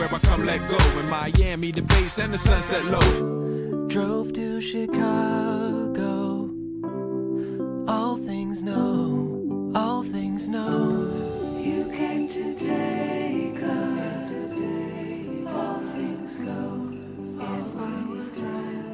Where 0.00 0.14
I 0.14 0.18
come 0.20 0.46
let 0.46 0.66
go. 0.66 0.78
In 0.98 1.10
Miami, 1.10 1.70
the 1.72 1.82
base 1.82 2.18
and 2.18 2.32
the 2.32 2.38
sunset 2.38 2.84
low. 2.86 3.86
Drove 3.88 4.32
to 4.32 4.60
Chicago. 4.60 6.50
All 7.86 8.16
things 8.16 8.62
know, 8.62 9.72
all 9.74 10.02
things 10.02 10.48
know. 10.48 10.78
You 11.58 11.84
came 11.92 12.28
to 12.28 12.54
take 12.54 13.62
us. 13.62 14.08
All 15.46 15.80
things 15.94 16.36
go, 16.38 16.60
all 17.44 17.64
things 17.76 18.38
try 18.38 18.89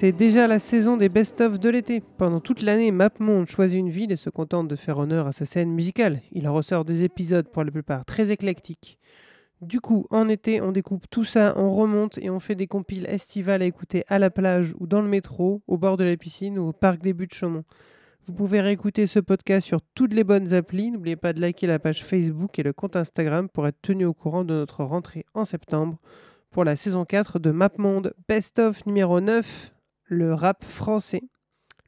C'est 0.00 0.12
déjà 0.12 0.46
la 0.46 0.58
saison 0.58 0.96
des 0.96 1.10
best-of 1.10 1.60
de 1.60 1.68
l'été. 1.68 2.02
Pendant 2.16 2.40
toute 2.40 2.62
l'année, 2.62 2.90
MapMonde 2.90 3.46
choisit 3.46 3.78
une 3.78 3.90
ville 3.90 4.10
et 4.12 4.16
se 4.16 4.30
contente 4.30 4.66
de 4.66 4.74
faire 4.74 4.96
honneur 4.96 5.26
à 5.26 5.32
sa 5.32 5.44
scène 5.44 5.70
musicale. 5.70 6.22
Il 6.32 6.48
en 6.48 6.54
ressort 6.54 6.86
des 6.86 7.02
épisodes 7.02 7.46
pour 7.46 7.64
la 7.64 7.70
plupart 7.70 8.06
très 8.06 8.30
éclectiques. 8.30 8.98
Du 9.60 9.82
coup, 9.82 10.06
en 10.08 10.26
été, 10.30 10.62
on 10.62 10.72
découpe 10.72 11.04
tout 11.10 11.24
ça, 11.24 11.52
on 11.58 11.74
remonte 11.74 12.16
et 12.16 12.30
on 12.30 12.40
fait 12.40 12.54
des 12.54 12.66
compiles 12.66 13.04
estivales 13.10 13.60
à 13.60 13.66
écouter 13.66 14.04
à 14.08 14.18
la 14.18 14.30
plage 14.30 14.74
ou 14.80 14.86
dans 14.86 15.02
le 15.02 15.06
métro, 15.06 15.60
au 15.66 15.76
bord 15.76 15.98
de 15.98 16.04
la 16.04 16.16
piscine 16.16 16.58
ou 16.58 16.68
au 16.68 16.72
parc 16.72 17.02
des 17.02 17.12
Buttes 17.12 17.32
de 17.32 17.34
Chaumont. 17.34 17.64
Vous 18.26 18.32
pouvez 18.32 18.62
réécouter 18.62 19.06
ce 19.06 19.20
podcast 19.20 19.66
sur 19.66 19.82
toutes 19.94 20.14
les 20.14 20.24
bonnes 20.24 20.54
applis. 20.54 20.90
N'oubliez 20.90 21.16
pas 21.16 21.34
de 21.34 21.42
liker 21.42 21.66
la 21.66 21.78
page 21.78 22.06
Facebook 22.06 22.58
et 22.58 22.62
le 22.62 22.72
compte 22.72 22.96
Instagram 22.96 23.50
pour 23.50 23.66
être 23.66 23.82
tenu 23.82 24.06
au 24.06 24.14
courant 24.14 24.44
de 24.44 24.54
notre 24.54 24.82
rentrée 24.82 25.26
en 25.34 25.44
septembre 25.44 25.98
pour 26.50 26.64
la 26.64 26.74
saison 26.74 27.04
4 27.04 27.38
de 27.38 27.50
MapMonde 27.50 28.14
Best 28.26 28.58
of 28.60 28.86
numéro 28.86 29.20
9, 29.20 29.72
le 30.10 30.34
rap 30.34 30.64
français. 30.64 31.22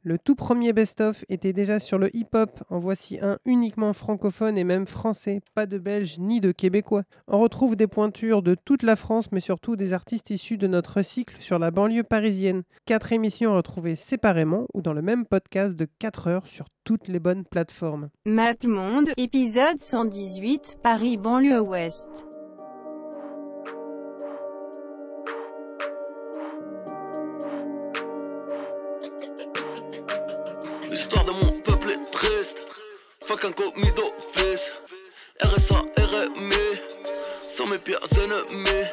Le 0.05 0.17
tout 0.17 0.35
premier 0.35 0.73
best-of 0.73 1.23
était 1.29 1.53
déjà 1.53 1.79
sur 1.79 1.97
le 1.97 2.13
hip-hop, 2.13 2.61
en 2.69 2.79
voici 2.79 3.19
un 3.21 3.37
uniquement 3.45 3.93
francophone 3.93 4.57
et 4.57 4.65
même 4.65 4.85
français, 4.85 5.41
pas 5.55 5.65
de 5.65 5.77
belge 5.77 6.17
ni 6.19 6.41
de 6.41 6.51
québécois. 6.51 7.03
On 7.27 7.39
retrouve 7.39 7.77
des 7.77 7.87
pointures 7.87 8.41
de 8.41 8.55
toute 8.55 8.83
la 8.83 8.97
France, 8.97 9.31
mais 9.31 9.39
surtout 9.39 9.77
des 9.77 9.93
artistes 9.93 10.29
issus 10.29 10.57
de 10.57 10.67
notre 10.67 11.01
cycle 11.03 11.37
sur 11.39 11.57
la 11.57 11.71
banlieue 11.71 12.03
parisienne. 12.03 12.63
Quatre 12.85 13.13
émissions 13.13 13.55
retrouvées 13.55 13.95
séparément 13.95 14.67
ou 14.73 14.81
dans 14.81 14.93
le 14.93 15.01
même 15.01 15.25
podcast 15.25 15.75
de 15.77 15.87
4 15.99 16.27
heures 16.27 16.47
sur 16.47 16.65
toutes 16.83 17.07
les 17.07 17.19
bonnes 17.19 17.45
plateformes. 17.45 18.09
MapMonde, 18.25 19.09
épisode 19.15 19.81
118, 19.81 20.77
Paris 20.81 21.15
banlieue 21.15 21.61
ouest. 21.61 22.32
RSA, 35.43 35.81
RMI. 35.97 36.79
Sans 37.03 37.67
mes 37.67 37.75
pires 37.77 37.99
ennemis. 38.13 38.87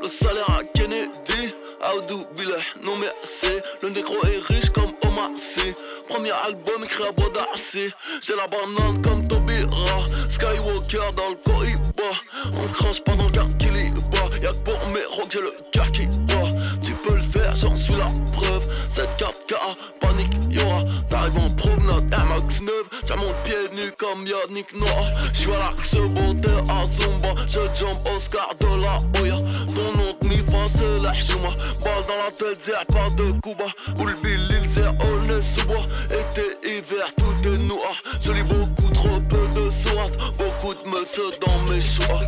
Le 0.00 0.08
salaire 0.08 0.48
à 0.48 0.64
Kennedy. 0.64 1.54
Aoudou 1.82 2.20
Billah, 2.34 2.56
non 2.82 2.96
merci. 2.96 3.60
Le 3.82 3.90
négro 3.90 4.14
est 4.24 4.40
riche 4.48 4.70
comme 4.70 4.92
Omar 5.06 5.30
Sy. 5.36 5.74
Premier 6.08 6.32
album 6.32 6.82
écrit 6.82 7.04
à 7.04 7.12
Bodarcy. 7.12 7.90
J'ai 8.22 8.34
la 8.34 8.48
banane 8.48 9.02
comme 9.02 9.28
Tobira. 9.28 10.06
Skywalker 10.30 11.12
dans 11.14 11.30
le 11.30 11.36
Cohiba. 11.44 12.12
On 12.46 12.72
crache 12.72 13.04
pas 13.04 13.14
dans 13.14 13.26
le 13.26 13.32
quartier 13.32 13.90
bas. 14.10 14.30
Y'a 14.40 14.50
que 14.52 14.56
pour 14.64 14.88
mes 14.88 15.04
rocks, 15.10 15.32
j'ai 15.32 15.40
le 15.40 15.54
cœur 15.70 15.90
qui 15.90 16.06
bat. 16.06 16.48
Tu 16.80 16.92
peux 16.92 17.14
le 17.14 17.20
faire, 17.20 17.54
j'en 17.56 17.76
suis 17.76 17.94
la 17.94 18.06
preuve. 18.32 18.68
Cette 18.94 19.18
4K, 19.18 19.76
panique, 20.00 20.32
y'aura. 20.52 20.82
T'arrives 21.08 21.38
en 21.38 21.50
promenade, 21.50 22.10
Max 22.10 22.60
9. 22.60 22.72
J'ai 23.06 23.16
mon 23.16 23.32
pied 23.44 23.54
nu 23.74 23.90
comme 23.98 24.26
Yannick 24.26 24.74
Noah. 24.74 25.04
J'suis 25.32 25.52
à 25.52 25.58
l'axe 25.58 25.94
beauté 25.94 26.52
à 26.70 26.84
Zumba. 26.84 27.34
Je 27.46 27.60
jump 27.78 27.98
Oscar 28.14 28.54
de 28.60 28.82
la 28.82 28.96
Hoya. 29.20 29.36
Ton 29.66 29.98
nom 29.98 30.16
de 30.20 30.28
mi 30.28 30.42
c'est 30.74 31.00
la 31.00 31.12
Hjouma. 31.12 31.48
Balle 31.48 32.04
dans 32.06 32.18
la 32.24 32.30
tête, 32.30 32.62
zère 32.64 32.86
pas 32.86 33.06
de 33.16 33.24
Cuba. 33.40 33.66
Où 33.98 34.06
le 34.06 34.14
il 34.24 34.70
zère, 34.70 34.94
on 35.00 35.20
est 35.28 35.40
sous 35.40 35.66
bois. 35.66 35.86
Été, 36.06 36.46
hiver, 36.68 37.12
tout 37.16 37.48
est 37.48 37.58
noir. 37.58 37.94
Je 38.20 38.32
lis 38.32 38.42
beaucoup 38.42 38.92
trop 38.92 39.20
peu 39.20 39.48
de 39.48 39.70
sourates. 39.70 40.16
Beaucoup 40.38 40.74
de 40.74 40.88
monsieur 40.88 41.28
dans 41.46 41.70
mes 41.70 41.80
choix. 41.80 42.20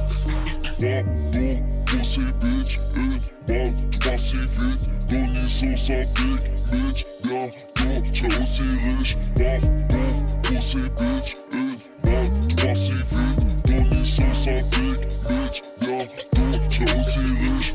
Balle, 3.46 4.18
si 4.18 4.36
vite. 4.36 4.88
Son 5.46 5.76
sa 5.76 6.04
big 6.14 6.40
bitch, 6.70 7.00
bientôt, 7.24 7.92
es 8.12 8.42
aussi 8.42 8.62
riche. 8.82 9.16
Pardon, 9.36 10.26
pussy 10.42 10.78
bitch, 10.96 11.36
une 11.52 11.76
balle, 12.04 12.76
si 12.76 12.92
vite. 12.92 14.04
Son 14.04 14.34
sa 14.34 14.54
big 14.54 14.98
bitch, 15.28 15.62
bientôt, 15.80 16.50
es 16.70 16.98
aussi 16.98 17.20
riche. 17.40 17.74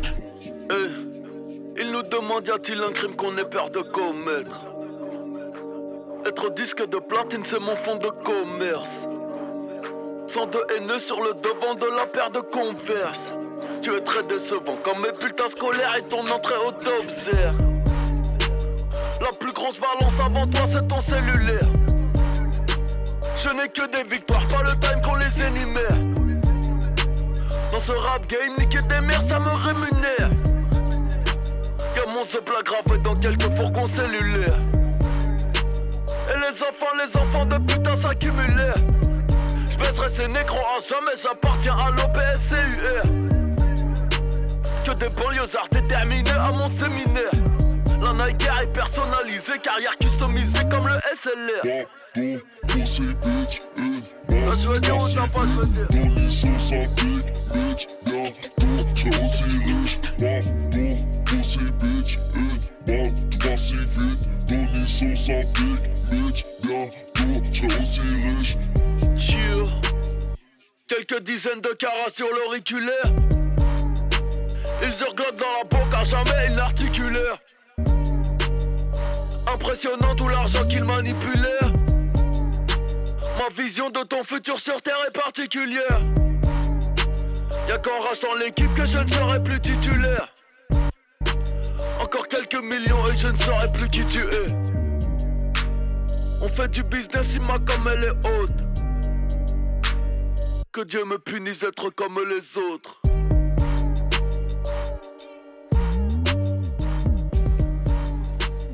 Eh, 0.71 1.81
il 1.81 1.91
nous 1.91 2.03
demande 2.03 2.47
y 2.47 2.51
a-t-il 2.51 2.81
un 2.81 2.91
crime 2.91 3.15
qu'on 3.15 3.37
ait 3.37 3.45
peur 3.45 3.69
de 3.69 3.79
commettre? 3.79 4.65
Être 6.25 6.53
disque 6.53 6.85
de 6.89 6.97
platine, 6.97 7.43
c'est 7.45 7.59
mon 7.59 7.75
fond 7.77 7.95
de 7.95 8.09
commerce. 8.23 9.07
Sans 10.33 10.45
de 10.45 10.59
haineux 10.75 10.99
sur 10.99 11.19
le 11.21 11.33
devant 11.33 11.73
de 11.73 11.87
la 11.97 12.05
paire 12.05 12.29
de 12.29 12.39
converse. 12.39 13.31
Tu 13.81 13.95
es 13.95 14.01
très 14.01 14.21
décevant 14.23 14.77
comme 14.83 15.01
mes 15.01 15.11
bulletins 15.11 15.49
scolaires 15.49 15.95
et 15.97 16.03
ton 16.03 16.19
entrée 16.19 16.55
au 16.67 16.71
top 16.71 17.03
zère. 17.23 17.55
La 19.21 19.35
plus 19.39 19.51
grosse 19.53 19.79
balance 19.79 20.13
avant 20.23 20.45
toi, 20.45 20.61
c'est 20.71 20.87
ton 20.87 21.01
cellulaire. 21.01 21.67
Je 23.41 23.49
n'ai 23.49 23.69
que 23.69 23.87
des 23.91 24.07
victoires, 24.07 24.45
pas 24.45 24.61
le 24.61 24.79
time 24.79 25.01
qu'on 25.01 25.15
les 25.15 25.41
énumère. 25.41 25.97
Dans 27.71 27.79
ce 27.79 27.91
rap 27.91 28.27
game, 28.27 28.55
niquer 28.59 28.83
des 28.83 29.01
mères, 29.01 29.23
ça 29.23 29.39
me 29.39 29.49
rémunère. 29.49 30.29
Que 31.95 32.07
mon 32.07 32.23
plat 32.43 32.61
gravé 32.63 33.01
dans 33.01 33.15
quelques 33.15 33.57
fourgons 33.57 33.87
cellulaires. 33.87 34.59
Et 36.29 36.37
les 36.37 36.61
enfants, 36.61 36.93
les 37.03 37.19
enfants 37.19 37.45
de 37.45 37.57
putain 37.57 37.99
s'accumulèrent. 37.99 38.98
J'baisserai 39.79 40.09
ces 40.15 40.27
négros 40.27 40.57
à 40.57 40.81
jamais, 40.81 41.15
j'appartiens 41.21 41.77
à 41.77 41.89
l'OPSCUR. 41.91 43.03
Que 44.85 44.93
des 44.99 45.09
banlieusards 45.15 45.69
déterminés 45.71 46.31
à 46.31 46.51
mon 46.51 46.69
séminaire. 46.77 47.31
La 48.01 48.13
Nike 48.13 48.47
est 48.61 48.73
personnalisée, 48.73 49.59
carrière 49.61 49.97
customisée 49.97 50.67
comme 50.69 50.87
le 50.87 50.95
SLR. 51.21 51.85
Ah, 54.31 54.55
je 54.61 54.67
veux 54.67 54.79
dire, 54.79 54.97
t'as 55.15 55.27
pas, 55.27 55.45
je 55.45 55.53
veux 55.55 55.65
big 55.65 56.15
bitch, 56.15 56.43
aussi 59.23 59.45
riche. 59.65 59.99
Pussy 61.29 61.63
bitch, 61.79 62.17
si 62.17 62.41
vite. 63.85 64.23
Big 67.15 67.65
aussi 67.79 68.01
riche. 68.27 68.57
Quelques 70.89 71.21
dizaines 71.21 71.61
de 71.61 71.69
carats 71.69 72.09
sur 72.11 72.25
l'auriculaire. 72.33 73.03
Ils 74.81 75.01
hurglotent 75.03 75.37
dans 75.37 75.53
la 75.55 75.63
banque 75.69 75.93
à 75.93 76.03
jamais 76.03 76.47
ils 76.47 76.55
n'articulèrent. 76.55 77.37
Impressionnant 79.53 80.15
tout 80.15 80.27
l'argent 80.27 80.63
qu'ils 80.67 80.83
manipulèrent. 80.83 81.73
Ma 83.37 83.63
vision 83.63 83.91
de 83.91 83.99
ton 83.99 84.23
futur 84.23 84.59
sur 84.59 84.81
terre 84.81 84.97
est 85.07 85.11
particulière. 85.11 86.01
Y'a 87.67 87.77
qu'en 87.77 88.01
rachetant 88.03 88.33
l'équipe 88.33 88.73
que 88.73 88.87
je 88.87 88.97
ne 88.97 89.11
serai 89.11 89.43
plus 89.43 89.61
titulaire. 89.61 90.27
Encore 92.01 92.27
quelques 92.27 92.63
millions 92.63 93.05
et 93.13 93.17
je 93.17 93.27
ne 93.27 93.37
saurai 93.37 93.71
plus 93.73 93.89
qui 93.91 94.03
tu 94.07 94.21
es. 94.21 94.45
On 96.41 96.49
fait 96.49 96.71
du 96.71 96.81
business, 96.81 97.35
Ima 97.35 97.59
comme 97.59 97.91
elle 97.93 98.05
est 98.05 98.27
haute. 98.27 98.69
Que 100.71 100.81
Dieu 100.81 101.03
me 101.03 101.17
punisse 101.17 101.59
d'être 101.59 101.89
comme 101.89 102.19
les 102.29 102.57
autres. 102.61 103.01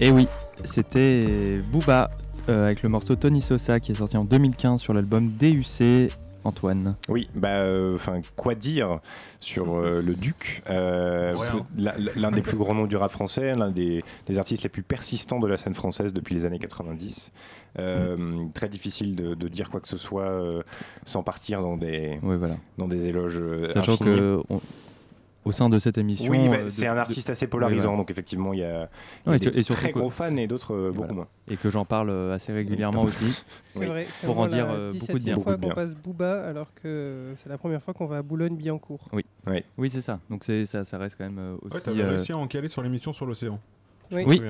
Et 0.01 0.11
oui, 0.11 0.27
c'était 0.65 1.61
Booba 1.71 2.11
euh, 2.49 2.63
avec 2.63 2.83
le 2.83 2.89
morceau 2.89 3.15
Tony 3.15 3.41
Sosa 3.41 3.79
qui 3.79 3.93
est 3.93 3.95
sorti 3.95 4.17
en 4.17 4.25
2015 4.25 4.81
sur 4.81 4.93
l'album 4.93 5.31
DUC. 5.31 6.11
Antoine. 6.45 6.95
Oui, 7.09 7.27
bah, 7.35 7.49
euh, 7.57 7.95
enfin, 7.95 8.21
quoi 8.35 8.55
dire 8.55 8.99
sur 9.39 9.75
euh, 9.75 10.01
le 10.01 10.15
Duc, 10.15 10.63
euh, 10.69 11.33
Rien. 11.35 11.65
l'un 11.77 11.93
l'un 12.15 12.31
des 12.31 12.41
plus 12.41 12.55
grands 12.57 12.73
noms 12.75 12.85
du 12.87 12.95
rap 12.95 13.11
français, 13.11 13.53
l'un 13.55 13.69
des, 13.71 14.03
des 14.27 14.39
artistes 14.39 14.63
les 14.63 14.69
plus 14.69 14.83
persistants 14.83 15.39
de 15.39 15.47
la 15.47 15.57
scène 15.57 15.75
française 15.75 16.13
depuis 16.13 16.33
les 16.35 16.45
années 16.45 16.59
90. 16.59 17.31
Euh, 17.77 18.45
Très 18.53 18.69
difficile 18.69 19.15
de, 19.15 19.33
de 19.35 19.47
dire 19.47 19.69
quoi 19.69 19.81
que 19.81 19.87
ce 19.87 19.97
soit 19.97 20.23
euh, 20.29 20.63
sans 21.03 21.23
partir 21.23 21.61
dans 21.61 21.75
des, 21.77 22.19
Oui, 22.23 22.37
voilà. 22.37 22.55
dans 22.77 22.87
des 22.87 23.09
éloges. 23.09 23.41
Sachant 23.73 23.93
infinis. 23.93 24.15
que 24.15 24.39
on- 24.49 24.61
au 25.45 25.51
sein 25.51 25.69
de 25.69 25.77
cette 25.79 25.97
émission, 25.99 26.29
Oui, 26.31 26.49
bah, 26.49 26.55
euh, 26.57 26.69
c'est 26.69 26.87
un 26.87 26.95
de- 26.95 26.99
artiste 26.99 27.29
assez 27.29 27.45
Oui, 27.45 27.49
polarisant, 27.51 27.95
donc 27.95 28.09
effectivement, 28.09 28.51
il 28.51 28.59
y 28.59 28.63
a, 28.63 28.67
y 28.67 28.71
a 28.73 28.89
Ouais, 29.27 29.35
et 29.35 29.39
des 29.39 29.43
sur- 29.45 29.57
et 29.57 29.63
surtout 29.63 29.81
très 29.83 29.91
gros 29.91 30.09
fans 30.09 30.35
et 30.35 30.47
d'autres 30.47 30.73
euh, 30.73 30.87
beaucoup 30.87 30.97
Voilà. 30.99 31.13
moins. 31.13 31.27
et 31.47 31.55
que 31.57 31.69
j'en 31.69 31.85
parle 31.85 32.09
euh, 32.09 32.33
assez 32.33 32.51
régulièrement 32.51 33.03
aussi. 33.03 33.25
C'est 33.69 33.79
Oui. 33.79 33.85
vrai, 33.85 34.07
c'est 34.19 34.25
Pour 34.25 34.39
en 34.39 34.47
dire 34.47 34.65
la 34.67 34.73
euh, 34.73 34.91
beaucoup 34.91 35.05
de 35.13 35.17
17e 35.19 35.23
bien. 35.23 35.35
fois 35.35 35.43
Beaucoup 35.43 35.51
de 35.55 35.61
qu'on 35.61 35.67
bien. 35.67 35.75
passe 35.75 35.95
Booba 35.95 36.43
alors 36.47 36.73
que 36.81 37.33
c'est 37.37 37.49
la 37.49 37.57
première 37.57 37.81
fois 37.83 37.93
qu'on 37.93 38.05
va 38.07 38.17
à 38.17 38.21
Boulogne-Billancourt. 38.23 39.09
Oui, 39.77 39.89
c'est 39.91 40.01
ça. 40.01 40.19
Donc 40.29 40.43
c'est 40.43 40.65
ça, 40.65 40.83
ça 40.83 40.97
reste 40.97 41.15
quand 41.17 41.25
même 41.29 41.57
aussi. 41.61 41.75
Ouais, 41.75 41.81
t'avais 41.81 42.01
euh, 42.01 42.09
réussi 42.09 42.31
à 42.31 42.37
en 42.37 42.47
caler 42.47 42.67
sur 42.69 42.81
l'émission 42.81 43.13
sur 43.13 43.25
l'océan. 43.25 43.59
Je 44.11 44.17
Oui. 44.19 44.41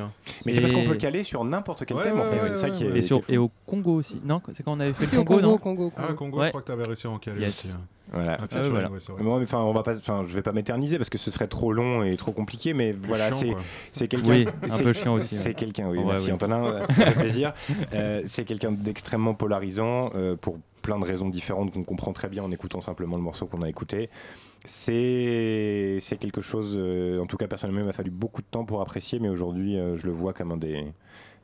Mais 0.46 0.52
c'est 0.54 0.62
parce 0.62 0.74
qu'on 0.74 0.84
peut 0.84 0.92
le 0.92 0.98
caler 0.98 1.24
sur 1.24 1.44
n'importe 1.44 1.86
quel 1.86 1.98
Ouais, 1.98 2.04
thème, 2.04 2.20
en 2.20 2.24
fait. 2.24 2.40
ouais, 2.42 2.48
c'est 2.50 2.56
ça 2.56 2.68
ouais, 2.68 2.72
qui 2.74 2.84
est. 2.86 2.98
et, 2.98 3.02
sur, 3.02 3.26
qui 3.26 3.32
est 3.32 3.36
et 3.36 3.38
au 3.38 3.50
Congo 3.66 3.96
aussi. 3.96 4.20
Non, 4.24 4.42
c'est 4.54 4.64
quand 4.64 4.74
on 4.74 4.80
avait 4.80 4.94
fait 4.94 5.06
le 5.06 5.24
Congo, 5.24 5.36
Congo, 5.36 5.42
non 5.42 5.58
Congo, 5.58 5.90
Congo. 5.92 6.08
Ah, 6.10 6.14
Congo, 6.14 6.38
Ouais. 6.40 6.46
je 6.46 6.50
crois 6.50 6.62
que 6.62 6.68
t'avais 6.68 6.84
réussi 6.86 7.08
à 7.08 7.12
en 7.12 7.18
caler 7.20 7.42
Yes. 7.42 7.66
aussi. 7.66 7.74
hein. 7.74 7.82
Voilà. 8.14 8.38
Ah. 8.40 8.58
Bon, 9.20 9.38
mais 9.40 9.44
enfin, 9.46 9.60
on 9.62 9.74
va 9.74 9.82
pas, 9.82 9.98
enfin, 9.98 10.24
je 10.28 10.34
vais 10.36 10.44
pas 10.44 10.52
m'éterniser 10.52 10.98
parce 10.98 11.10
que 11.10 11.18
ce 11.18 11.32
serait 11.32 11.48
trop 11.48 11.74
long 11.74 12.04
et 12.04 12.16
trop 12.18 12.32
compliqué, 12.32 12.74
mais 12.76 12.92
voilà, 12.92 13.30
c'est 13.92 14.08
quelqu'un. 14.08 14.30
Oui, 14.30 14.48
un 14.64 14.70
c'est- 14.70 14.84
peu 14.84 14.94
chiant 14.94 15.14
aussi, 15.16 15.36
C'est 15.36 15.56
quelqu'un, 15.56 15.90
oui. 15.90 16.00
Merci. 16.06 16.32
Antonin, 16.32 16.64
euh, 16.64 17.12
plaisir. 17.18 17.54
Euh, 17.94 18.22
c'est 18.26 18.46
quelqu'un 18.46 18.72
d'extrêmement 18.72 19.34
polarisant 19.34 20.12
euh, 20.16 20.36
pour 20.36 20.60
plein 20.84 21.00
de 21.00 21.04
raisons 21.06 21.30
différentes 21.30 21.74
qu'on 21.74 21.84
comprend 21.84 22.14
très 22.14 22.28
bien 22.30 22.44
en 22.44 22.52
écoutant 22.52 22.80
simplement 22.80 23.18
le 23.18 23.24
morceau 23.24 23.48
qu'on 23.48 23.64
a 23.64 23.70
écouté. 23.70 24.10
C'est 24.68 26.18
quelque 26.20 26.42
chose, 26.42 26.76
euh, 26.78 27.20
en 27.22 27.28
tout 27.28 27.38
cas 27.38 27.48
personnellement, 27.48 27.82
il 27.82 27.86
m'a 27.86 27.94
fallu 27.94 28.12
beaucoup 28.12 28.42
de 28.42 28.48
temps 28.48 28.66
pour 28.66 28.82
apprécier, 28.82 29.20
mais 29.20 29.30
aujourd'hui, 29.30 29.78
euh, 29.78 29.98
je 29.98 30.08
le 30.08 30.14
vois 30.14 30.34
comme 30.34 30.52
un 30.52 30.58
des 30.58 30.94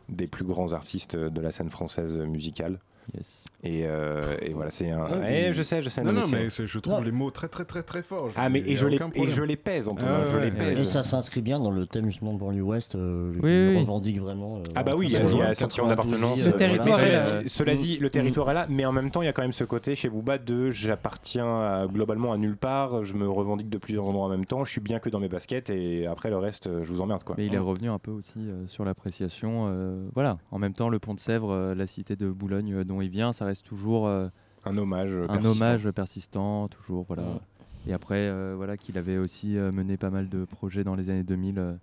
des 0.10 0.28
plus 0.28 0.44
grands 0.46 0.74
artistes 0.74 1.16
de 1.16 1.42
la 1.42 1.52
scène 1.52 1.70
française 1.70 2.18
musicale. 2.18 2.80
Yes. 3.16 3.46
Et, 3.64 3.86
euh, 3.86 4.22
et 4.42 4.54
voilà, 4.54 4.72
c'est 4.72 4.90
un. 4.90 5.06
Ouais, 5.20 5.48
Eh, 5.50 5.54
je 5.54 5.62
sais, 5.64 5.82
je 5.82 5.90
sais. 5.90 6.02
Non, 6.02 6.12
non, 6.14 6.22
c'est- 6.24 6.36
mais 6.60 6.66
je 6.68 6.80
trouve 6.80 6.96
Non. 6.96 7.02
les 7.02 7.12
mots 7.12 7.30
très, 7.30 7.48
très, 7.48 7.66
très, 7.66 7.84
très 7.84 8.02
forts. 8.02 8.30
Ah, 8.36 8.50
mais 8.50 8.60
et 8.66 8.76
je, 8.76 8.88
les, 8.88 8.98
et 9.16 9.28
je 9.30 9.44
les 9.44 9.56
pèse, 9.56 9.88
Antonin, 9.88 10.22
Ah, 10.22 10.26
je 10.32 10.36
ouais, 10.38 10.46
les 10.46 10.52
ouais. 10.52 10.58
pèse. 10.58 10.80
Et 10.80 10.86
ça 10.86 11.04
s'inscrit 11.04 11.42
bien 11.42 11.60
dans 11.60 11.70
le 11.72 11.86
thème 11.86 12.06
justement 12.06 12.34
de 12.34 12.40
banlieue 12.40 12.62
ouest, 12.62 12.96
euh, 12.96 13.32
Oui, 13.36 13.42
oui, 13.76 13.80
revendique 13.80 14.20
vraiment. 14.20 14.58
euh, 14.58 14.64
Ah 14.76 14.84
bah 14.84 14.94
oui, 14.96 15.08
il 15.08 15.12
y 15.14 15.18
a, 15.18 15.20
y 15.20 15.24
un 15.24 15.28
92, 15.28 15.54
sentiment 15.58 15.88
d'appartenance. 15.88 16.40
euh, 16.42 16.46
Le 16.52 16.58
territoire 16.58 16.86
mais 16.88 16.92
est 16.92 16.96
cela, 17.12 17.30
là. 17.30 17.38
dit, 17.42 17.50
cela 17.50 17.76
dit, 17.76 17.98
le 18.00 18.08
Mm. 18.08 18.12
territoire 18.12 18.50
est 18.52 18.54
là, 18.56 18.66
mais 18.70 18.86
en 18.86 18.92
même 18.94 19.12
temps, 19.12 19.22
il 19.22 19.26
y 19.26 19.30
a 19.30 19.34
quand 19.34 19.42
même 19.44 19.54
ce 19.54 19.64
côté 19.64 19.96
chez 19.96 20.10
Booba 20.10 20.38
de 20.40 20.72
j'appartiens 20.72 21.88
globalement 21.88 22.32
à 22.34 22.38
nulle 22.38 22.58
part, 22.58 23.04
je 23.04 23.14
me 23.16 23.28
revendique 23.30 23.70
de 23.70 23.78
plusieurs 23.78 24.06
endroits 24.06 24.26
en 24.26 24.30
même 24.30 24.46
temps, 24.46 24.64
je 24.66 24.72
suis 24.72 24.82
bien 24.82 25.00
que 25.00 25.10
dans 25.10 25.20
mes 25.20 25.28
baskets 25.30 25.70
et 25.70 26.08
après 26.08 26.30
le 26.30 26.38
reste, 26.38 26.70
je 26.84 26.88
vous 26.88 27.02
emmerde 27.02 27.24
quoi. 27.24 27.36
Mais 27.38 27.46
il 27.46 27.54
est 27.54 27.58
revenu 27.60 27.90
un 27.90 28.00
peu 28.00 28.12
aussi 28.12 28.40
sur 28.68 28.86
l'appréciation. 28.86 30.10
voilà. 30.16 30.38
En 30.52 30.60
même 30.60 30.74
temps, 30.74 30.90
le 30.90 31.00
Pont 31.00 31.14
de 31.14 31.20
Sèvres, 31.20 31.74
la 31.76 31.88
cité 31.88 32.16
de 32.16 32.30
Boulogne 32.30 32.84
il 33.00 33.10
vient, 33.10 33.32
ça 33.32 33.46
reste 33.46 33.64
toujours 33.66 34.08
euh, 34.08 34.28
Un 34.66 34.78
hommage 34.78 35.12
un 35.16 35.28
persistant. 35.28 35.52
hommage 35.66 35.92
persistant, 35.92 36.68
toujours. 36.68 37.06
Voilà. 37.08 37.40
Et 37.88 37.94
après, 37.94 38.28
euh, 38.28 38.54
voilà, 38.58 38.76
qu'il 38.76 38.98
avait 38.98 39.18
aussi 39.18 39.58
euh, 39.58 39.72
mené 39.72 39.98
pas 39.98 40.10
mal 40.10 40.28
de 40.30 40.46
projets 40.46 40.84
dans 40.84 40.96
les 40.96 41.10
années 41.10 41.24
2000 41.24 41.60
euh, 41.60 41.74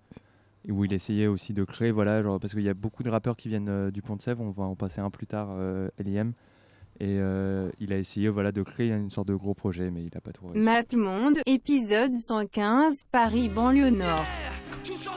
et 0.66 0.72
où 0.72 0.84
il 0.84 0.92
essayait 0.92 1.28
aussi 1.28 1.52
de 1.54 1.64
créer, 1.64 1.92
voilà, 1.92 2.22
genre, 2.22 2.38
parce 2.40 2.52
qu'il 2.52 2.62
y 2.62 2.68
a 2.68 2.74
beaucoup 2.74 3.02
de 3.04 3.10
rappeurs 3.10 3.36
qui 3.36 3.48
viennent 3.48 3.68
euh, 3.68 3.90
du 3.90 4.02
Pont 4.02 4.16
de 4.16 4.22
Sèvres, 4.22 4.42
on 4.42 4.50
va 4.50 4.64
en 4.64 4.74
passer 4.74 5.00
un 5.00 5.10
plus 5.10 5.26
tard, 5.26 5.48
euh, 5.52 5.88
L.I.M. 5.98 6.32
Et 7.00 7.18
euh, 7.20 7.70
il 7.78 7.92
a 7.92 7.96
essayé 7.98 8.28
voilà, 8.28 8.50
de 8.50 8.62
créer 8.64 8.90
une 8.90 9.08
sorte 9.10 9.28
de 9.28 9.34
gros 9.36 9.54
projet, 9.54 9.88
mais 9.90 10.02
il 10.02 10.10
n'a 10.12 10.20
pas 10.20 10.32
tout 10.32 10.46
réussi. 10.46 10.58
MapMonde, 10.58 11.38
épisode 11.46 12.18
115, 12.18 13.04
Paris, 13.12 13.48
banlieue 13.48 13.90
nord. 13.90 14.24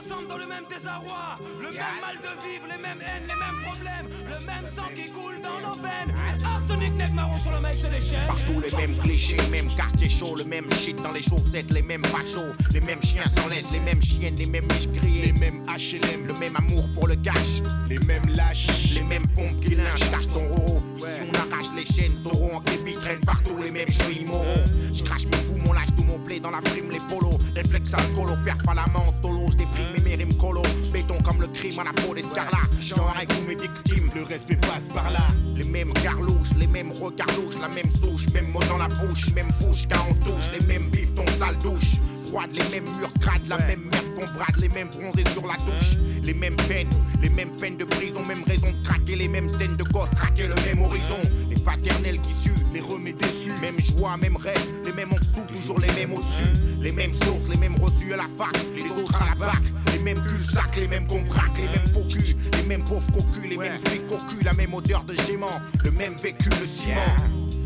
Ensemble 0.04 0.28
dans 0.28 0.38
le 0.38 0.46
même 0.46 0.64
désarroi, 0.68 1.38
le 1.60 1.70
même 1.70 2.00
mal 2.00 2.16
de 2.16 2.46
vivre, 2.46 2.66
les 2.66 2.82
mêmes 2.82 3.00
haines, 3.00 3.22
les 3.28 3.34
mêmes 3.34 3.62
problèmes, 3.62 4.08
le 4.24 4.46
même 4.46 4.66
sang 4.66 4.88
qui 4.96 5.10
coule 5.12 5.40
dans 5.42 5.60
nos 5.60 5.74
veines. 5.74 6.12
Arsenic, 6.44 6.94
nec 6.94 7.12
marron 7.12 7.38
sur 7.38 7.52
le 7.52 7.60
mec, 7.60 7.74
c'est 7.74 8.00
chaînes. 8.00 8.26
Partout 8.26 8.60
les 8.60 8.76
mêmes 8.76 8.96
clichés, 8.96 9.36
même 9.50 9.68
quartier 9.68 10.10
chaud, 10.10 10.34
le 10.36 10.44
même 10.44 10.72
shit 10.72 11.00
dans 11.02 11.12
les 11.12 11.22
chaussettes, 11.22 11.70
les 11.72 11.82
mêmes 11.82 12.04
fachos, 12.04 12.52
les 12.72 12.80
mêmes 12.80 13.02
chiens 13.02 13.24
sans 13.36 13.48
laisse, 13.48 13.70
les 13.72 13.80
mêmes 13.80 14.02
chiennes, 14.02 14.34
les 14.36 14.46
mêmes 14.46 14.64
miches 14.64 14.88
grillées, 14.88 15.26
les 15.26 15.38
mêmes 15.38 15.64
HLM, 15.66 16.26
le 16.26 16.34
même 16.34 16.56
amour 16.56 16.88
pour 16.94 17.06
le 17.06 17.16
cash, 17.16 17.62
les 17.88 17.98
mêmes 18.00 18.28
lâches, 18.34 18.94
les 18.94 19.02
mêmes 19.02 19.26
pompes 19.36 19.60
qui 19.60 19.76
lynchent, 19.76 20.10
ton 20.32 20.48
roro. 20.48 20.82
Ici 21.02 21.18
on 21.28 21.34
arrache 21.34 21.66
les 21.74 21.84
chaînes, 21.84 22.16
Zoro 22.22 22.52
en 22.54 22.60
traîne 22.60 23.20
partout, 23.26 23.56
les 23.64 23.72
mêmes 23.72 23.90
jouets 23.90 24.24
moraux. 24.24 24.44
Je 24.92 25.02
crache 25.02 25.24
mes 25.24 25.36
poumons, 25.48 25.72
lâche 25.72 25.88
tout 25.96 26.04
mon 26.04 26.18
blé 26.18 26.38
dans 26.38 26.50
la 26.50 26.60
prime, 26.60 26.90
les 26.90 27.00
polos, 27.10 27.36
réflexe 27.56 27.92
alcoolo, 27.92 28.34
perds 28.44 28.58
pas 28.64 28.74
la 28.74 28.86
main 28.86 29.06
en 29.08 29.22
solo, 29.22 29.46
je 29.50 29.56
déprime 29.56 29.86
mes 29.96 30.10
mérimes 30.10 30.34
colo, 30.36 30.62
béton 30.92 31.18
comme 31.24 31.40
le 31.40 31.48
crime 31.48 31.80
à 31.80 31.84
la 31.84 31.92
peau 31.92 32.14
d'escarlat, 32.14 32.62
genre 32.80 33.12
avec 33.16 33.28
tous 33.28 33.42
mes 33.48 33.56
victimes, 33.56 34.10
le 34.14 34.22
respect 34.22 34.56
passe 34.56 34.86
par 34.94 35.10
là. 35.10 35.26
Les 35.56 35.66
mêmes 35.66 35.92
garlouches, 36.04 36.54
les 36.56 36.68
mêmes 36.68 36.92
regards 36.92 37.34
louches, 37.36 37.60
la 37.60 37.68
même 37.68 37.90
souche, 37.96 38.26
même 38.32 38.50
mot 38.52 38.62
dans 38.68 38.78
la 38.78 38.88
bouche, 38.88 39.32
même 39.34 39.50
bouche 39.60 39.88
quand 39.90 40.06
on 40.08 40.14
touche, 40.14 40.50
les 40.58 40.66
mêmes 40.66 40.88
bifs, 40.90 41.14
ton 41.14 41.26
sale 41.38 41.58
douche. 41.58 41.98
Froide, 42.32 42.48
les 42.56 42.80
mêmes 42.80 42.90
murs 42.98 43.12
crades, 43.20 43.46
la 43.46 43.58
même 43.58 43.82
merde 43.92 44.06
qu'on 44.14 44.24
brade, 44.32 44.56
les 44.58 44.70
mêmes 44.70 44.88
bronzés 44.88 45.28
sur 45.34 45.46
la 45.46 45.52
touche, 45.52 45.98
les 46.24 46.32
mêmes 46.32 46.56
peines, 46.56 46.88
les 47.20 47.28
mêmes 47.28 47.50
peines 47.60 47.76
de 47.76 47.84
prison, 47.84 48.24
même 48.26 48.42
raison 48.44 48.72
de 48.72 48.88
craquer, 48.88 49.16
les 49.16 49.28
mêmes 49.28 49.50
scènes 49.58 49.76
de 49.76 49.82
gosses, 49.84 50.08
traquer 50.16 50.46
le 50.46 50.54
même 50.64 50.82
horizon, 50.82 51.18
les 51.50 51.60
paternels 51.60 52.18
qui 52.22 52.32
suent, 52.32 52.54
les 52.72 52.80
remets 52.80 53.12
déçus, 53.12 53.52
même 53.60 53.76
joie, 53.82 54.16
même 54.16 54.36
rêve, 54.36 54.66
les 54.82 54.94
mêmes 54.94 55.12
en 55.12 55.16
dessous, 55.16 55.42
toujours 55.54 55.78
les 55.78 55.92
mêmes 55.92 56.14
au-dessus, 56.14 56.48
les 56.80 56.92
mêmes 56.92 57.12
sources, 57.12 57.50
les 57.50 57.58
mêmes 57.58 57.76
reçus 57.76 58.14
à 58.14 58.16
la 58.16 58.28
fac, 58.38 58.56
les 58.74 58.90
autres 59.02 59.22
à 59.22 59.26
la 59.26 59.34
bac, 59.34 59.62
les 59.92 59.98
mêmes 59.98 60.22
cul-sac, 60.22 60.74
les 60.76 60.88
mêmes 60.88 61.06
qu'on 61.06 61.20
braque, 61.24 61.58
les 61.58 61.68
mêmes 61.68 61.88
faux 61.92 62.06
culs, 62.08 62.34
les 62.56 62.66
mêmes 62.66 62.84
pauvres 62.84 63.12
cocus, 63.12 63.50
les 63.50 63.58
mêmes 63.58 63.78
flics 63.84 64.08
cocus, 64.08 64.42
la 64.42 64.54
même 64.54 64.72
odeur 64.72 65.04
de 65.04 65.12
gément, 65.26 65.50
le 65.84 65.90
même 65.90 66.16
vécu, 66.16 66.48
le 66.58 66.66
ciment. 66.66 67.14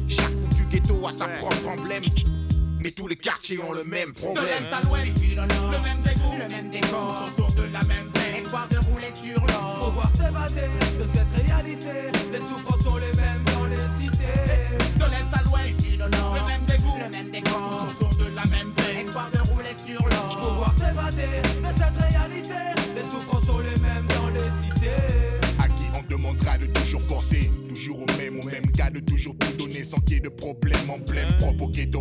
Chaque 0.08 0.32
foutu 0.42 0.64
ghetto 0.72 1.06
a 1.06 1.12
sa 1.12 1.28
propre 1.28 1.68
emblème, 1.68 2.02
mais 2.86 2.92
tous 2.92 3.08
les 3.08 3.16
quartiers 3.16 3.58
ont 3.58 3.72
le 3.72 3.82
même 3.82 4.12
De 4.12 4.14
problème. 4.14 4.44
l'est 4.46 4.72
à 4.72 4.80
l'ouest, 4.82 5.18
le 5.20 5.34
même 5.34 6.00
dégoût, 6.04 6.36
le 6.38 6.54
même 6.54 6.70
décor, 6.70 7.28
tous 7.36 7.42
autour 7.42 7.52
de 7.56 7.72
la 7.72 7.82
même 7.82 8.08
peine. 8.12 8.36
Espoir 8.44 8.68
de 8.68 8.78
rouler 8.78 9.10
sur 9.12 9.40
l'or, 9.44 9.86
pouvoir 9.86 10.10
s'évader 10.12 10.70
de 11.00 11.06
cette 11.12 11.46
réalité. 11.48 11.96
Les 12.30 12.38
souffrances 12.38 12.84
sont 12.84 12.96
les 12.98 13.12
mêmes 13.20 13.42
dans 13.56 13.64
les 13.64 13.80
cités. 13.98 14.78
De 15.00 15.04
l'est 15.04 15.32
à 15.34 15.42
l'ouest, 15.42 15.80
le 15.98 16.46
même 16.46 16.64
dégoût, 16.68 16.98
le 17.02 17.10
même 17.10 17.30
décor, 17.32 17.88
tous 17.98 18.06
autour 18.06 18.24
de 18.24 18.36
la 18.36 18.44
même 18.44 18.70
peine. 18.70 18.98
Espoir 19.04 19.30
de 19.32 19.38
rouler 19.50 19.74
sur 19.84 20.02
l'or, 20.08 20.36
pouvoir 20.36 20.72
s'évader 20.78 21.42
de 21.42 21.70
cette 21.76 21.98
réalité. 21.98 22.62
Les 22.94 23.02
souffrances 23.10 23.46
sont 23.46 23.58
les 23.58 23.80
mêmes 23.82 24.06
dans 24.14 24.28
les 24.28 24.44
cités. 24.62 25.15
Toujours 26.74 27.02
forcer, 27.02 27.50
toujours 27.68 28.02
au 28.02 28.06
même, 28.18 28.40
au 28.40 28.44
même 28.44 28.66
gars, 28.74 28.90
de 28.90 29.00
toujours 29.00 29.36
tout 29.38 29.52
donner 29.58 29.84
sans 29.84 29.98
qu'il 29.98 30.14
y 30.14 30.16
ait 30.18 30.20
de 30.20 30.28
problème, 30.28 30.88
emblème 30.88 31.28
propre 31.38 31.64
au 31.64 31.68
ghetto. 31.68 32.00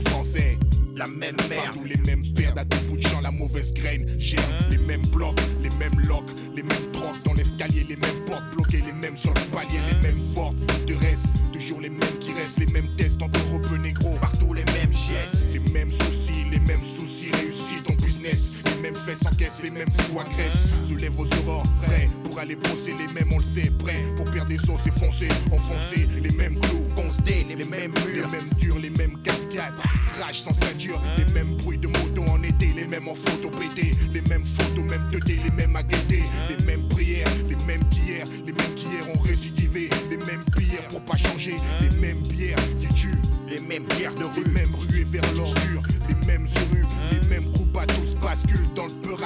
La 0.96 1.06
même 1.08 1.36
merde, 1.50 1.74
tous 1.74 1.84
les 1.84 1.98
mêmes 1.98 2.24
pertes 2.34 2.58
à 2.58 2.66
tout 2.66 2.78
bout 2.88 2.98
de 2.98 3.06
champ, 3.06 3.22
la 3.22 3.32
mauvaise 3.32 3.74
graine. 3.74 4.08
Gère 4.18 4.40
les 4.70 4.78
mêmes 4.78 5.06
blocs, 5.08 5.40
les 5.62 5.70
mêmes 5.72 6.00
locks, 6.08 6.30
les 6.56 6.64
mêmes 6.64 6.92
drogues 6.94 7.22
dans 7.26 7.34
l'escalier, 7.34 7.86
les 7.88 7.98
mêmes 7.98 8.24
portes 8.26 8.46
bloquées, 8.54 8.82
les 8.86 8.94
mêmes 8.94 9.18
sur 9.18 9.34
le 9.34 9.42
palier, 9.52 9.80
les 9.92 10.08
mêmes 10.08 10.22
fortes 10.34 10.56
de 10.88 10.96
reste. 10.96 11.28
Toujours 11.52 11.82
les 11.82 11.90
mêmes 11.90 12.18
qui 12.20 12.32
restent, 12.34 12.60
les 12.60 12.72
mêmes 12.72 12.96
tests 12.96 13.22
en 13.22 13.30
robes 13.52 13.80
négro. 13.82 14.16
Partout 14.22 14.54
les 14.54 14.66
mêmes 14.66 14.94
gestes, 14.94 15.44
les 15.52 15.60
mêmes 15.74 15.92
soucis, 15.92 16.46
les 16.52 16.60
mêmes 16.60 16.84
soucis 16.84 17.32
réussis 17.32 17.84
ton 17.86 17.94
business. 17.96 18.54
Les 18.66 18.82
mêmes 18.82 18.96
fesses 18.96 19.26
encaissent, 19.26 19.62
les 19.64 19.72
mêmes 19.72 19.92
fous 19.92 20.20
agressent. 20.20 20.70
Soulève 20.84 21.14
vos 21.14 21.28
aurores, 21.42 21.66
frais 21.84 22.10
pour 22.36 22.42
aller 22.42 22.56
bosser, 22.56 22.94
les 23.00 23.14
mêmes 23.14 23.32
on 23.34 23.38
le 23.38 23.46
sait, 23.46 23.72
prêt 23.80 24.04
pour 24.18 24.26
perdre 24.26 24.50
des 24.50 24.60
os 24.70 24.80
et 24.86 24.92
foncer, 24.92 25.30
enfoncer 25.54 26.06
les 26.22 26.32
mêmes 26.32 26.60
clous, 26.60 26.86
constés, 26.94 27.46
les, 27.48 27.56
mêmes 27.64 27.92
murs, 27.92 28.28
les 28.28 28.38
mêmes 28.38 28.50
durs, 28.60 28.78
les 28.78 28.90
mêmes 28.90 29.18
cascades, 29.24 29.74
rage 30.20 30.42
sans 30.42 30.54
ceinture, 30.54 31.00
les 31.18 31.34
mêmes 31.34 31.56
bruits 31.56 31.78
de 31.78 31.88
moto 31.88 32.24
en 32.30 32.44
été, 32.44 32.74
les 32.76 32.88
mêmes 32.88 33.08
en 33.08 33.16
photo 33.16 33.50
pété, 33.52 33.92
les 34.12 34.22
mêmes 34.24 34.44
photos, 34.44 34.84
même 34.84 35.10
2D, 35.14 35.44
les 35.46 35.52
mêmes 35.52 35.76
à 35.78 35.84
guetter, 35.84 36.24
les 36.50 36.66
mêmes 36.66 36.86
prières, 36.90 37.28
les 37.48 37.56
mêmes 37.66 37.84
qu'hier, 37.90 38.26
les 38.46 38.52
mêmes 38.52 38.76
qu'hier 38.76 39.08
ont 39.16 39.20
récidivé, 39.20 39.90
les 40.10 40.18
mêmes 40.18 40.44
prières 40.52 40.88
pour 40.90 41.06
pas 41.06 41.16
changer, 41.16 41.56
les 41.82 41.98
mêmes 42.00 42.22
bières 42.24 42.60
qui 42.82 42.94
tuent, 42.94 43.22
les 43.48 43.62
mêmes 43.62 43.86
bières 43.98 44.14
de 44.16 44.26
rue, 44.26 44.44
les 44.44 44.52
mêmes 44.52 44.76
ruées 44.76 45.06
vers 45.06 45.34
l'ordure, 45.36 45.84
les 46.10 46.28
mêmes 46.28 46.48
rues, 46.48 46.86
les 47.14 47.30
mêmes 47.30 47.50
groupes 47.54 47.78
à 47.78 47.86
tous 47.86 48.14
basculent 48.22 48.74
dans 48.76 48.88
le 48.88 48.94
peur 49.04 49.20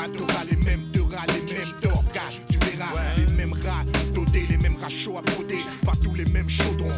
les 0.47 0.57
mêmes 0.57 0.88
chaudrons. 6.49 6.91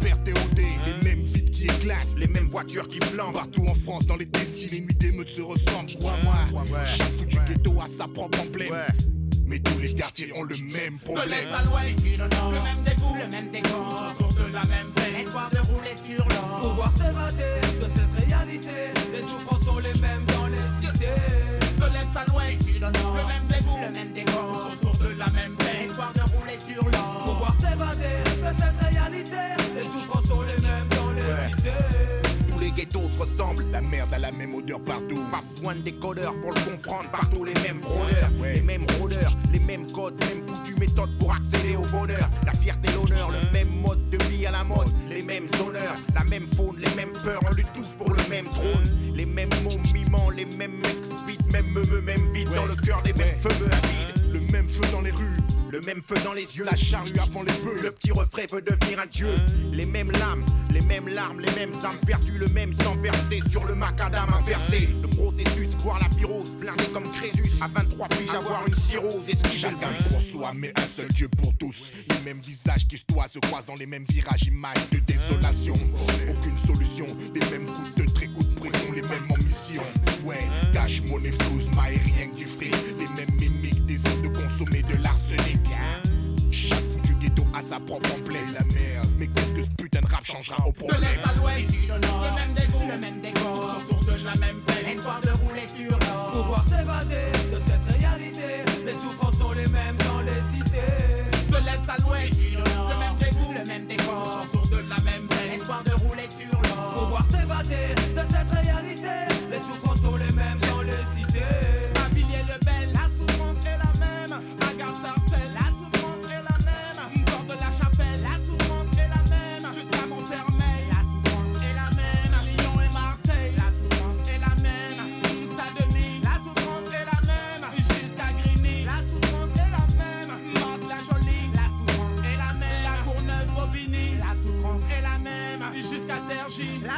Liberté 0.00 0.32
OD, 0.32 0.58
les 0.58 1.08
mêmes 1.08 1.24
vides 1.24 1.50
qui 1.50 1.64
éclatent, 1.64 2.06
les 2.16 2.26
mêmes 2.28 2.48
voitures 2.48 2.88
qui 2.88 2.98
flambent. 3.00 3.34
Partout 3.34 3.64
en 3.68 3.74
France, 3.74 4.06
dans 4.06 4.16
les 4.16 4.26
décis, 4.26 4.66
les 4.66 4.80
nuits 4.80 4.94
d'émeutes 4.94 5.28
se 5.28 5.40
ressemblent. 5.42 5.90
Crois-moi, 5.98 6.84
chaque 6.86 7.12
foutu 7.12 7.38
ghetto 7.48 7.80
a 7.80 7.86
sa 7.86 8.06
propre 8.06 8.40
emblème. 8.40 8.74
Mais 9.46 9.58
tous 9.58 9.78
les 9.78 9.92
quartiers 9.92 10.32
ont 10.34 10.44
le 10.44 10.54
même 10.72 10.96
De 10.96 11.04
problème. 11.04 11.28
l'est 11.28 11.52
à 11.52 11.64
l'ouest, 11.64 12.04
le 12.04 12.18
même 12.18 12.82
dégoût, 12.86 13.14
le 13.20 13.28
même 13.30 13.50
décor, 13.50 14.14
autour 14.18 14.32
de 14.46 14.52
la 14.52 14.62
même 14.64 14.90
peine, 14.94 15.14
espoir 15.26 15.50
de 15.50 15.58
rouler 15.58 15.94
sur 15.96 16.26
l'or. 16.28 16.70
Pouvoir 16.70 16.92
s'évader 16.92 17.60
de 17.80 17.88
cette 17.88 18.26
réalité, 18.28 18.92
les 19.12 19.20
souffrances 19.20 19.64
sont 19.64 19.78
les 19.78 20.00
mêmes 20.00 20.24
dans 20.26 20.46
les 20.46 20.62
cités. 20.80 21.20
De 21.76 21.84
l'est 21.84 22.16
à 22.16 22.24
l'ouest, 22.28 22.62
le 22.66 22.80
même 22.80 23.46
dégoût, 23.48 23.78
le 23.86 23.92
même 23.98 24.12
décor, 24.14 24.70
autour 24.72 24.96
de 24.96 25.08
la 25.18 25.26
même 25.32 25.54
peine, 25.56 25.90
espoir 25.90 26.12
de 26.14 26.20
rouler 26.20 26.58
sur 26.58 26.84
l'or. 26.88 27.22
Pouvoir 27.24 27.54
s'évader 27.60 28.31
de 28.42 28.54
cette 28.58 28.94
réalité, 28.94 29.36
les 29.74 29.82
souffrances 29.82 30.26
sont 30.26 30.42
les 30.42 30.54
mêmes 30.54 30.88
dans 30.90 31.12
les 31.12 31.22
cités. 31.48 31.70
Tous 32.50 32.58
les 32.58 32.70
ghettos 32.72 33.08
se 33.08 33.18
ressemblent, 33.18 33.64
la 33.70 33.80
merde 33.80 34.12
a 34.12 34.18
la 34.18 34.32
même 34.32 34.54
odeur 34.54 34.80
partout. 34.80 35.22
Pas 35.30 35.42
besoin 35.48 35.76
de 35.76 35.80
décodeurs 35.82 36.34
pour 36.40 36.52
le 36.52 36.60
comprendre, 36.60 37.10
partout 37.10 37.44
les 37.44 37.54
mêmes 37.54 37.80
rôdeurs, 37.84 38.30
les 38.42 38.62
mêmes 38.62 38.86
rôdeurs, 38.98 39.32
les 39.52 39.60
mêmes 39.60 39.90
codes, 39.92 40.22
même 40.24 40.46
foutues 40.46 40.74
méthodes 40.78 41.16
pour 41.18 41.32
accéder 41.32 41.76
au 41.76 41.86
bonheur. 41.96 42.28
La 42.44 42.52
fierté, 42.52 42.88
l'honneur, 42.92 43.30
le 43.30 43.52
même 43.52 43.68
mode 43.80 44.10
de 44.10 44.18
vie 44.24 44.46
à 44.46 44.50
la 44.50 44.64
mode, 44.64 44.90
les 45.08 45.22
mêmes 45.22 45.48
honneurs, 45.64 45.96
la 46.14 46.24
même 46.24 46.46
faune, 46.56 46.76
les 46.78 46.94
mêmes 46.96 47.12
peurs, 47.12 47.40
on 47.48 47.54
lutte 47.54 47.72
tous 47.74 47.90
pour 47.96 48.10
le 48.10 48.28
même 48.28 48.46
trône. 48.46 49.14
Les 49.14 49.26
mêmes 49.26 49.50
mots 49.62 49.78
mimants, 49.94 50.30
les 50.30 50.46
mêmes 50.46 50.78
mecs 50.78 51.04
speed, 51.04 51.52
même 51.52 51.66
meumeux, 51.66 52.00
même 52.00 52.32
vide 52.32 52.48
dans 52.48 52.66
le 52.66 52.74
cœur 52.74 53.02
des 53.02 53.12
mêmes 53.12 53.40
feux 53.40 53.66
avides. 53.70 54.32
Le 54.32 54.40
même 54.52 54.68
feu 54.68 54.82
dans 54.90 55.00
les 55.00 55.10
rues. 55.10 55.51
Le 55.72 55.80
même 55.80 56.02
feu 56.06 56.16
dans 56.22 56.34
les 56.34 56.58
yeux, 56.58 56.64
la 56.64 56.76
charrue 56.76 57.14
avant 57.18 57.42
les 57.42 57.52
bœufs. 57.64 57.80
Le 57.82 57.90
petit 57.92 58.12
refrain 58.12 58.42
veut 58.52 58.60
devenir 58.60 59.00
un 59.00 59.06
dieu. 59.06 59.28
Les 59.72 59.86
mêmes 59.86 60.10
lames, 60.10 60.44
les 60.70 60.82
mêmes 60.82 61.08
larmes, 61.08 61.40
les 61.40 61.50
mêmes 61.52 61.72
âmes 61.82 61.98
perdues, 62.06 62.36
le 62.36 62.46
même 62.48 62.74
sang 62.74 62.94
versé 62.96 63.40
sur 63.48 63.64
le 63.64 63.74
macadam 63.74 64.30
inversé. 64.34 64.90
Le 65.00 65.08
processus, 65.08 65.68
voir 65.78 65.98
la 65.98 66.10
pyrose, 66.14 66.50
blindé 66.56 66.84
comme 66.92 67.08
Crésus. 67.08 67.50
À 67.62 67.68
23 67.68 68.08
piges, 68.08 68.34
avoir 68.34 68.66
une 68.66 68.74
cirrhose, 68.74 69.26
esquiver 69.26 69.54
le 69.54 69.58
Chacun 69.60 69.92
bus. 69.92 70.08
pour 70.10 70.20
soi, 70.20 70.52
mais 70.54 70.74
un 70.76 70.86
seul 70.94 71.08
Dieu 71.08 71.28
pour 71.28 71.56
tous. 71.56 72.06
Les 72.10 72.22
mêmes 72.22 72.42
visages 72.42 72.86
qui 72.86 72.98
se 72.98 73.04
doivent 73.08 73.30
se 73.30 73.38
croisent 73.38 73.64
dans 73.64 73.76
les 73.76 73.86
mêmes 73.86 74.04
virages, 74.10 74.42
images 74.42 74.90
de 74.90 74.98
désolation. 74.98 75.74
Aucune 76.28 76.58
solution, 76.66 77.06
les 77.32 77.50
mêmes 77.50 77.72
coups 77.72 77.94
de 77.94 78.12
trait, 78.12 78.26
coups 78.26 78.48
de 78.48 78.54
pression, 78.60 78.92
les 78.92 79.00
mêmes 79.00 79.26
ambitions. 79.30 79.86
Ouais, 80.26 80.46
cash, 80.74 81.00
monnaie, 81.08 81.32
flouze, 81.32 81.66
maille, 81.74 81.96
rien 81.96 82.28
que 82.28 82.36
du 82.36 82.44
fric. 82.44 82.74
Les 82.98 83.08
mêmes 83.16 83.34
mimiques, 83.40 83.86
désir 83.86 84.20
de 84.22 84.28
consommer 84.28 84.82
de 84.82 85.02
l'arsenic. 85.02 85.21
Sa 87.62 87.78
propre 87.80 88.10
emblème, 88.14 88.52
la 88.52 88.64
merde. 88.74 89.08
Mais 89.18 89.26
qu'est-ce 89.28 89.52
que 89.52 89.62
ce 89.62 89.68
putain 89.78 90.00
de 90.00 90.06
rap 90.06 90.24
changera 90.24 90.66
au 90.66 90.72
De 90.72 90.76
problème? 90.76 91.00
l'est 91.00 91.22
à 91.22 91.34
l'ouest, 91.36 91.70
nord, 91.88 92.24
le 92.24 92.34
même 92.40 92.52
dégoût, 92.54 92.86
le 92.90 92.98
même 92.98 93.20
décor, 93.20 93.76
autour 93.90 94.00
de 94.04 94.24
la 94.24 94.34
même 94.36 94.60
peine, 94.66 94.86
espoir 94.98 95.20
de 95.22 95.30
rouler 95.30 95.68
sur 95.74 95.90
l'or. 95.90 96.32
Pouvoir 96.32 96.64
s'évader 96.68 97.32
de 97.52 97.60
cette 97.60 97.96
réalité, 97.98 98.64
les 98.84 98.94
souffrances 98.94 99.38
sont 99.38 99.52
les 99.52 99.66
mêmes 99.68 99.96
dans 99.96 100.20
les 100.20 100.40
cités. 100.52 100.92
De 101.48 101.56
l'est 101.56 101.88
à 101.88 101.96
l'ouest, 102.02 102.42
nord, 102.52 102.90
le 102.90 102.98
même 102.98 103.16
dégoût, 103.18 103.52
le 103.58 103.64
même 103.66 103.86
décor, 103.86 104.46
autour 104.52 104.68
de 104.68 104.76
la 104.88 104.98
même 105.10 105.26
peine, 105.28 105.52
espoir 105.54 105.82
de 105.84 105.92
rouler 105.92 106.28
sur 106.28 106.52
l'or. 106.60 106.94
Pouvoir 107.04 107.24
s'évader 107.30 107.94
de 108.14 108.22
cette 108.30 108.50
réalité, 108.50 109.16
les 109.50 109.58
souffrances 109.62 110.00
sont 110.02 110.16
les 110.16 110.32
mêmes 110.32 110.58
dans 110.70 110.82
les 110.82 110.96
cités. 111.16 111.81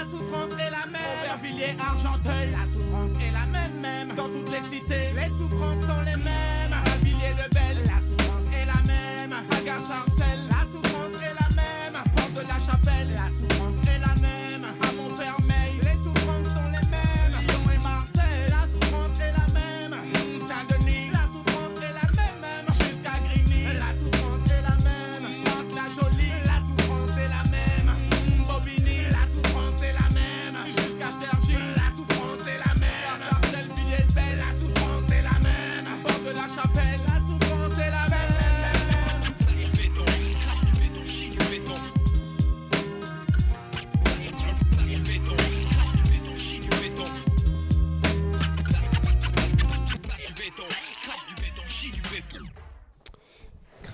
La 0.04 0.18
souffrance 0.18 0.52
est 0.58 0.70
la 0.70 0.86
même. 0.86 1.02
Aubervilliers, 1.22 1.76
Argenteuil, 1.80 2.50
la 2.52 2.64
souffrance 2.72 3.10
est 3.22 3.32
la 3.32 3.46
même, 3.46 3.80
même. 3.80 4.16
Dans 4.16 4.28
toutes 4.28 4.50
les 4.50 4.62
cités, 4.70 5.12
les 5.14 5.28
souffrances 5.38 5.80
sont 5.80 6.02
les 6.04 6.16
mêmes. 6.16 6.72
À 6.72 6.96
Villiers-le-Bel, 7.04 7.76
la 7.84 8.00
souffrance 8.08 8.54
est 8.54 8.66
la 8.66 8.80
même. 8.86 9.32
À 9.32 9.60
Gare-Sarcelles, 9.64 10.43
la 10.43 10.43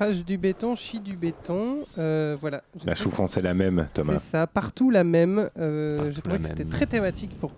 Crash 0.01 0.25
du 0.25 0.39
béton, 0.39 0.77
chie 0.77 0.99
du 0.99 1.15
béton. 1.15 1.85
euh, 1.99 2.35
voilà. 2.41 2.63
La 2.87 2.95
souffrance 2.95 3.37
est 3.37 3.43
la 3.43 3.53
même, 3.53 3.87
Thomas. 3.93 4.15
C'est 4.15 4.31
ça, 4.31 4.47
partout 4.47 4.89
la 4.89 5.05
même. 5.05 5.51
Euh, 5.59 6.11
J'ai 6.11 6.23
trouvé 6.23 6.39
que 6.39 6.45
c'était 6.47 6.65
très 6.65 6.87
thématique 6.87 7.39
pour, 7.39 7.51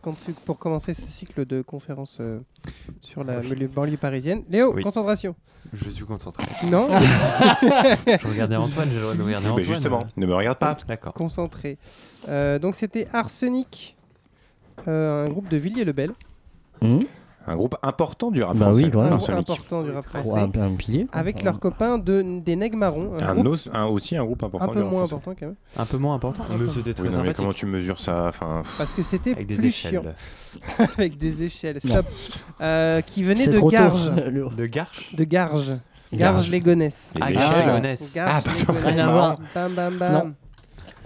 pour 0.45 0.59
commencer 0.59 0.93
ce 0.93 1.03
cycle 1.03 1.47
de 1.47 1.63
conférences 1.63 2.19
euh, 2.21 2.41
sur 3.01 3.23
la 3.23 3.43
je- 3.43 3.55
banlieue- 3.67 3.97
parisienne. 3.97 4.43
Léo, 4.51 4.73
Oui. 4.75 4.83
concentration. 4.83 5.37
Je 5.73 5.89
suis 5.89 6.05
concentré. 6.05 6.43
Non 6.69 6.89
Je 6.91 8.29
regardais 8.29 8.57
Antoine, 8.57 8.89
j'ai 8.89 8.97
le 8.97 9.03
droit 9.03 9.15
de 9.15 9.23
regarder 9.23 9.47
Mais 9.47 9.53
Antoine. 9.53 9.63
justement, 9.65 9.99
ne 10.17 10.27
me 10.27 10.35
regarde 10.35 10.59
pas. 10.59 10.77
D'accord. 10.89 11.13
Concentré. 11.13 11.79
Euh, 12.29 12.59
donc 12.59 12.75
c'était 12.75 13.07
Arsenic, 13.13 13.97
euh, 14.89 15.27
un 15.27 15.29
groupe 15.29 15.49
de 15.49 15.57
Villiers-le-Bel. 15.59 16.11
Un 17.47 17.57
groupe 17.57 17.77
important 17.83 18.31
du 18.31 18.43
rap 18.43 18.57
Bah 18.57 18.67
français. 18.67 18.85
oui. 18.85 18.91
Un 18.95 19.17
groupe 19.17 19.31
important 19.31 19.83
du 19.83 19.91
rap 19.91 20.05
français. 20.07 20.29
Ouais, 20.29 20.41
un- 20.41 20.63
un 20.63 20.75
pilier. 20.77 21.07
Avec 21.13 21.43
leurs 21.43 21.59
copains 21.59 21.99
de, 21.99 22.41
des 22.41 22.55
Nègres 22.57 22.77
Marrons. 22.79 23.13
Un, 23.21 23.35
groupe 23.35 23.47
os- 23.49 23.69
un- 23.73 23.87
aussi 23.87 24.17
un 24.17 24.25
groupe 24.25 24.45
important 24.45 24.65
un 24.65 24.69
du 24.69 24.75
peu 24.75 24.83
rap 24.85 24.91
moins 24.91 24.99
français. 25.07 25.15
important 25.15 25.37
quand 25.41 25.47
même. 25.47 25.57
Un 25.77 25.87
peu 25.87 25.97
moins 25.99 26.15
important, 26.15 26.45
Un 26.51 26.57
mais 26.57 26.69
c'était 26.71 26.95
très 26.95 27.09
Oui, 27.09 27.15
non, 27.15 27.23
mais 27.25 27.35
comment 27.35 27.53
tu 27.53 27.67
mesures 27.67 27.99
ça 28.01 28.27
enfin, 28.29 28.63
Parce 28.79 28.93
que 28.93 29.03
c'était 29.03 29.33
Avec 29.33 29.47
des 29.49 29.57
plus 29.57 29.67
échelles. 29.69 29.91
chiant. 29.91 30.03
Avec 30.99 31.17
des 31.17 31.43
échelles, 31.43 31.81
stop. 31.81 32.07
Euh, 32.61 33.01
qui 33.01 33.25
venait 33.25 33.47
de 33.47 33.59
Garges. 33.71 34.11
De 34.57 34.67
Garges 34.67 35.11
De 35.17 35.25
Garges. 35.25 35.67
Garges. 35.69 35.81
Garges-les-Gonesse. 36.13 37.13
Les 37.17 37.23
Ah. 37.25 37.33
Garges, 37.33 37.45
Ah, 37.45 37.57
les 37.59 37.65
pardon. 37.65 37.77
Gonesse. 37.79 38.19
Rien 38.85 38.99
à 39.09 39.13
voir. 39.13 39.39
Bam, 39.55 39.73
bam, 39.75 39.97
bam. 39.97 40.35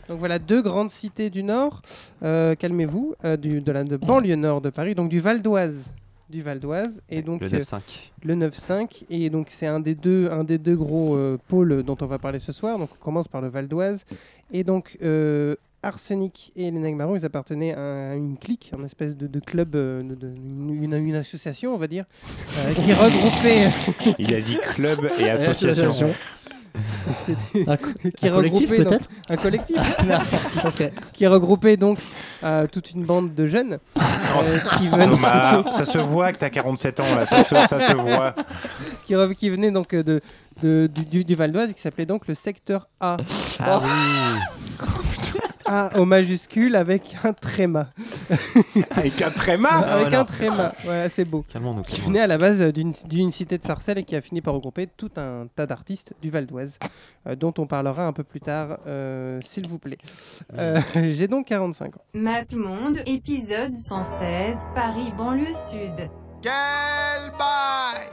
Donc 0.09 0.19
voilà, 0.19 0.38
deux 0.38 0.62
grandes 0.62 0.90
cités 0.90 1.31
du 1.31 1.43
Nord. 1.43 1.83
Euh, 2.23 2.55
Calmez-vous. 2.55 3.14
euh, 3.25 3.37
du, 3.37 3.61
de 3.61 3.73
la 3.73 3.83
de 3.85 3.97
banlieue 3.97 4.37
nord 4.37 4.61
de 4.61 4.71
Paris, 4.71 4.95
donc 4.95 5.09
du 5.09 5.19
Val 5.21 5.43
d'Oise. 5.43 5.90
Du 6.28 6.42
Val 6.42 6.59
d'Oise. 6.59 7.00
Et 7.09 7.23
donc, 7.23 7.40
le 7.40 7.47
euh, 7.47 7.61
9-5. 7.61 8.11
le 8.25 8.35
9-5. 8.35 9.04
Et 9.11 9.30
donc, 9.30 9.47
c'est 9.50 9.66
un 9.66 9.80
des 9.80 9.95
deux, 9.95 10.28
un 10.30 10.45
des 10.45 10.59
deux 10.59 10.76
gros 10.76 11.14
euh, 11.16 11.38
pôles 11.49 11.83
dont 11.85 11.97
on 12.00 12.06
va 12.06 12.18
parler 12.18 12.38
ce 12.40 12.52
soir. 12.52 12.78
Donc, 12.78 12.90
on 13.00 13.04
commence 13.04 13.28
par 13.28 13.40
le 13.40 13.49
Val 13.49 13.68
d'Oise. 13.68 14.04
Et 14.52 14.64
donc, 14.64 14.99
euh, 15.02 15.54
Arsenic 15.83 16.52
et 16.56 16.62
les 16.64 16.73
Nègres 16.73 16.97
Marrons, 16.99 17.14
ils 17.16 17.25
appartenaient 17.25 17.75
à 17.75 18.16
une 18.16 18.37
clique, 18.38 18.73
une 18.76 18.85
espèce 18.85 19.16
de, 19.16 19.28
de 19.28 19.38
club, 19.40 19.76
euh, 19.76 20.02
de, 20.02 20.14
de- 20.16 20.33
une, 20.35 20.83
une- 20.83 20.95
une 21.06 21.14
association, 21.14 21.75
on 21.75 21.78
va 21.78 21.87
dire, 21.87 22.04
euh, 22.59 22.73
qui 22.75 22.92
regroupait. 22.92 24.14
Il 24.18 24.35
a 24.35 24.40
dit 24.40 24.59
club 24.75 25.09
et 25.21 25.30
association. 25.30 26.12
C'était- 27.26 27.71
Un- 27.71 27.76
qui 28.11 28.28
un 28.28 28.30
collectif, 28.33 28.71
peut-être 28.71 29.09
Un 29.28 29.37
collectif. 29.37 29.76
Qui 31.12 31.26
regroupait 31.26 31.76
donc 31.76 31.99
euh, 32.45 32.66
toute 32.66 32.90
une 32.92 33.04
bande 33.04 33.35
de 33.35 33.47
jeunes 33.47 33.78
euh, 33.97 34.59
qui 34.78 34.88
venaient. 34.88 35.06
Thomas, 35.09 35.62
ça 35.73 35.85
se 35.85 35.99
voit 35.99 36.33
que 36.33 36.38
t'as 36.38 36.50
47 36.50 37.00
ans 37.00 37.04
là, 37.16 37.26
ça 37.26 37.42
se, 37.42 37.54
ça 37.54 37.80
se 37.80 37.92
voit. 37.95 38.35
qui, 39.06 39.14
re- 39.14 39.35
qui 39.35 39.49
venait 39.50 39.71
donc 39.71 39.95
euh, 39.95 40.02
de, 40.02 40.21
de- 40.62 40.88
du, 40.92 41.04
du- 41.04 41.25
du 41.25 41.35
Val 41.35 41.52
d'Oise 41.52 41.73
qui 41.73 41.80
s'appelait 41.80 42.06
donc 42.06 42.26
le 42.28 42.35
secteur 42.35 42.88
A. 43.00 43.16
Ah 43.61 43.80
Oh. 43.80 43.85
oui 43.85 45.40
A 45.68 45.99
au 45.99 46.04
majuscule 46.04 46.76
avec 46.76 47.16
un 47.25 47.32
tréma. 47.32 47.88
Avec 48.92 49.20
un 49.20 49.30
tréma 49.30 49.68
Avec 49.70 50.14
Ah, 50.14 50.20
un 50.20 50.25
tréma, 50.25 50.73
ouais, 50.87 51.08
c'est 51.11 51.25
beau. 51.25 51.44
Calmons-nous. 51.49 51.82
Qui 51.82 52.00
venait 52.02 52.20
à 52.20 52.26
la 52.26 52.38
base 52.38 52.61
d'une 52.73 52.92
d'une 53.06 53.30
cité 53.32 53.58
de 53.58 53.64
Sarcelles 53.64 53.99
et 53.99 54.04
qui 54.04 54.14
a 54.14 54.20
fini 54.20 54.40
par 54.40 54.54
regrouper 54.54 54.87
tout 54.87 55.11
un 55.16 55.46
tas 55.54 55.66
d'artistes 55.66 56.14
du 56.23 56.30
Val 56.30 56.46
d'Oise, 56.46 56.78
euh, 57.26 57.35
dont 57.35 57.52
on 57.58 57.66
parlera 57.66 58.06
un 58.06 58.12
peu 58.12 58.23
plus 58.23 58.40
tard, 58.40 58.78
euh, 58.87 59.40
s'il 59.44 59.66
vous 59.68 59.78
plaît. 59.78 59.99
Euh, 60.56 60.80
J'ai 61.08 61.26
donc 61.26 61.46
45 61.46 61.96
ans. 61.96 62.00
MapMonde, 62.14 62.99
épisode 63.06 63.76
116, 63.78 64.68
Paris, 64.75 65.12
banlieue 65.16 65.46
sud. 65.68 66.08
Quel 66.42 66.52
bail. 67.38 68.06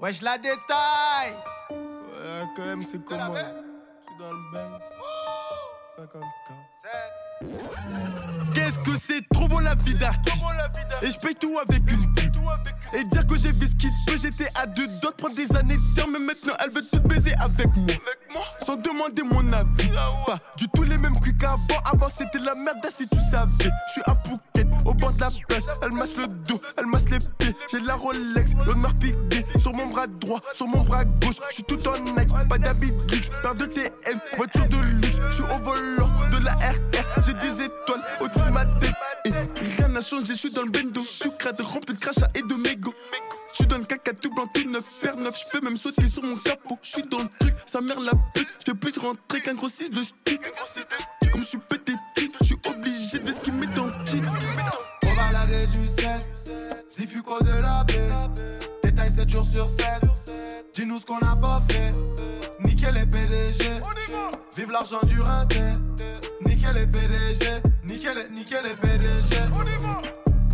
Ouais, 0.00 0.12
je 0.12 0.24
la 0.24 0.36
détaille 0.38 1.36
Ouais, 1.70 2.46
quand 2.56 2.64
même, 2.64 2.82
c'est 2.82 3.04
comment 3.04 3.34
Je 3.34 3.40
suis 3.40 4.18
dans 4.18 4.30
le 4.30 4.52
bain 4.52 4.78
Set. 6.02 6.10
comme 6.10 6.22
ça. 6.74 7.21
Qu'est-ce 8.54 8.78
que 8.78 8.98
c'est 8.98 9.26
trop 9.30 9.48
bon 9.48 9.58
la 9.58 9.74
vie 9.74 9.94
d'artiste. 9.94 10.44
Et 11.02 11.10
je 11.10 11.18
paye 11.18 11.34
tout 11.34 11.58
avec 11.58 11.90
une 11.90 12.14
pub. 12.14 12.32
Et 12.94 13.04
dire 13.04 13.26
que 13.26 13.36
j'ai 13.36 13.52
vu 13.52 13.66
ce 13.66 13.74
qu'il 13.76 13.90
peut 14.06 14.16
J'étais 14.20 14.48
à 14.54 14.66
deux 14.66 14.86
doigts 15.00 15.10
de 15.10 15.16
prendre 15.16 15.34
des 15.34 15.56
années 15.56 15.76
de 15.76 15.94
terre 15.94 16.06
Mais 16.08 16.18
maintenant 16.18 16.52
elle 16.62 16.70
veut 16.70 16.82
tout 16.92 17.00
baiser 17.00 17.32
avec 17.40 17.66
moi. 17.76 18.44
Sans 18.64 18.76
demander 18.76 19.22
mon 19.22 19.52
avis. 19.52 19.88
Pas 20.26 20.38
du 20.56 20.68
tout 20.68 20.82
les 20.82 20.98
mêmes 20.98 21.18
cuits 21.20 21.36
qu'avant. 21.38 21.80
Avant 21.90 22.08
c'était 22.08 22.38
la 22.40 22.54
merde 22.54 22.84
si 22.88 23.08
tu 23.08 23.18
savais. 23.30 23.50
Je 23.58 23.92
suis 23.92 24.02
à 24.06 24.14
Phuket 24.22 24.68
au 24.84 24.94
bord 24.94 25.12
de 25.14 25.20
la 25.20 25.30
plage. 25.48 25.62
Elle 25.82 25.92
masse 25.92 26.16
le 26.16 26.26
dos, 26.26 26.60
elle 26.76 26.86
masse 26.86 27.08
les 27.08 27.18
pieds. 27.38 27.56
J'ai 27.70 27.80
la 27.80 27.94
Rolex, 27.94 28.52
l'honneur 28.66 28.92
piqué 28.94 29.44
Sur 29.58 29.72
mon 29.72 29.86
bras 29.86 30.06
droit, 30.06 30.40
sur 30.52 30.66
mon 30.66 30.82
bras 30.82 31.04
gauche. 31.04 31.36
Je 31.48 31.54
suis 31.54 31.62
tout 31.62 31.80
en 31.88 31.98
Nike, 31.98 32.48
pas 32.48 32.58
d'habit 32.58 32.92
luxe 33.10 33.30
Paire 33.42 33.54
de 33.54 33.66
TM, 33.66 34.20
voiture 34.36 34.68
de 34.68 34.76
luxe. 34.76 35.20
Je 35.30 35.32
suis 35.32 35.44
au 35.44 35.58
volant 35.64 36.10
de 36.30 36.44
la 36.44 36.52
RR 36.52 37.22
J'ai 37.32 37.48
des 37.48 37.62
étoiles 37.62 38.02
au-dessus 38.20 38.44
de 38.44 38.50
ma 38.50 38.64
tête 38.64 38.94
Et 39.24 39.30
rien 39.76 39.88
n'a 39.88 40.00
changé, 40.00 40.26
je 40.26 40.32
suis 40.34 40.52
dans 40.52 40.62
le 40.62 40.70
bendo 40.70 41.02
Sucrade 41.02 41.60
rempli 41.60 41.94
de 41.94 42.00
crachats 42.00 42.30
et 42.34 42.42
de 42.42 42.54
mégots 42.54 42.94
je 43.52 43.56
suis 43.56 43.66
dans 43.66 43.76
le 43.76 43.84
caca 43.84 44.14
tout 44.14 44.30
blanc, 44.30 44.46
tout 44.54 44.66
neuf, 44.66 44.82
paire 45.02 45.14
neuf, 45.14 45.38
je 45.38 45.50
peux 45.52 45.62
même 45.62 45.74
sauter 45.74 46.08
sur 46.08 46.22
mon 46.22 46.34
capot. 46.36 46.78
Je 46.80 46.88
suis 46.88 47.02
dans 47.02 47.18
le 47.18 47.28
truc, 47.38 47.54
sa 47.66 47.82
mère 47.82 48.00
la 48.00 48.12
pute. 48.32 48.48
Je 48.60 48.72
fais 48.72 48.74
plus 48.74 48.98
rentrer 48.98 49.42
qu'un 49.42 49.52
gros 49.52 49.68
6 49.68 49.90
de 49.90 50.02
stu. 50.02 50.40
Comme 51.30 51.42
je 51.42 51.46
suis 51.46 51.58
pété 51.58 51.92
de 51.92 52.44
suis 52.46 52.56
obligé 52.66 53.18
de 53.18 53.30
ce 53.30 53.40
qu'il 53.42 53.52
met 53.52 53.66
dans 53.66 53.84
le 53.84 53.92
jean. 54.06 54.22
On 55.04 55.14
va 55.14 55.32
laver 55.32 55.66
du 55.66 55.86
sel, 55.86 56.20
si 56.88 57.06
fuco 57.06 57.44
de 57.44 57.60
la 57.60 57.84
baie. 57.84 58.08
Détail 58.82 59.10
7 59.10 59.28
jours 59.28 59.44
sur 59.44 59.68
7. 59.68 59.86
Dis-nous 60.72 60.98
ce 61.00 61.04
qu'on 61.04 61.18
n'a 61.18 61.36
pas 61.36 61.62
fait. 61.68 61.92
Nickel 62.64 62.94
les 62.94 63.04
PDG. 63.04 63.68
Vive 64.56 64.70
l'argent 64.70 65.00
du 65.02 65.20
rinté. 65.20 65.60
Nickel 66.62 66.74
les 66.76 66.86
PDG. 66.86 67.62
Nickel, 67.82 68.30
nickel 68.30 68.62
les 68.62 68.76
PDG. 68.76 69.36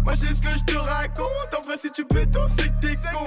Moi 0.04 0.14
j'ai 0.14 0.32
ce 0.32 0.40
que 0.40 0.48
je 0.48 0.64
te 0.64 0.78
raconte. 0.78 1.54
En 1.54 1.60
vrai, 1.60 1.76
si 1.76 1.92
tu 1.92 2.02
pétos, 2.06 2.48
c'est 2.56 2.68
que 2.68 2.80
t'es 2.80 2.96
con. 2.96 3.26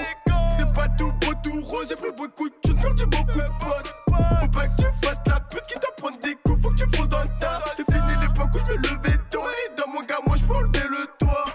C'est 0.57 0.73
pas 0.73 0.87
tout 0.97 1.11
beau, 1.21 1.31
tout 1.43 1.61
rose. 1.61 1.89
J'ai 1.89 1.95
pris 1.95 2.11
beaucoup 2.17 2.49
de 2.49 2.55
thunes, 2.63 2.81
perdu 2.81 3.05
beaucoup 3.05 3.37
de 3.37 3.63
potes. 3.63 3.93
Faut 4.07 4.47
pas 4.47 4.65
que 4.65 4.75
tu 4.77 5.05
fasses 5.05 5.19
la 5.27 5.39
pute 5.41 5.63
qui 5.67 5.79
t'apprend 5.79 6.09
des 6.23 6.35
coups. 6.43 6.63
Faut 6.63 6.69
que 6.71 6.83
tu 6.83 6.97
fasses 6.97 7.09
dans 7.09 7.21
le 7.21 7.29
tas. 7.39 7.61
C'est 7.77 7.85
fini 7.85 8.13
l'époque 8.19 8.49
où 8.55 8.65
je 8.65 8.73
me 8.73 8.77
levais 8.77 9.17
tôt. 9.29 9.43
Et 9.43 9.75
dans 9.79 9.87
mon 9.87 10.01
gars, 10.01 10.19
moi 10.25 10.35
je 10.37 10.43
peux 10.43 10.55
enlever 10.55 10.87
le 10.89 11.05
toit. 11.19 11.45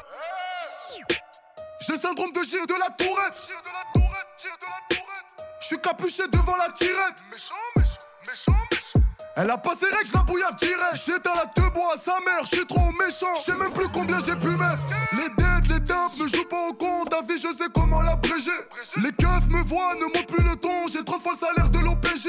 J'ai 1.84 1.94
le 1.94 1.98
syndrome 1.98 2.30
de 2.30 2.42
Gilles 2.44 2.66
de 2.68 2.74
la 2.78 2.90
Tourette. 2.96 3.52
Je 5.60 5.66
suis 5.66 5.80
capuché 5.80 6.22
devant 6.32 6.56
la 6.56 6.70
tirette. 6.72 7.24
Méchant, 7.32 7.54
méchant. 7.76 8.05
Elle 9.36 9.50
a 9.50 9.58
pas 9.58 9.74
ses 9.78 9.94
règles, 9.94 10.08
je 10.08 10.12
la 10.14 10.22
bouillave 10.22 10.56
direct. 10.56 10.94
J'éteins 10.94 11.34
la 11.34 11.46
te 11.46 11.60
bois 11.60 11.94
à 11.94 11.98
sa 11.98 12.18
mère, 12.24 12.40
je 12.44 12.56
suis 12.56 12.66
trop 12.66 12.90
méchant. 12.92 13.34
Je 13.36 13.50
sais 13.50 13.56
même 13.56 13.68
plus 13.68 13.86
combien 13.88 14.18
j'ai 14.20 14.34
pu 14.34 14.48
mettre. 14.48 14.86
Les 15.12 15.28
les 15.68 15.80
dumps 15.80 16.16
ne 16.18 16.26
jouent 16.26 16.48
pas 16.48 16.68
au 16.68 16.72
compte. 16.72 17.10
Ta 17.10 17.22
vie, 17.22 17.38
je 17.38 17.52
sais 17.52 17.68
comment 17.74 18.02
l'abréger. 18.02 18.50
Les 19.02 19.12
keufs 19.12 19.48
me 19.48 19.62
voient, 19.64 19.94
ne 19.94 20.04
montent 20.04 20.26
plus 20.26 20.44
le 20.44 20.56
ton. 20.56 20.86
J'ai 20.92 21.04
30 21.04 21.22
fois 21.22 21.32
le 21.32 21.46
salaire 21.46 21.68
de 21.70 21.78
l'OPJ. 21.78 22.28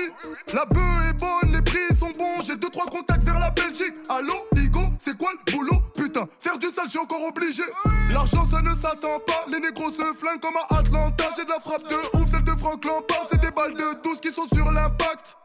La 0.54 0.66
bœuf 0.66 1.10
est 1.10 1.14
bonne, 1.14 1.52
les 1.54 1.62
prix 1.62 1.98
sont 1.98 2.12
bons. 2.18 2.42
J'ai 2.44 2.56
2-3 2.56 2.90
contacts 2.90 3.24
vers 3.24 3.40
la 3.40 3.50
Belgique. 3.50 3.94
Allô, 4.10 4.34
Igo, 4.56 4.82
c'est 5.00 5.18
quoi 5.18 5.32
le 5.34 5.52
boulot? 5.52 5.82
Putain, 5.96 6.26
faire 6.40 6.58
du 6.58 6.68
sale, 6.68 6.90
je 6.92 7.00
encore 7.00 7.24
obligé. 7.24 7.64
L'argent, 8.12 8.46
ça 8.50 8.62
ne 8.62 8.76
s'attend 8.76 9.20
pas. 9.26 9.46
Les 9.52 9.60
négros 9.60 9.92
se 9.92 10.14
flinguent 10.14 10.40
comme 10.42 10.58
à 10.70 10.80
Atlanta. 10.80 11.26
J'ai 11.36 11.44
de 11.44 11.50
la 11.50 11.60
frappe 11.60 11.88
de 11.90 11.96
ouf, 12.18 12.30
celle 12.32 12.44
de 12.44 12.56
Frank 12.60 12.84
Lampard. 12.86 13.28
C'est 13.32 13.42
des 13.42 13.52
balles 13.52 13.74
de 13.74 14.02
12 14.04 14.22
qui 14.22 14.30
sont 14.30 14.48
sur 14.54 14.72
l'impact. 14.72 15.38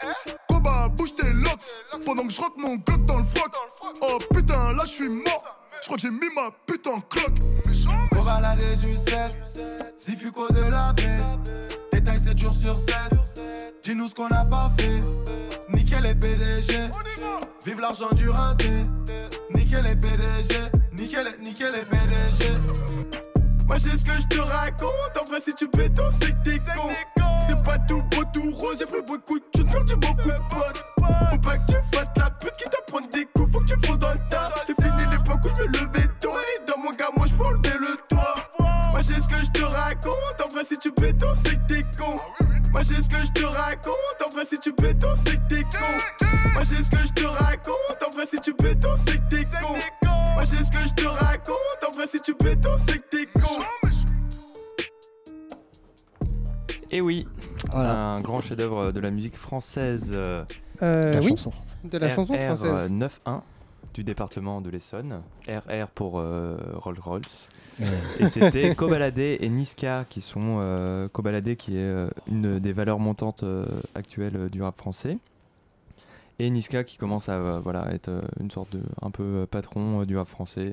Koba, 0.48 0.88
bouge 0.88 1.14
tes 1.16 1.32
locks. 1.32 2.04
Pendant 2.04 2.24
que 2.24 2.32
je 2.32 2.40
rentre 2.40 2.58
mon 2.58 2.76
glock 2.76 3.04
dans 3.06 3.18
le 3.18 3.24
froc. 3.24 3.52
Oh 4.02 4.18
putain, 4.34 4.72
là 4.72 4.84
je 4.84 4.90
suis 4.90 5.08
mort. 5.08 5.61
Je 5.82 5.88
crois 5.88 5.96
que 5.96 6.02
j'ai 6.02 6.10
mis 6.10 6.32
ma 6.32 6.48
pute 6.64 6.86
en 6.86 7.00
cloque. 7.00 7.38
On 8.12 8.20
va 8.20 8.40
laver 8.40 8.76
du 8.76 8.94
sel. 8.94 9.30
Si 9.96 10.16
fuco 10.16 10.46
de 10.52 10.70
la 10.70 10.92
baie. 10.92 11.18
Détail 11.92 12.18
7 12.18 12.38
jours 12.38 12.54
sur 12.54 12.78
7. 12.78 12.94
Dis-nous 13.82 14.06
ce 14.06 14.14
qu'on 14.14 14.28
n'a 14.28 14.44
pas 14.44 14.70
fait. 14.78 15.00
Nickel 15.70 16.04
les 16.04 16.14
PDG. 16.14 16.88
Vive 17.64 17.80
l'argent 17.80 18.10
du 18.12 18.28
rinté. 18.28 18.70
Nickel 19.52 19.82
les 19.82 19.96
PDG. 19.96 20.54
Nickel, 20.92 21.26
nickel 21.42 21.72
les 21.72 21.84
PDG. 21.84 22.50
Moi 23.66 23.76
j'ai 23.78 23.90
ce 23.90 24.04
que 24.04 24.20
je 24.20 24.26
te 24.28 24.38
raconte. 24.38 25.18
En 25.20 25.24
vrai, 25.24 25.40
si 25.40 25.52
tu 25.56 25.66
pétos, 25.66 26.12
c'est 26.20 26.30
que 26.30 26.44
t'es 26.44 26.58
con. 26.58 26.90
C'est 27.48 27.60
pas 27.64 27.78
tout 27.88 28.02
beau, 28.02 28.22
tout 28.32 28.52
rose. 28.52 28.76
J'ai 28.78 28.86
pris 28.86 29.02
beaucoup 29.04 29.40
de 29.40 29.44
thunes, 29.52 29.68
perdu 29.68 29.96
beaucoup 29.96 30.28
de 30.28 30.54
potes. 30.54 30.84
Faut 30.96 31.38
pas 31.38 31.56
que 31.56 31.66
tu 31.66 31.96
fasses 31.96 32.08
la 32.16 32.30
pute 32.30 32.56
qui 32.56 32.70
t'apprend 32.70 33.00
des 33.12 33.24
coups. 33.34 33.52
Faut 33.52 33.60
que 33.60 33.64
tu 33.64 33.86
fasses 33.86 33.98
dans 33.98 34.12
le 34.12 34.28
Moi 39.02 39.10
j'ai 39.16 39.20
ce 39.20 39.28
que 39.28 39.44
je 39.44 39.50
te 39.50 39.62
raconte. 39.64 40.40
En 40.44 40.48
vrai, 40.54 40.62
si 40.64 40.78
tu 40.78 40.92
pétos, 40.92 41.34
c'est 41.44 41.56
que 41.56 41.66
t'es 41.66 41.82
con. 41.98 42.20
Moi 42.70 42.82
j'ai 42.82 43.02
ce 43.02 43.08
que 43.08 43.16
je 43.16 43.32
te 43.32 43.44
raconte. 43.44 44.22
En 44.24 44.28
vrai, 44.32 44.44
si 44.48 44.60
tu 44.60 44.72
pétos, 44.72 45.16
c'est 45.24 45.36
que 45.38 45.48
t'es 45.48 45.62
con. 45.64 46.24
Moi 46.54 46.62
j'ai 46.62 46.76
ce 46.76 46.90
que 46.90 46.98
je 47.04 47.12
te 47.12 47.24
raconte. 47.24 48.02
En 48.06 48.10
vrai, 48.14 48.26
si 48.30 48.40
tu 48.40 48.54
pétos, 48.54 48.96
c'est 49.04 49.18
que 49.18 49.28
t'es 49.28 49.44
con. 49.44 49.74
Moi 50.34 50.44
j'ai 50.44 50.62
ce 50.62 50.70
que 50.70 50.86
je 50.86 50.94
te 50.94 51.06
raconte. 51.08 51.84
En 51.88 51.90
vrai, 51.96 52.06
si 52.06 52.20
tu 52.20 52.32
pétos, 52.34 52.78
c'est 52.86 52.98
que 53.00 53.08
t'es 53.10 53.26
con. 53.26 53.62
Et 56.92 57.00
oui, 57.00 57.26
Voilà. 57.72 57.98
un 58.12 58.20
grand 58.20 58.40
chef-d'œuvre 58.40 58.92
de 58.92 59.00
la 59.00 59.10
musique 59.10 59.36
française. 59.36 60.10
euh, 60.12 60.44
Euh, 60.82 61.12
La 61.14 61.20
oui, 61.20 61.28
chanson. 61.30 61.52
de 61.84 61.98
la 61.98 62.08
chanson 62.14 62.34
RR, 62.34 62.56
française. 62.56 62.64
euh, 62.66 62.88
9-1 62.88 63.42
du 63.94 64.04
département 64.04 64.60
de 64.60 64.70
l'Essonne. 64.70 65.22
RR 65.48 65.88
pour 65.94 66.18
euh, 66.20 66.56
Rolls-Royce. 66.74 67.48
Et 68.20 68.28
c'était 68.28 68.74
Kobalade 68.74 69.18
et 69.18 69.48
Niska 69.48 70.04
qui 70.08 70.20
sont 70.20 70.58
euh, 70.60 71.08
Kobalade 71.08 71.56
qui 71.56 71.76
est 71.76 71.80
euh, 71.80 72.08
une 72.26 72.58
des 72.58 72.72
valeurs 72.72 72.98
montantes 72.98 73.42
euh, 73.42 73.66
actuelles 73.94 74.36
euh, 74.36 74.48
du 74.48 74.62
rap 74.62 74.76
français. 74.78 75.18
Et 76.38 76.50
Niska 76.50 76.84
qui 76.84 76.96
commence 76.96 77.28
à 77.28 77.60
voilà, 77.60 77.92
être 77.92 78.10
une 78.40 78.50
sorte 78.50 78.72
de 78.72 78.82
un 79.00 79.10
peu 79.10 79.46
patron 79.50 80.04
du 80.04 80.16
rap 80.16 80.28
français, 80.28 80.72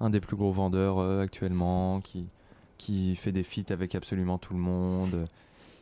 un 0.00 0.10
des 0.10 0.20
plus 0.20 0.36
gros 0.36 0.52
vendeurs 0.52 1.00
actuellement, 1.20 2.00
qui, 2.00 2.26
qui 2.78 3.16
fait 3.16 3.32
des 3.32 3.42
feats 3.42 3.72
avec 3.72 3.94
absolument 3.94 4.38
tout 4.38 4.52
le 4.52 4.60
monde, 4.60 5.26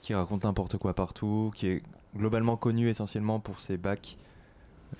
qui 0.00 0.14
raconte 0.14 0.44
n'importe 0.44 0.78
quoi 0.78 0.94
partout, 0.94 1.50
qui 1.54 1.66
est 1.66 1.82
globalement 2.16 2.56
connu 2.56 2.88
essentiellement 2.88 3.40
pour 3.40 3.60
ses 3.60 3.76
bacs, 3.76 4.16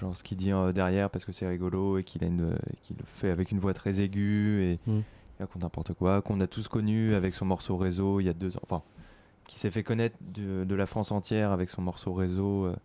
genre 0.01 0.15
ce 0.15 0.25
qu'il 0.25 0.37
dit 0.37 0.51
derrière 0.75 1.09
parce 1.09 1.25
que 1.25 1.33
c'est 1.33 1.47
rigolo 1.49 1.97
et 1.97 2.03
qu'il 2.05 2.23
a 2.25 2.27
une, 2.27 2.57
qu'il 2.83 2.97
le 2.99 3.05
fait 3.07 3.31
avec 3.31 3.53
une 3.53 3.59
voix 3.59 3.73
très 3.73 4.03
aiguë 4.03 4.65
et 4.65 4.79
Mm. 4.87 5.01
Raconte 5.41 5.63
n'importe 5.63 5.95
quoi, 5.95 6.23
qu'on 6.23 6.41
a 6.41 6.47
tous 6.47 6.69
connu 6.69 7.15
avec 7.15 7.35
son 7.35 7.45
morceau 7.45 7.77
réseau 7.77 8.21
il 8.21 8.25
y 8.27 8.29
a 8.29 8.33
deux 8.33 8.57
ans, 8.57 8.61
enfin, 8.63 8.83
qui 9.47 9.59
s'est 9.59 9.71
fait 9.71 9.83
connaître 9.83 10.17
de, 10.21 10.65
de 10.65 10.75
la 10.75 10.87
France 10.87 11.11
entière 11.13 11.51
avec 11.53 11.69
son 11.71 11.83
morceau 11.83 12.13
réseau 12.13 12.67
euh, 12.67 12.77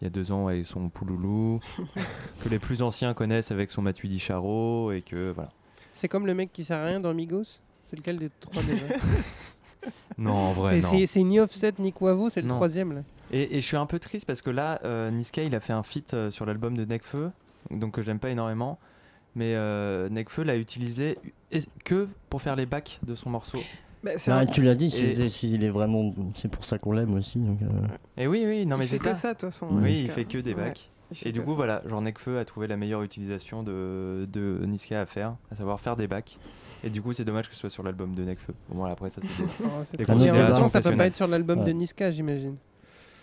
il 0.00 0.04
y 0.04 0.06
a 0.06 0.10
deux 0.10 0.32
ans 0.32 0.48
avec 0.48 0.66
son 0.66 0.88
Pouloulou, 0.88 1.60
que 2.42 2.48
les 2.48 2.58
plus 2.58 2.82
anciens 2.82 3.14
connaissent 3.14 3.50
avec 3.52 3.70
son 3.70 3.82
Matuidi 3.82 4.18
Charo 4.18 4.90
et 4.92 5.00
que 5.00 5.30
voilà. 5.32 5.50
C'est 5.94 6.08
comme 6.08 6.26
le 6.26 6.34
mec 6.34 6.52
qui 6.52 6.64
sert 6.64 6.78
à 6.80 6.84
rien 6.86 6.98
dans 7.00 7.14
Migos? 7.14 7.60
C'est 7.84 7.96
lequel 7.96 8.18
des 8.18 8.30
trois 8.40 8.62
déjà? 8.62 8.86
Non, 10.18 10.32
en 10.34 10.52
vrai, 10.52 10.80
C'est- 10.80 10.86
non. 10.92 10.98
C'est 11.00 11.06
c'est 11.06 11.22
ni 11.22 11.40
Offset 11.40 11.72
ni 11.78 11.92
Quavo, 11.92 12.30
c'est 12.30 12.42
le 12.42 12.48
Non. 12.48 12.56
troisième 12.56 12.92
là. 12.92 13.00
Et, 13.32 13.56
et 13.56 13.60
je 13.60 13.66
suis 13.66 13.76
un 13.76 13.86
peu 13.86 13.98
triste 13.98 14.26
parce 14.26 14.42
que 14.42 14.50
là, 14.50 14.78
euh, 14.84 15.10
Niska, 15.10 15.42
il 15.42 15.54
a 15.54 15.60
fait 15.60 15.72
un 15.72 15.82
feat 15.82 16.12
euh, 16.14 16.30
sur 16.30 16.44
l'album 16.46 16.76
de 16.76 16.84
Nekfeu, 16.84 17.30
donc 17.70 17.94
que 17.94 18.02
j'aime 18.02 18.18
pas 18.18 18.30
énormément. 18.30 18.78
Mais 19.34 19.54
euh, 19.54 20.08
Nekfeu 20.10 20.42
l'a 20.42 20.56
utilisé 20.56 21.18
que 21.84 22.08
pour 22.28 22.42
faire 22.42 22.56
les 22.56 22.66
bacs 22.66 23.00
de 23.06 23.14
son 23.14 23.30
morceau. 23.30 23.58
Bah, 24.04 24.12
tu 24.46 24.62
l'as 24.62 24.74
dit, 24.74 24.86
Et- 24.86 25.30
s'il 25.30 25.62
est 25.62 25.68
vraiment, 25.70 26.12
c'est 26.34 26.48
pour 26.50 26.64
ça 26.64 26.76
qu'on 26.78 26.92
l'aime 26.92 27.14
aussi. 27.14 27.38
Donc, 27.38 27.62
euh, 27.62 27.66
Et 28.16 28.26
oui, 28.26 28.44
oui, 28.46 28.66
non 28.66 28.76
Il 28.76 28.80
mais 28.80 28.86
fait 28.86 28.98
c'est 28.98 29.04
que 29.04 29.10
ça. 29.10 29.14
ça, 29.14 29.28
de 29.28 29.38
toute 29.38 29.50
façon, 29.50 29.68
Oui, 29.70 29.90
Niska. 29.90 30.04
il 30.04 30.10
fait 30.10 30.24
que 30.24 30.38
des 30.38 30.54
bacs. 30.54 30.90
Et 31.24 31.30
du 31.32 31.40
coup, 31.42 31.50
ça. 31.50 31.56
voilà, 31.56 31.82
genre 31.86 32.00
Nekfeu 32.02 32.38
a 32.38 32.44
trouvé 32.44 32.66
la 32.66 32.76
meilleure 32.76 33.02
utilisation 33.02 33.62
de, 33.62 34.24
de 34.32 34.64
Niska 34.66 35.02
à 35.02 35.06
faire, 35.06 35.36
à 35.50 35.54
savoir 35.54 35.78
faire 35.80 35.94
des 35.94 36.08
bacs. 36.08 36.38
Et 36.84 36.90
du 36.90 37.00
coup, 37.00 37.12
c'est 37.12 37.24
dommage 37.24 37.48
que 37.48 37.54
ce 37.54 37.60
soit 37.60 37.70
sur 37.70 37.82
l'album 37.82 38.14
de 38.14 38.24
Nekfeu. 38.24 38.54
Bon, 38.70 38.78
voilà, 38.78 38.94
après, 38.94 39.10
ça 39.10 39.20
c'est 39.22 39.42
des- 39.98 40.04
Oh, 40.04 40.68
ça 40.68 40.80
peut 40.80 40.96
pas 40.96 41.06
être 41.06 41.16
sur 41.16 41.26
l'album 41.28 41.62
de. 41.64 41.70
Niska, 41.70 42.10
j'imagine. 42.10 42.56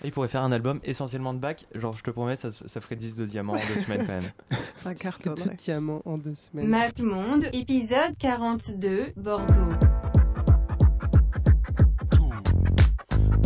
Il 0.03 0.11
pourrait 0.11 0.27
faire 0.29 0.43
un 0.43 0.51
album 0.51 0.79
essentiellement 0.83 1.33
de 1.33 1.39
bac. 1.39 1.65
Genre, 1.75 1.95
je 1.95 2.03
te 2.03 2.11
promets, 2.11 2.35
ça, 2.35 2.49
ça 2.51 2.81
ferait 2.81 2.95
10 2.95 3.15
de 3.15 3.25
diamants 3.25 3.53
en 3.53 3.57
deux 3.73 3.79
semaines 3.81 4.05
quand 4.05 4.13
même. 4.13 4.59
Ça 4.79 4.95
cartonnerait. 4.95 5.55
Diamant 5.55 6.01
en 6.05 6.17
deux 6.17 6.35
semaines. 6.35 6.67
Map 6.67 6.89
Monde, 6.99 7.45
épisode 7.53 8.15
42, 8.17 9.13
Bordeaux. 9.17 9.53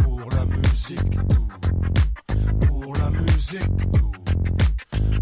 Pour 0.03 0.29
la 0.31 0.45
musique, 0.45 1.11
tout. 1.29 2.67
Pour 2.67 2.95
la 2.97 3.09
musique, 3.09 3.91
tout. 3.93 4.11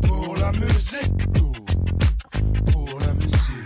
Pour 0.08 0.36
la 0.36 0.52
musique, 0.52 1.34
tout. 1.34 1.54
Pour 2.72 3.00
la 3.00 3.14
musique. 3.14 3.62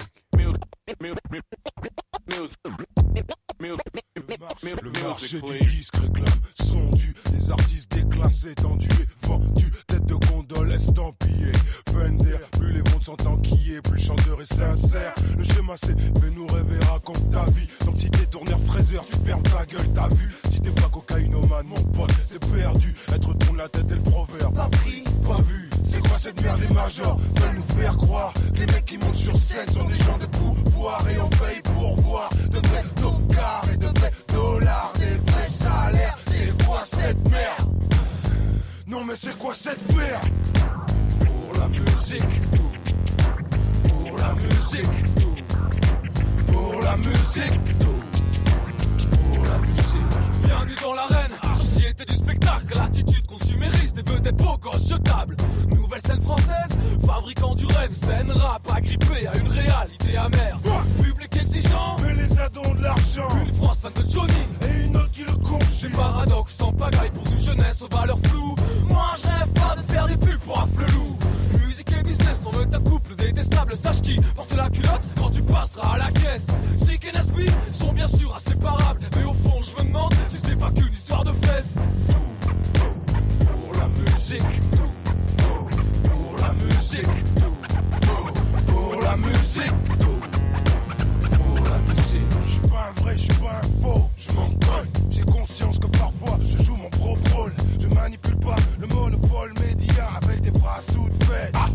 Le 4.63 5.03
marché 5.03 5.41
des 5.41 5.65
disques 5.65 5.97
réclame 5.97 6.39
son 6.61 6.89
dû 6.91 7.13
Des 7.31 7.51
artistes 7.51 7.91
déclassés, 7.91 8.55
tendus 8.55 8.87
et 9.01 9.27
vendus. 9.27 9.71
Tête 9.87 10.05
de 10.05 10.15
gondole 10.15 10.71
estampillée. 10.71 11.51
Fender, 11.91 12.37
plus 12.57 12.71
les 12.73 12.81
ventes 12.89 13.03
sont 13.03 13.27
enquillées 13.27 13.81
Plus 13.81 13.93
le 13.93 13.99
chanteur 13.99 14.41
est 14.41 14.53
sincère. 14.53 15.13
Le 15.37 15.43
schéma 15.43 15.73
c'est 15.77 15.95
fais 15.97 16.29
nous 16.31 16.47
rêver, 16.47 16.83
raconte 16.89 17.29
ta 17.29 17.43
vie. 17.51 17.67
Donc 17.85 17.95
si 17.97 18.09
t'es 18.09 18.25
tourneur 18.25 18.59
fraiseur, 18.61 19.05
tu 19.05 19.17
fermes 19.25 19.43
ta 19.43 19.65
gueule, 19.65 19.91
t'as 19.93 20.07
vu. 20.09 20.33
Si 20.49 20.59
t'es 20.61 20.71
pas 20.71 20.89
cocaïnomane, 20.89 21.67
mon 21.67 21.83
pote, 21.91 22.11
c'est 22.25 22.39
perdu. 22.39 22.95
Être 23.13 23.33
tourne 23.33 23.57
la 23.57 23.69
tête 23.69 23.91
et 23.91 23.95
le 23.95 24.03
proverbe. 24.03 24.55
Pas 24.55 24.69
pris, 24.69 25.03
pas 25.27 25.41
vu. 25.41 25.69
C'est 25.83 26.07
quoi 26.07 26.17
cette 26.17 26.41
merde 26.41 26.61
les 26.61 26.73
majors? 26.73 27.17
Veulent 27.17 27.55
nous 27.55 27.81
faire 27.81 27.97
croire 27.97 28.33
que 28.53 28.59
les 28.59 28.65
mecs 28.67 28.85
qui 28.85 28.97
montent 28.97 29.15
sur 29.15 29.35
scène 29.37 29.67
sont 29.71 29.83
des 29.83 29.95
gens 29.95 30.17
de 30.17 30.25
pouvoir 30.25 31.07
et 31.09 31.19
on 31.19 31.29
paye 31.29 31.61
pour 31.61 32.01
voir. 32.01 32.29
De 32.49 32.57
vrais 32.67 32.83
Non 38.95 39.03
mais 39.03 39.15
c'est 39.17 39.37
quoi 39.37 39.53
cette 39.53 39.93
merde? 39.93 40.23
Pour 41.19 41.59
la 41.59 41.67
musique, 41.67 42.39
tout. 42.51 42.71
Pour 43.89 44.17
la 44.17 44.33
musique, 44.35 45.15
tout. 45.19 46.53
Pour 46.53 46.79
la 46.79 46.95
musique, 46.95 47.77
tout. 47.77 47.94
Pour 49.55 49.61
la 49.61 49.71
musique. 49.71 50.43
Bienvenue 50.45 50.75
dans 50.81 50.93
l'arène, 50.93 51.31
société 51.55 52.05
du 52.05 52.15
spectacle, 52.15 52.77
attitude 52.79 53.25
consumériste, 53.25 53.95
des 53.95 54.11
vedettes 54.13 54.35
beaux 54.37 54.57
gosses 54.57 54.89
jetables. 54.89 55.35
Nouvelle 55.75 56.01
scène 56.05 56.21
française, 56.21 56.77
fabricant 57.05 57.55
du 57.55 57.65
rêve, 57.67 57.93
scène 57.93 58.31
rap, 58.31 58.61
agrippé 58.75 59.27
à 59.27 59.37
une 59.37 59.47
réalité 59.47 60.17
amère. 60.17 60.59
Public 61.01 61.37
exigeant, 61.37 61.95
Mais 62.03 62.13
les 62.15 62.37
ados 62.39 62.65
ont 62.67 62.75
de 62.75 62.83
l'argent 62.83 63.27
une 63.45 63.55
France 63.55 63.79
fan 63.81 63.93
de 63.93 64.09
Johnny. 64.09 64.33
et 64.67 64.85
une 64.85 64.97
autre 64.97 65.11
qui 65.11 65.21
le 65.21 65.27
Des 65.31 65.43
conchit. 65.43 65.89
paradoxes 65.89 66.53
sans 66.57 66.73
pagaille 66.73 67.11
pour 67.11 67.25
une 67.31 67.41
jeunesse 67.41 67.81
aux 67.81 67.95
valeurs 67.95 68.19
floues. 68.25 68.55
Moi 68.89 69.05
je 69.17 69.27
rêve 69.27 69.49
pas 69.53 69.75
de 69.75 69.91
faire 69.91 70.07
des 70.07 70.17
pubs 70.17 70.39
pour 70.39 70.59
un 70.61 70.67
flelou. 70.67 71.15
Musique 71.65 71.91
et 71.91 72.03
business 72.03 72.41
forment 72.41 72.67
un 72.73 72.79
couple 72.79 73.15
détestable. 73.15 73.75
Sache 73.75 74.01
qui 74.01 74.15
porte 74.35 74.55
la 74.55 74.69
culotte 74.69 75.03
quand 75.17 75.29
tu 75.29 75.41
passeras 75.41 75.95
à 75.95 75.97
la 75.97 76.11
caisse. 76.11 76.47
Sick 76.77 77.05
et 77.05 77.11
Nesby 77.11 77.49
sont 77.71 77.93
bien 77.93 78.07
sûr 78.07 78.33
inséparables. 78.35 79.01
Mais 79.15 79.23
au 79.23 79.33
fond, 79.33 79.61
je 79.61 79.83
me 79.83 79.87
demande 79.87 80.13
si 80.29 80.37
c'est 80.39 80.57
pas 80.57 80.71
qu'une 80.71 80.93
histoire 80.93 81.23
de 81.23 81.33
fesses. 81.45 81.75
Pour 83.39 83.81
la 83.81 83.87
musique. 83.87 84.59
Pour 85.37 86.35
la 86.41 86.53
musique. 86.53 87.23
Pour 88.67 89.01
la 89.01 89.17
musique, 89.17 89.73
suis 92.59 92.67
pas 92.67 92.89
un 92.89 93.01
vrai, 93.01 93.13
je 93.13 93.21
suis 93.21 93.33
pas 93.33 93.61
un 93.61 93.83
faux. 93.83 94.09
Je 94.17 94.31
m'en 94.33 94.47
cogne. 94.47 94.91
J'ai 95.09 95.23
conscience 95.23 95.79
que 95.79 95.87
parfois 95.87 96.37
je 96.41 96.63
joue 96.63 96.75
mon 96.75 96.89
propre 96.89 97.35
rôle. 97.35 97.53
Je 97.79 97.87
manipule 97.87 98.37
pas 98.37 98.55
le 98.79 98.87
monopole 98.87 99.53
média 99.61 100.09
avec 100.21 100.41
des 100.41 100.59
phrases 100.59 100.85
toutes 100.87 101.23
faites. 101.23 101.55
Ah! 101.55 101.69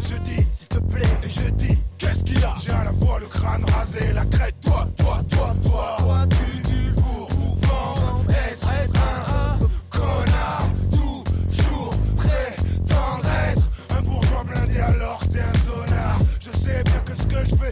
Je 0.00 0.16
dis, 0.18 0.46
s'il 0.52 0.68
te 0.68 0.78
plaît, 0.78 1.02
et 1.22 1.28
je 1.28 1.50
dis, 1.50 1.78
Qu'est-ce 1.98 2.24
qu'il 2.24 2.44
a? 2.44 2.54
J'ai 2.62 2.72
à 2.72 2.84
la 2.84 2.92
fois 2.92 3.18
le 3.18 3.26
crâne 3.26 3.64
rasé, 3.72 4.12
la 4.12 4.24
crête. 4.26 4.54
Toi, 4.60 4.86
toi, 4.96 5.22
toi, 5.30 5.54
toi. 5.64 5.96
Toi, 5.98 6.26
tu, 6.28 6.63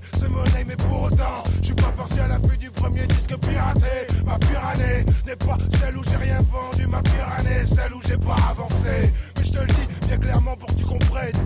que 0.01 0.19
ce 0.19 0.27
monnaie, 0.27 0.65
mais 0.67 0.77
pour 0.77 1.03
autant, 1.03 1.43
je 1.61 1.67
suis 1.67 1.75
pas 1.75 1.93
passé 1.97 2.21
à 2.21 2.29
la 2.29 2.39
vue 2.39 2.57
du 2.57 2.71
premier 2.71 3.07
disque 3.07 3.37
piraté. 3.39 4.07
Ma 4.25 4.39
pire 4.39 4.65
année 4.67 5.05
n'est 5.27 5.37
pas 5.37 5.59
celle 5.81 5.97
où 5.97 6.03
j'ai 6.05 6.17
rien 6.17 6.39
vendu, 6.51 6.87
ma 6.87 7.03
pire 7.03 7.29
année, 7.39 7.67
celle 7.67 7.95
où 7.95 8.01
j'ai 8.07 8.17
pas 8.17 8.37
avancé. 8.51 9.13
Mais 9.37 9.45
je 9.45 9.53
te 9.53 9.61
le 9.61 9.67
dis 9.67 10.07
bien 10.07 10.19
clairement 10.19 10.57
pour 10.57 10.69
que 10.69 10.75
tu 10.75 10.85
comprennes. 10.85 11.42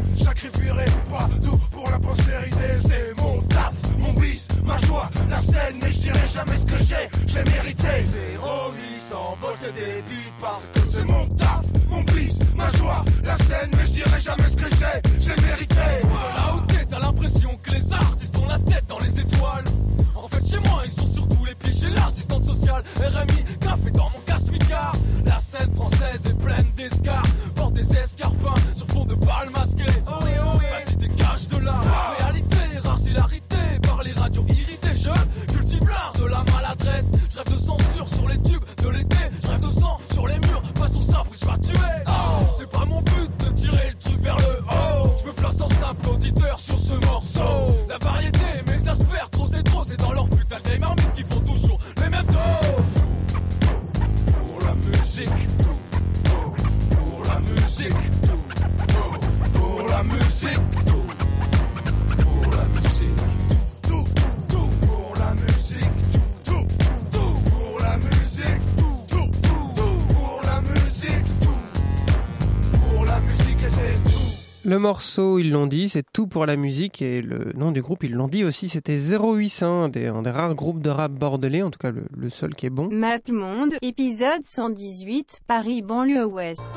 Le 74.77 74.83
morceau, 74.83 75.39
ils 75.39 75.51
l'ont 75.51 75.67
dit, 75.67 75.89
c'est 75.89 76.05
tout 76.13 76.27
pour 76.27 76.45
la 76.45 76.57
musique 76.57 77.01
et 77.01 77.23
le 77.23 77.55
nom 77.55 77.73
du 77.73 77.81
groupe, 77.81 78.05
ils 78.05 78.13
l'ont 78.13 78.29
dit 78.29 78.45
aussi, 78.45 78.69
c'était 78.69 78.99
0800, 78.99 79.85
un 79.85 79.89
des, 79.89 80.09
un 80.09 80.21
des 80.21 80.29
rares 80.29 80.55
groupes 80.55 80.83
de 80.83 80.91
rap 80.91 81.13
bordelais, 81.13 81.63
en 81.63 81.71
tout 81.71 81.79
cas 81.79 81.91
le, 81.91 82.05
le 82.15 82.29
seul 82.29 82.55
qui 82.55 82.67
est 82.67 82.71
bon. 82.71 82.91
Map 82.93 83.21
Monde, 83.29 83.73
épisode 83.81 84.43
118, 84.45 85.41
Paris, 85.47 85.81
banlieue 85.81 86.27
ouest. 86.27 86.69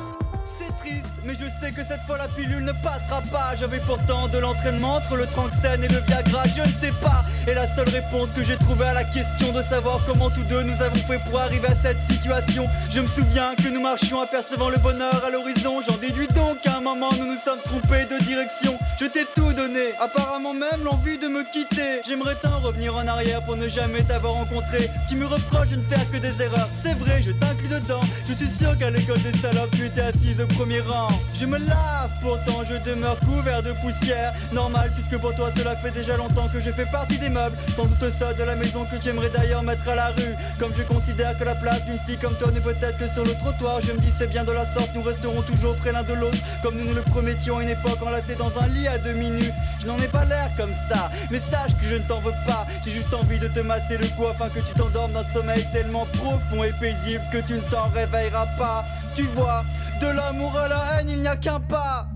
C'est 0.58 0.74
triste, 0.78 1.12
mais 1.24 1.34
je 1.34 1.46
sais 1.60 1.72
que 1.72 1.84
cette 1.84 2.02
fois 2.06 2.16
la 2.16 2.28
pilule 2.28 2.64
ne 2.64 2.72
passera 2.72 3.20
pas. 3.32 3.54
J'avais 3.58 3.80
pourtant 3.80 4.28
de 4.28 4.38
l'entraînement 4.38 4.94
entre 4.94 5.16
le 5.16 5.26
Tranxène 5.26 5.84
et 5.84 5.88
le 5.88 5.98
Viagra, 6.00 6.44
je 6.56 6.62
ne 6.62 6.74
sais 6.80 6.92
pas. 7.00 7.24
Et 7.48 7.54
la 7.54 7.66
seule 7.74 7.88
réponse 7.88 8.30
que 8.30 8.42
j'ai 8.44 8.56
trouvée 8.56 8.86
à 8.86 8.94
la 8.94 9.04
question 9.04 9.52
de 9.52 9.62
savoir 9.62 10.00
comment 10.06 10.30
tous 10.30 10.44
deux 10.44 10.62
nous 10.62 10.80
avons 10.80 10.94
fait 10.94 11.18
pour 11.28 11.40
arriver 11.40 11.68
à 11.68 11.74
cette 11.74 11.98
situation. 12.10 12.68
Je 12.90 13.00
me 13.00 13.08
souviens 13.08 13.54
que 13.56 13.68
nous 13.68 13.80
marchions 13.80 14.20
apercevant 14.20 14.70
le 14.70 14.78
bonheur 14.78 15.24
à 15.24 15.30
l'horizon. 15.30 15.80
J'en 15.86 15.96
déduis 15.96 16.28
donc 16.28 16.60
qu'à 16.62 16.76
un 16.76 16.80
moment 16.80 17.10
nous 17.18 17.26
nous 17.26 17.40
sommes 17.40 17.60
trompés 17.64 18.06
de 18.06 18.22
direction. 18.24 18.78
Je 18.98 19.06
t'ai 19.06 19.24
tout 19.34 19.52
donné, 19.52 19.94
apparemment 19.98 20.54
même 20.54 20.84
l'envie 20.84 21.18
de 21.18 21.26
me 21.26 21.42
quitter. 21.52 22.02
J'aimerais 22.06 22.36
tant 22.42 22.58
revenir 22.60 22.94
en 22.94 23.06
arrière 23.06 23.42
pour 23.42 23.56
ne 23.56 23.68
jamais 23.68 24.02
t'avoir 24.02 24.34
rencontré. 24.34 24.88
Tu 25.08 25.16
me 25.16 25.26
reproches 25.26 25.70
de 25.70 25.76
ne 25.76 25.82
faire 25.82 26.08
que 26.10 26.18
des 26.18 26.40
erreurs, 26.40 26.68
c'est 26.82 26.94
vrai, 26.94 27.22
je 27.22 27.32
t'inclus 27.32 27.68
dedans. 27.68 28.02
Je 28.28 28.34
suis 28.34 28.50
sûr 28.58 28.76
qu'à 28.78 28.90
l'école 28.90 29.20
des 29.22 29.36
salopes, 29.38 29.74
tu 29.74 29.86
étais 29.86 30.02
assise 30.02 30.40
au 30.40 30.46
premier 30.46 30.60
premier 30.60 30.80
rang. 30.82 31.09
Je 31.34 31.46
me 31.46 31.56
lave, 31.56 32.12
pourtant 32.20 32.64
je 32.68 32.74
demeure 32.74 33.18
couvert 33.20 33.62
de 33.62 33.72
poussière. 33.72 34.34
Normal, 34.52 34.90
puisque 34.94 35.18
pour 35.20 35.34
toi 35.34 35.50
cela 35.56 35.74
fait 35.76 35.90
déjà 35.90 36.16
longtemps 36.18 36.48
que 36.48 36.60
je 36.60 36.70
fais 36.70 36.84
partie 36.84 37.18
des 37.18 37.30
meubles. 37.30 37.56
Sans 37.74 37.86
doute 37.86 38.12
ça 38.18 38.34
de 38.34 38.42
la 38.42 38.56
maison 38.56 38.84
que 38.84 38.96
tu 38.96 39.08
aimerais 39.08 39.30
d'ailleurs 39.30 39.62
mettre 39.62 39.88
à 39.88 39.94
la 39.94 40.08
rue. 40.08 40.34
Comme 40.58 40.74
je 40.76 40.82
considère 40.82 41.38
que 41.38 41.44
la 41.44 41.54
place 41.54 41.82
d'une 41.86 41.98
fille 42.00 42.18
comme 42.18 42.36
toi 42.36 42.50
n'est 42.50 42.60
peut-être 42.60 42.98
que 42.98 43.08
sur 43.08 43.24
le 43.24 43.34
trottoir. 43.34 43.80
Je 43.80 43.92
me 43.92 43.98
dis 43.98 44.12
c'est 44.16 44.26
bien 44.26 44.44
de 44.44 44.52
la 44.52 44.66
sorte, 44.66 44.90
nous 44.94 45.02
resterons 45.02 45.42
toujours 45.42 45.76
près 45.76 45.92
l'un 45.92 46.02
de 46.02 46.12
l'autre. 46.12 46.36
Comme 46.62 46.76
nous 46.76 46.84
nous 46.84 46.94
le 46.94 47.02
promettions 47.02 47.60
une 47.60 47.70
époque 47.70 48.02
enlacée 48.06 48.34
dans 48.34 48.52
un 48.58 48.66
lit 48.68 48.88
à 48.88 48.98
demi 48.98 49.30
nu. 49.30 49.50
Je 49.80 49.86
n'en 49.86 49.96
ai 49.98 50.08
pas 50.08 50.26
l'air 50.26 50.50
comme 50.58 50.74
ça, 50.90 51.10
mais 51.30 51.40
sache 51.50 51.74
que 51.80 51.88
je 51.88 51.94
ne 51.94 52.06
t'en 52.06 52.20
veux 52.20 52.34
pas. 52.46 52.66
J'ai 52.84 52.90
juste 52.90 53.14
envie 53.14 53.38
de 53.38 53.48
te 53.48 53.60
masser 53.60 53.96
le 53.96 54.08
cou 54.08 54.26
afin 54.26 54.50
que 54.50 54.60
tu 54.60 54.74
t'endormes 54.74 55.12
d'un 55.12 55.24
sommeil 55.32 55.66
tellement 55.72 56.06
profond 56.18 56.64
et 56.64 56.72
paisible 56.72 57.24
que 57.32 57.38
tu 57.38 57.54
ne 57.54 57.62
t'en 57.70 57.88
réveilleras 57.88 58.48
pas. 58.58 58.84
Tu 59.14 59.22
vois, 59.22 59.64
de 60.00 60.06
l'amour 60.06 60.56
à 60.56 60.68
la 60.68 61.00
haine, 61.00 61.10
il 61.10 61.20
n'y 61.20 61.28
a 61.28 61.36
qu'un 61.36 61.60
pas. 61.60 62.06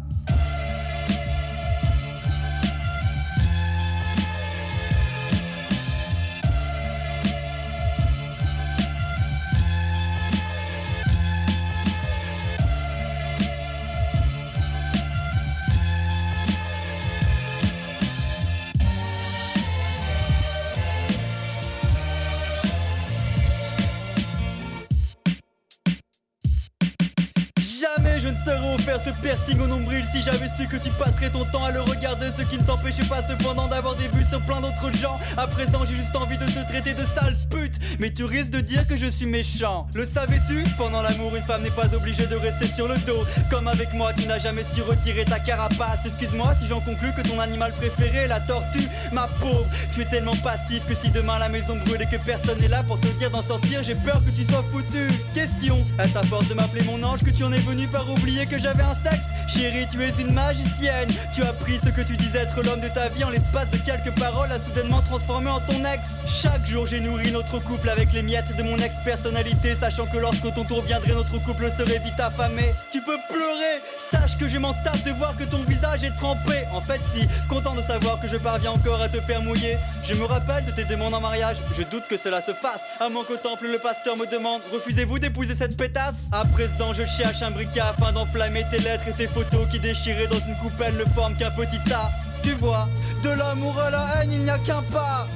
Ce 29.04 29.10
piercing 29.10 29.60
au 29.60 29.66
nombril 29.66 30.04
si 30.12 30.22
j'avais 30.22 30.48
su 30.56 30.66
que 30.66 30.76
tu 30.76 30.90
passerais 30.90 31.30
ton 31.30 31.44
temps 31.44 31.64
à 31.64 31.70
le 31.70 31.82
regarder, 31.82 32.28
ce 32.36 32.42
qui 32.42 32.56
ne 32.56 32.64
t'empêchait 32.64 33.04
pas 33.04 33.20
cependant 33.28 33.66
d'avoir 33.68 33.94
des 33.96 34.08
vues 34.08 34.24
sur 34.28 34.40
plein 34.42 34.60
d'autres 34.60 34.92
gens. 34.96 35.18
À 35.36 35.46
présent, 35.46 35.80
j'ai 35.86 35.96
juste 35.96 36.16
envie 36.16 36.38
de 36.38 36.46
te 36.46 36.66
traiter 36.68 36.94
de 36.94 37.04
sale 37.14 37.36
pute, 37.50 37.78
mais 38.00 38.12
tu 38.12 38.24
risques 38.24 38.50
de 38.50 38.60
dire 38.60 38.86
que 38.86 38.96
je 38.96 39.06
suis 39.06 39.26
méchant. 39.26 39.86
Le 39.94 40.06
savais-tu? 40.06 40.64
Pendant 40.78 41.02
l'amour, 41.02 41.36
une 41.36 41.42
femme 41.42 41.62
n'est 41.62 41.70
pas 41.70 41.94
obligée 41.94 42.26
de 42.26 42.36
rester 42.36 42.66
sur 42.66 42.88
le 42.88 42.96
dos. 42.98 43.24
Comme 43.50 43.68
avec 43.68 43.92
moi, 43.92 44.12
tu 44.14 44.26
n'as 44.26 44.38
jamais 44.38 44.64
su 44.74 44.80
retirer 44.80 45.24
ta 45.24 45.38
carapace. 45.38 46.06
Excuse-moi 46.06 46.54
si 46.60 46.66
j'en 46.66 46.80
conclus 46.80 47.12
que 47.12 47.22
ton 47.22 47.40
animal 47.40 47.72
préféré 47.72 48.18
est 48.24 48.28
la 48.28 48.40
tortue. 48.40 48.88
Ma 49.12 49.28
pauvre, 49.40 49.66
tu 49.94 50.02
es 50.02 50.06
tellement 50.06 50.36
passif 50.36 50.86
que 50.86 50.94
si 50.94 51.10
demain 51.10 51.38
la 51.38 51.48
maison 51.50 51.76
brûle 51.84 52.00
et 52.00 52.06
que 52.06 52.22
personne 52.24 52.58
n'est 52.58 52.68
là 52.68 52.82
pour 52.82 52.98
te 52.98 53.08
dire 53.18 53.30
d'en 53.30 53.42
sortir, 53.42 53.82
j'ai 53.82 53.96
peur 53.96 54.22
que 54.24 54.30
tu 54.30 54.44
sois 54.44 54.64
foutu. 54.72 55.10
Question 55.34 55.84
à 55.98 56.06
force 56.24 56.48
de 56.48 56.54
m'appeler 56.54 56.82
mon 56.84 57.02
ange 57.02 57.20
que 57.20 57.30
tu 57.30 57.44
en 57.44 57.52
es 57.52 57.58
venu 57.58 57.86
par 57.86 58.08
oublier 58.10 58.46
que 58.46 58.58
j'avais 58.58 58.82
un 58.82 58.93
sexe 59.02 59.33
Chérie, 59.48 59.86
tu 59.90 60.02
es 60.02 60.12
une 60.20 60.32
magicienne. 60.32 61.08
Tu 61.32 61.42
as 61.42 61.52
pris 61.52 61.78
ce 61.82 61.90
que 61.90 62.00
tu 62.00 62.16
disais 62.16 62.38
être 62.38 62.62
l'homme 62.62 62.80
de 62.80 62.88
ta 62.88 63.08
vie 63.08 63.24
en 63.24 63.30
l'espace 63.30 63.70
de 63.70 63.78
quelques 63.78 64.16
paroles 64.18 64.50
à 64.52 64.60
soudainement 64.60 65.00
transformé 65.02 65.50
en 65.50 65.60
ton 65.60 65.84
ex. 65.84 66.08
Chaque 66.26 66.66
jour, 66.66 66.86
j'ai 66.86 67.00
nourri 67.00 67.30
notre 67.32 67.58
couple 67.60 67.88
avec 67.88 68.12
les 68.12 68.22
miettes 68.22 68.56
de 68.56 68.62
mon 68.62 68.76
ex-personnalité, 68.78 69.74
sachant 69.74 70.06
que 70.06 70.18
lorsque 70.18 70.52
ton 70.54 70.64
tour 70.64 70.82
viendrait, 70.82 71.14
notre 71.14 71.40
couple 71.42 71.70
serait 71.76 71.98
vite 71.98 72.18
affamé. 72.18 72.74
Tu 72.90 73.00
peux 73.00 73.18
pleurer, 73.28 73.80
sache 74.10 74.36
que 74.38 74.48
je 74.48 74.58
m'en 74.58 74.74
tape 74.74 75.02
de 75.04 75.12
voir 75.12 75.36
que 75.36 75.44
ton 75.44 75.62
visage 75.62 76.04
est 76.04 76.14
trempé. 76.16 76.64
En 76.72 76.80
fait, 76.80 77.00
si, 77.14 77.26
content 77.48 77.74
de 77.74 77.82
savoir 77.82 78.20
que 78.20 78.28
je 78.28 78.36
parviens 78.36 78.72
encore 78.72 79.00
à 79.00 79.08
te 79.08 79.20
faire 79.20 79.42
mouiller. 79.42 79.76
Je 80.02 80.14
me 80.14 80.24
rappelle 80.24 80.64
de 80.64 80.70
tes 80.70 80.84
demandes 80.84 81.14
en 81.14 81.20
mariage, 81.20 81.56
je 81.76 81.82
doute 81.82 82.04
que 82.08 82.16
cela 82.16 82.40
se 82.40 82.52
fasse. 82.52 82.80
À 83.00 83.08
mon 83.08 83.24
qu'au 83.24 83.36
temple, 83.36 83.66
le 83.70 83.78
pasteur 83.78 84.16
me 84.16 84.26
demande 84.26 84.62
Refusez-vous 84.72 85.18
d'épouser 85.18 85.54
cette 85.56 85.76
pétasse? 85.76 86.14
À 86.32 86.44
présent, 86.44 86.92
je 86.92 87.04
cherche 87.04 87.42
un 87.42 87.50
briquet 87.50 87.80
afin 87.80 88.12
d'enflammer 88.12 88.64
tes 88.70 88.78
lettres 88.78 89.08
et 89.08 89.12
tes 89.12 89.26
photos 89.34 89.66
qui 89.68 89.80
déchirées 89.80 90.28
dans 90.28 90.38
une 90.38 90.56
coupelle 90.56 90.96
ne 90.96 91.04
forment 91.04 91.36
qu'un 91.36 91.50
petit 91.50 91.80
tas. 91.84 92.10
Tu 92.42 92.52
vois, 92.52 92.88
de 93.22 93.30
l'amour 93.30 93.78
à 93.80 93.90
la 93.90 94.22
haine, 94.22 94.32
il 94.32 94.44
n'y 94.44 94.50
a 94.50 94.58
qu'un 94.58 94.82
pas. 94.82 95.26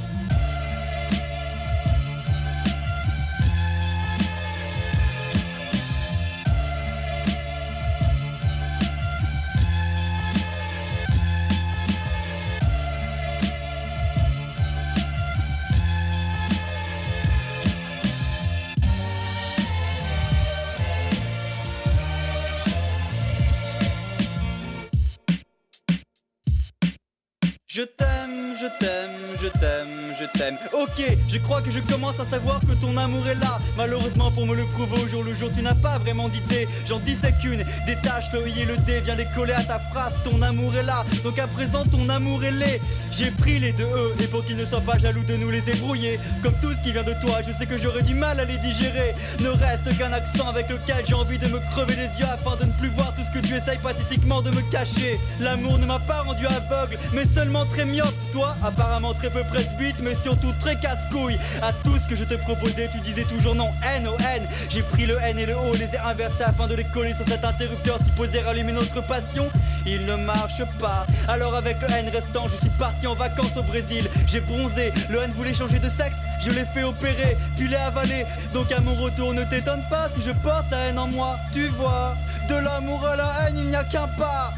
Je 31.28 31.38
crois 31.38 31.62
que 31.62 31.70
je 31.70 31.78
commence 31.80 32.18
à 32.20 32.24
savoir 32.24 32.60
que 32.60 32.72
ton 32.72 32.96
amour 32.96 33.26
est 33.28 33.34
là. 33.34 33.58
Malheureusement, 33.76 34.30
pour 34.30 34.46
me 34.46 34.54
le 34.54 34.64
prouver 34.64 35.02
au 35.02 35.08
jour 35.08 35.22
le 35.22 35.34
jour, 35.34 35.50
tu 35.54 35.62
n'as 35.62 35.74
pas 35.74 35.98
vraiment 35.98 36.28
d'idée. 36.28 36.66
J'en 36.86 36.98
dissèque 36.98 37.42
une, 37.44 37.62
détache 37.86 38.32
le 38.32 38.48
i 38.48 38.62
et 38.62 38.64
le 38.64 38.76
d, 38.78 39.00
viens 39.04 39.14
les 39.14 39.26
coller 39.34 39.52
à 39.52 39.62
ta 39.62 39.78
phrase. 39.78 40.12
Ton 40.24 40.42
amour 40.42 40.74
est 40.76 40.82
là, 40.82 41.04
donc 41.22 41.38
à 41.38 41.46
présent 41.46 41.84
ton 41.84 42.08
amour 42.08 42.44
est 42.44 42.50
laid. 42.50 42.80
J'ai 43.10 43.30
pris 43.30 43.58
les 43.58 43.72
deux 43.72 43.84
E, 43.84 44.14
et 44.20 44.26
pour 44.26 44.44
qu'ils 44.44 44.56
ne 44.56 44.66
soient 44.66 44.80
pas 44.80 44.98
jaloux 44.98 45.24
de 45.24 45.36
nous 45.36 45.50
les 45.50 45.68
ébrouiller. 45.70 46.20
Comme 46.42 46.54
tout 46.60 46.72
ce 46.72 46.80
qui 46.82 46.92
vient 46.92 47.04
de 47.04 47.14
toi, 47.20 47.40
je 47.46 47.52
sais 47.52 47.66
que 47.66 47.78
j'aurais 47.78 48.02
du 48.02 48.14
mal 48.14 48.40
à 48.40 48.44
les 48.44 48.58
digérer. 48.58 49.14
Ne 49.40 49.48
reste 49.48 49.96
qu'un 49.96 50.12
accent 50.12 50.48
avec 50.48 50.68
lequel 50.68 51.04
j'ai 51.06 51.14
envie 51.14 51.38
de 51.38 51.46
me 51.46 51.58
crever 51.70 51.96
les 51.96 52.20
yeux 52.20 52.30
afin 52.30 52.56
de 52.56 52.64
ne 52.64 52.72
plus 52.72 52.90
voir 52.90 53.14
tout 53.14 53.22
ce 53.22 53.38
que 53.38 53.46
tu 53.46 53.54
essayes 53.54 53.78
pathétiquement 53.78 54.42
de 54.42 54.50
me 54.50 54.62
cacher. 54.70 55.18
L'amour 55.40 55.78
ne 55.78 55.86
m'a 55.86 55.98
pas 55.98 56.22
rendu 56.22 56.46
aveugle, 56.46 56.98
mais 57.12 57.24
seulement 57.24 57.64
très 57.66 57.84
myope. 57.84 58.14
Toi, 58.32 58.56
apparemment 58.62 59.14
très 59.14 59.30
peu 59.30 59.44
presbyte, 59.44 59.96
mais 60.02 60.14
surtout 60.22 60.52
très 60.60 60.77
casse-couille. 60.80 61.38
À 61.62 61.72
tout 61.72 61.98
ce 61.98 62.08
que 62.08 62.16
je 62.16 62.24
te 62.24 62.34
proposais, 62.34 62.88
tu 62.90 63.00
disais 63.00 63.24
toujours 63.24 63.54
non, 63.54 63.70
N 63.96 64.08
O 64.08 64.16
N. 64.18 64.46
J'ai 64.68 64.82
pris 64.82 65.06
le 65.06 65.18
N 65.20 65.38
et 65.38 65.46
le 65.46 65.56
O, 65.56 65.74
les 65.74 65.94
ai 65.94 65.98
inversés 65.98 66.44
afin 66.44 66.66
de 66.66 66.74
les 66.74 66.84
coller 66.84 67.14
sur 67.14 67.26
cet 67.28 67.44
interrupteur 67.44 67.98
supposé 67.98 68.40
rallumer 68.40 68.72
notre 68.72 69.00
passion. 69.06 69.48
Il 69.86 70.04
ne 70.04 70.16
marche 70.16 70.62
pas. 70.78 71.06
Alors 71.28 71.54
avec 71.54 71.80
le 71.80 71.90
N 71.90 72.08
restant, 72.08 72.48
je 72.48 72.56
suis 72.56 72.70
parti 72.78 73.06
en 73.06 73.14
vacances 73.14 73.56
au 73.56 73.62
Brésil. 73.62 74.08
J'ai 74.26 74.40
bronzé, 74.40 74.92
le 75.08 75.22
N 75.22 75.32
voulait 75.32 75.54
changer 75.54 75.78
de 75.78 75.88
sexe, 75.88 76.16
je 76.40 76.50
l'ai 76.50 76.64
fait 76.66 76.82
opérer, 76.82 77.36
puis 77.56 77.68
l'ai 77.68 77.76
avalé. 77.76 78.26
Donc 78.52 78.70
à 78.72 78.80
mon 78.80 78.94
retour, 78.94 79.32
ne 79.34 79.44
t'étonne 79.44 79.82
pas 79.88 80.08
si 80.14 80.22
je 80.22 80.32
porte 80.32 80.70
la 80.70 80.86
haine 80.86 80.98
en 80.98 81.08
moi. 81.08 81.36
Tu 81.52 81.68
vois, 81.68 82.16
de 82.48 82.54
l'amour 82.54 83.06
à 83.06 83.16
la 83.16 83.34
haine, 83.40 83.58
il 83.58 83.68
n'y 83.68 83.76
a 83.76 83.84
qu'un 83.84 84.08
pas. 84.08 84.52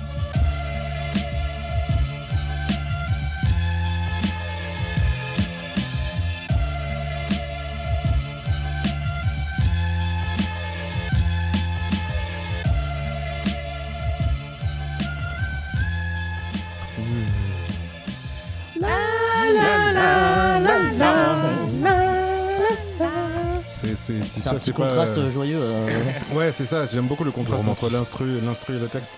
C'est 24.18 24.22
c'est- 24.22 24.24
si 24.24 24.30
C'est 24.30 24.40
ça 24.40 24.50
un 24.50 24.54
petit 24.54 24.64
c'est 24.66 24.72
pas. 24.72 24.88
contraste 24.88 25.30
joyeux, 25.30 25.58
euh. 25.60 26.12
ouais, 26.34 26.52
c'est 26.52 26.66
ça. 26.66 26.86
J'aime 26.86 27.06
beaucoup 27.06 27.24
le 27.24 27.30
contraste 27.32 27.66
entre 27.66 27.90
l'instru, 27.90 28.40
l'instru 28.40 28.76
et 28.76 28.78
le 28.80 28.88
texte. 28.88 29.12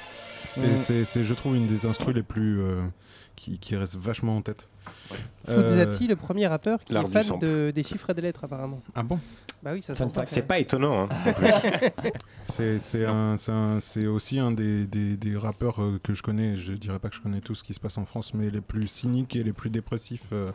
Et 0.56 0.60
Mm. 0.60 0.76
c'est, 0.76 1.04
c'est, 1.04 1.24
je 1.24 1.34
trouve, 1.34 1.56
une 1.56 1.66
des 1.66 1.86
instrus 1.86 2.14
les 2.14 2.22
plus 2.22 2.60
euh, 2.60 2.82
qui, 3.36 3.58
qui 3.58 3.74
reste 3.76 3.96
vachement 3.96 4.36
en 4.36 4.42
tête. 4.42 4.68
Fouzati, 5.46 6.06
le 6.06 6.16
premier 6.16 6.46
rappeur 6.46 6.78
qui 6.84 6.94
est 6.94 7.08
fan 7.08 7.38
de- 7.40 7.70
des 7.74 7.82
chiffres 7.82 8.10
et 8.10 8.14
des 8.14 8.22
lettres, 8.22 8.44
apparemment. 8.44 8.80
Ah 8.94 9.02
bon? 9.02 9.18
Bah 9.62 9.70
oui, 9.74 9.82
ça 9.82 9.94
Fun 9.94 10.08
sent 10.08 10.14
fact. 10.14 10.28
C'est 10.28 10.42
pas 10.42 10.58
étonnant, 10.58 11.04
hein, 11.04 11.08
c'est, 12.44 14.06
aussi 14.06 14.38
un 14.38 14.50
des, 14.50 14.86
des, 14.86 15.16
des 15.16 15.36
rappeurs 15.36 15.80
euh, 15.80 16.00
que 16.02 16.14
je 16.14 16.22
connais. 16.22 16.56
Je 16.56 16.72
dirais 16.72 16.98
pas 16.98 17.08
que 17.08 17.16
je 17.16 17.20
connais 17.20 17.40
tout 17.40 17.54
ce 17.54 17.62
qui 17.62 17.72
se 17.74 17.80
passe 17.80 17.96
en 17.98 18.04
France, 18.04 18.34
mais 18.34 18.50
les 18.50 18.60
plus 18.60 18.88
cyniques 18.88 19.36
et 19.36 19.42
les 19.44 19.52
plus 19.52 19.70
dépressifs 19.70 20.24
euh, 20.32 20.50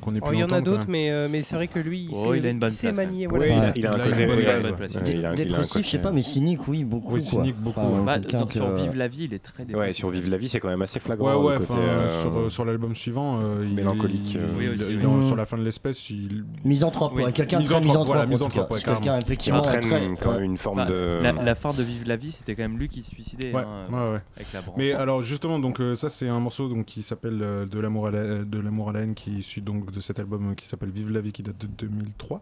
qu'on 0.00 0.14
ait 0.14 0.20
Oh, 0.22 0.28
pu 0.28 0.36
Il 0.36 0.40
y 0.40 0.44
en 0.44 0.50
a 0.50 0.60
d'autres, 0.60 0.80
même. 0.80 0.90
mais, 0.90 1.10
euh, 1.10 1.28
mais 1.30 1.42
c'est 1.42 1.54
vrai 1.54 1.68
que 1.68 1.78
lui, 1.78 2.04
il 2.04 2.10
Oh, 2.12 2.34
il 2.34 2.44
a 2.46 2.50
une 2.50 2.58
bonne 2.58 2.70
sait 2.72 2.92
place, 2.92 2.96
manier. 3.06 3.26
ouais. 3.26 3.38
voilà. 3.38 3.54
Oui, 3.54 3.58
il 3.58 3.64
a- 3.64 3.72
il 3.76 3.86
a 3.86 3.92
un 3.92 3.96
Il 3.96 4.00
a 4.00 4.20
une 4.20 4.26
bonne 4.28 4.38
ouais. 4.38 4.44
ouais. 4.44 5.28
Ouais, 5.30 5.34
Dépressif, 5.34 5.86
je 5.86 5.90
sais 5.90 5.98
pas, 5.98 6.10
mais 6.12 6.22
cynique, 6.22 6.68
oui, 6.68 6.84
beaucoup. 6.84 7.14
Oui, 7.14 7.22
cynique, 7.22 7.56
beaucoup, 7.56 7.80
ouais. 7.80 8.04
Bah, 8.04 8.18
quelqu'un 8.18 8.40
dans- 8.40 8.46
que- 8.46 8.52
sur 8.54 8.70
Vive 8.74 8.94
la 8.94 9.08
vie, 9.08 9.24
il 9.24 9.34
est 9.34 9.38
très 9.38 9.62
Ouais, 9.62 9.66
dépressif. 9.68 9.96
sur 9.96 10.10
Vive 10.10 10.28
la 10.28 10.36
vie, 10.36 10.48
c'est 10.48 10.60
quand 10.60 10.68
même 10.68 10.82
assez 10.82 11.00
flagrant. 11.00 11.42
Ouais, 11.42 11.56
ouais, 11.56 11.64
euh, 11.70 12.48
sur, 12.50 12.62
euh, 12.62 12.66
l'album 12.66 12.94
suivant, 12.94 13.40
euh, 13.40 13.64
il- 13.66 13.74
mélancolique, 13.74 14.29
euh, 14.36 14.48
Oui, 14.58 14.68
aussi, 14.68 14.84
il- 14.90 14.96
oui. 14.96 15.02
dans- 15.02 15.16
Mm. 15.16 15.22
sur 15.26 15.36
la 15.36 15.44
fin 15.44 15.56
de 15.58 15.62
l'espèce, 15.62 16.10
il. 16.10 16.44
Misanthrope, 16.64 17.12
Oui. 17.14 17.24
ouais, 17.24 17.32
quelqu'un 17.32 17.60
de 17.60 17.64
très 17.64 17.80
Misanthrope, 17.80 18.06
voilà, 18.06 18.26
ouais, 18.26 18.80
quelqu'un, 18.82 19.18
effectivement, 19.18 19.60
Qui 19.62 19.68
entraîne 19.68 19.80
très- 19.82 20.16
quand 20.20 20.30
même 20.32 20.40
ouais. 20.40 20.44
une 20.46 20.58
forme 20.58 20.80
Enfin, 20.80 20.90
de. 20.90 21.20
la, 21.22 21.32
la 21.32 21.54
fin 21.54 21.72
de 21.72 21.82
Vive 21.82 22.04
la 22.06 22.16
vie, 22.16 22.32
c'était 22.32 22.54
quand 22.54 22.62
même 22.62 22.78
lui 22.78 22.88
qui 22.88 23.02
se 23.02 23.10
suicidait. 23.10 23.52
Ouais, 23.52 23.62
hein, 23.62 23.86
ouais, 23.90 24.12
ouais. 24.14 24.20
Avec 24.36 24.52
la 24.52 24.60
branche. 24.62 24.76
Mais 24.78 24.92
alors 24.92 25.22
justement, 25.22 25.58
donc 25.58 25.80
euh, 25.80 25.94
ça 25.96 26.08
c'est 26.10 26.28
un 26.28 26.40
morceau 26.40 26.68
donc 26.68 26.86
qui 26.86 27.02
s'appelle 27.02 27.40
euh, 27.42 27.66
de 27.66 27.78
l'amour 27.80 28.06
à 28.08 28.10
la, 28.10 28.44
de 28.44 28.60
l'amour 28.60 28.90
à 28.90 28.92
la 28.92 29.00
haine 29.00 29.14
qui 29.14 29.30
est 29.30 29.38
issu 29.38 29.60
donc 29.60 29.90
de 29.90 30.00
cet 30.00 30.18
album 30.18 30.50
euh, 30.50 30.54
qui 30.54 30.66
s'appelle 30.66 30.90
Vive 30.90 31.10
la 31.10 31.20
vie 31.20 31.32
qui 31.32 31.42
date 31.42 31.58
de 31.58 31.66
2003. 31.66 32.40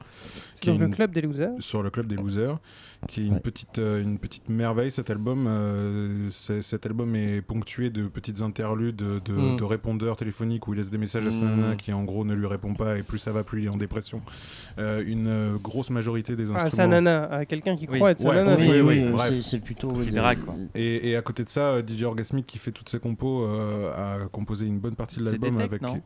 qui 0.60 0.70
est 0.70 0.72
Sur 0.72 0.78
le 0.80 0.86
une- 0.86 0.94
club 0.94 1.12
des 1.12 1.20
losers. 1.20 1.50
Sur 1.60 1.82
le 1.82 1.90
club 1.90 2.06
des 2.06 2.16
losers, 2.16 2.58
qui 3.06 3.22
est 3.22 3.26
une 3.26 3.38
petite 3.40 3.78
euh, 3.78 4.02
une 4.02 4.18
petite 4.18 4.48
merveille 4.48 4.90
cet 4.90 5.08
album. 5.08 5.46
euh, 5.46 6.28
cet 6.30 6.84
album 6.84 7.14
est 7.14 7.40
ponctué 7.42 7.90
de 7.90 8.06
petites 8.08 8.42
interludes 8.42 8.96
de, 8.96 9.20
de, 9.24 9.32
Mm. 9.32 9.56
de 9.56 9.64
répondeurs 9.64 10.16
téléphoniques 10.16 10.66
où 10.66 10.74
il 10.74 10.78
laisse 10.78 10.90
des 10.90 10.98
messages 10.98 11.26
à 11.26 11.30
sa 11.30 11.44
Mm. 11.44 11.60
nana 11.60 11.76
qui 11.76 11.92
en 11.92 12.02
gros 12.04 12.24
ne 12.24 12.34
lui 12.34 12.46
répond 12.46 12.74
pas 12.74 12.98
et 12.98 13.02
plus 13.04 13.18
ça 13.18 13.30
va 13.32 13.44
plus 13.44 13.62
il 13.62 13.66
est 13.66 13.70
en 13.70 13.76
dépression. 13.76 14.20
Euh, 14.78 15.02
une 15.06 15.28
euh, 15.28 15.56
grosse 15.62 15.90
majorité 15.90 16.34
des 16.34 16.50
Ah, 16.50 16.54
instruments. 16.56 16.70
sa 16.76 16.86
nana, 16.88 17.24
à 17.32 17.44
quelqu'un 17.46 17.76
qui 17.76 17.86
Oui. 17.88 17.98
croit 17.98 18.10
être 18.10 18.18
sa 18.20 18.28
Ouais, 18.30 18.34
nana. 18.34 18.56
oui, 18.58 18.66
Oui, 18.68 18.80
oui, 18.80 19.04
oui, 19.30 19.42
c'est- 19.42 19.60
plutôt. 19.60 19.90
oui, 19.92 20.06
Qui 20.06 20.10
de- 20.10 20.16
drague, 20.16 20.40
quoi. 20.44 20.54
Et, 20.74 21.10
et 21.10 21.16
à 21.16 21.22
côté 21.22 21.44
de 21.44 21.48
ça, 21.48 21.80
DJ 21.86 22.02
Orgasmic 22.04 22.46
qui 22.46 22.58
fait 22.58 22.72
toutes 22.72 22.88
ses 22.88 22.98
compos 22.98 23.44
euh, 23.44 23.92
a 24.24 24.28
composé 24.28 24.66
une 24.66 24.78
bonne 24.80 24.96
partie 24.96 25.18
de 25.20 25.24
l'album 25.24 25.58
avec. 25.60 25.82
non? 25.82 26.00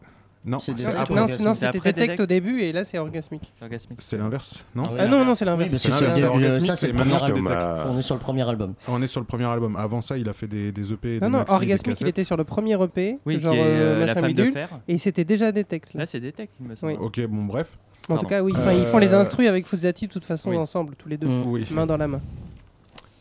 Non, 0.45 0.59
C'est 0.59 0.73
après. 0.73 1.29
C'est 1.29 1.37
c'était 1.55 1.67
après 1.67 1.93
Detect 1.93 1.97
Detect 2.01 2.21
au 2.21 2.27
début 2.27 2.63
et 2.63 2.73
là 2.73 2.85
c'est 2.85 2.99
orgasmique. 2.99 3.53
Orgasmique. 3.63 4.01
C'est 4.03 4.19
l'inverse, 4.19 4.65
non 4.75 4.85
Ah 4.91 4.97
Ah 5.01 5.07
non, 5.07 5.25
non, 5.25 5.35
c'est 5.37 5.45
l'inverse. 5.45 5.71
C'est 5.77 5.91
ça, 5.93 6.13
c'est 6.13 6.19
et 6.19 6.93
le 6.93 6.99
maintenant, 6.99 7.17
premier 7.19 7.29
c'est. 7.29 7.35
Thomas. 7.35 7.85
On 7.89 7.97
est 7.99 8.03
sur 8.03 8.15
le 8.17 8.21
premier 8.21 8.49
album. 8.49 8.75
On 8.89 9.01
est 9.03 9.07
sur 9.07 9.21
le 9.21 9.27
premier 9.27 9.45
album. 9.45 9.77
Avant 9.77 10.01
ça, 10.01 10.19
il 10.19 10.29
a 10.29 10.33
fait 10.33 10.49
des, 10.49 10.73
des 10.73 10.93
EP, 10.93 11.21
des 11.21 11.21
Non, 11.21 11.31
non, 11.31 11.39
maxi, 11.39 11.51
des 11.51 11.55
Orgasmic, 11.55 11.87
il 11.87 11.91
cassettes. 11.93 12.09
était 12.09 12.25
sur 12.25 12.37
le 12.37 12.43
premier 12.45 12.83
EP, 12.83 13.19
Oui, 13.25 13.39
genre 13.39 13.53
qui 13.53 13.59
est, 13.59 13.63
euh, 13.63 13.67
euh, 13.67 14.01
la 14.01 14.07
machin 14.07 14.15
femme 14.15 14.23
de 14.25 14.29
bidule, 14.43 14.53
fer. 14.53 14.69
et 14.89 14.99
c'était 14.99 15.25
déjà 15.25 15.53
Detect. 15.53 15.95
Là. 15.95 16.01
Là, 16.01 16.07
c'est 16.07 16.19
Detect, 16.21 16.53
il 16.61 16.67
me 16.67 16.75
semble. 16.75 16.93
Oui. 16.95 16.99
Ok, 17.01 17.21
bon, 17.29 17.45
bref. 17.45 17.79
En 18.09 18.15
tout 18.17 18.23
Pardon. 18.23 18.29
cas, 18.29 18.43
oui, 18.43 18.53
enfin, 18.57 18.73
ils 18.73 18.85
font 18.87 18.99
les 18.99 19.15
Euh, 19.15 19.21
instrus 19.21 19.47
avec 19.49 19.65
Fuzati 19.69 20.09
de 20.09 20.13
toute 20.13 20.25
façon 20.25 20.51
oui. 20.51 20.57
ensemble, 20.57 20.97
tous 20.97 21.09
les 21.09 21.17
deux. 21.17 21.29
Oui. 21.47 21.65
main 21.71 21.87
dans 21.87 21.97
la 21.97 22.09
main. 22.09 22.21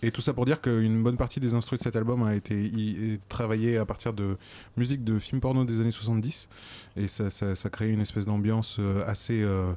Et 0.03 0.09
tout 0.11 0.21
ça 0.21 0.33
pour 0.33 0.45
dire 0.45 0.61
qu'une 0.61 1.03
bonne 1.03 1.17
partie 1.17 1.39
des 1.39 1.53
instrus 1.53 1.77
de 1.79 1.83
cet 1.83 1.95
album 1.95 2.23
a 2.23 2.33
été 2.35 3.19
travaillée 3.29 3.77
à 3.77 3.85
partir 3.85 4.13
de 4.13 4.35
musique 4.75 5.03
de 5.03 5.19
films 5.19 5.41
porno 5.41 5.63
des 5.63 5.79
années 5.79 5.91
70. 5.91 6.47
Et 6.97 7.07
ça, 7.07 7.29
ça, 7.29 7.55
ça 7.55 7.69
crée 7.69 7.91
une 7.91 8.01
espèce 8.01 8.25
d'ambiance 8.25 8.77
euh, 8.79 9.03
assez 9.05 9.43
euh, 9.43 9.71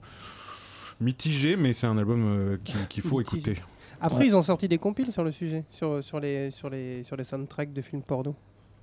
mitigée, 1.00 1.56
mais 1.56 1.72
c'est 1.74 1.86
un 1.86 1.98
album 1.98 2.24
euh, 2.26 2.56
qui- 2.64 2.74
qu'il 2.88 3.02
faut 3.02 3.18
Mitigé. 3.18 3.36
écouter. 3.52 3.62
Après, 4.00 4.20
Ouais. 4.20 4.26
ils 4.26 4.36
ont 4.36 4.42
sorti 4.42 4.66
des 4.68 4.78
compiles 4.78 5.12
sur 5.12 5.24
le 5.24 5.32
sujet, 5.32 5.64
sur, 5.70 6.02
sur, 6.02 6.20
les, 6.20 6.50
sur, 6.50 6.68
les, 6.70 7.04
sur 7.04 7.16
les 7.16 7.24
soundtracks 7.24 7.72
de 7.72 7.80
films 7.82 8.02
porno, 8.02 8.34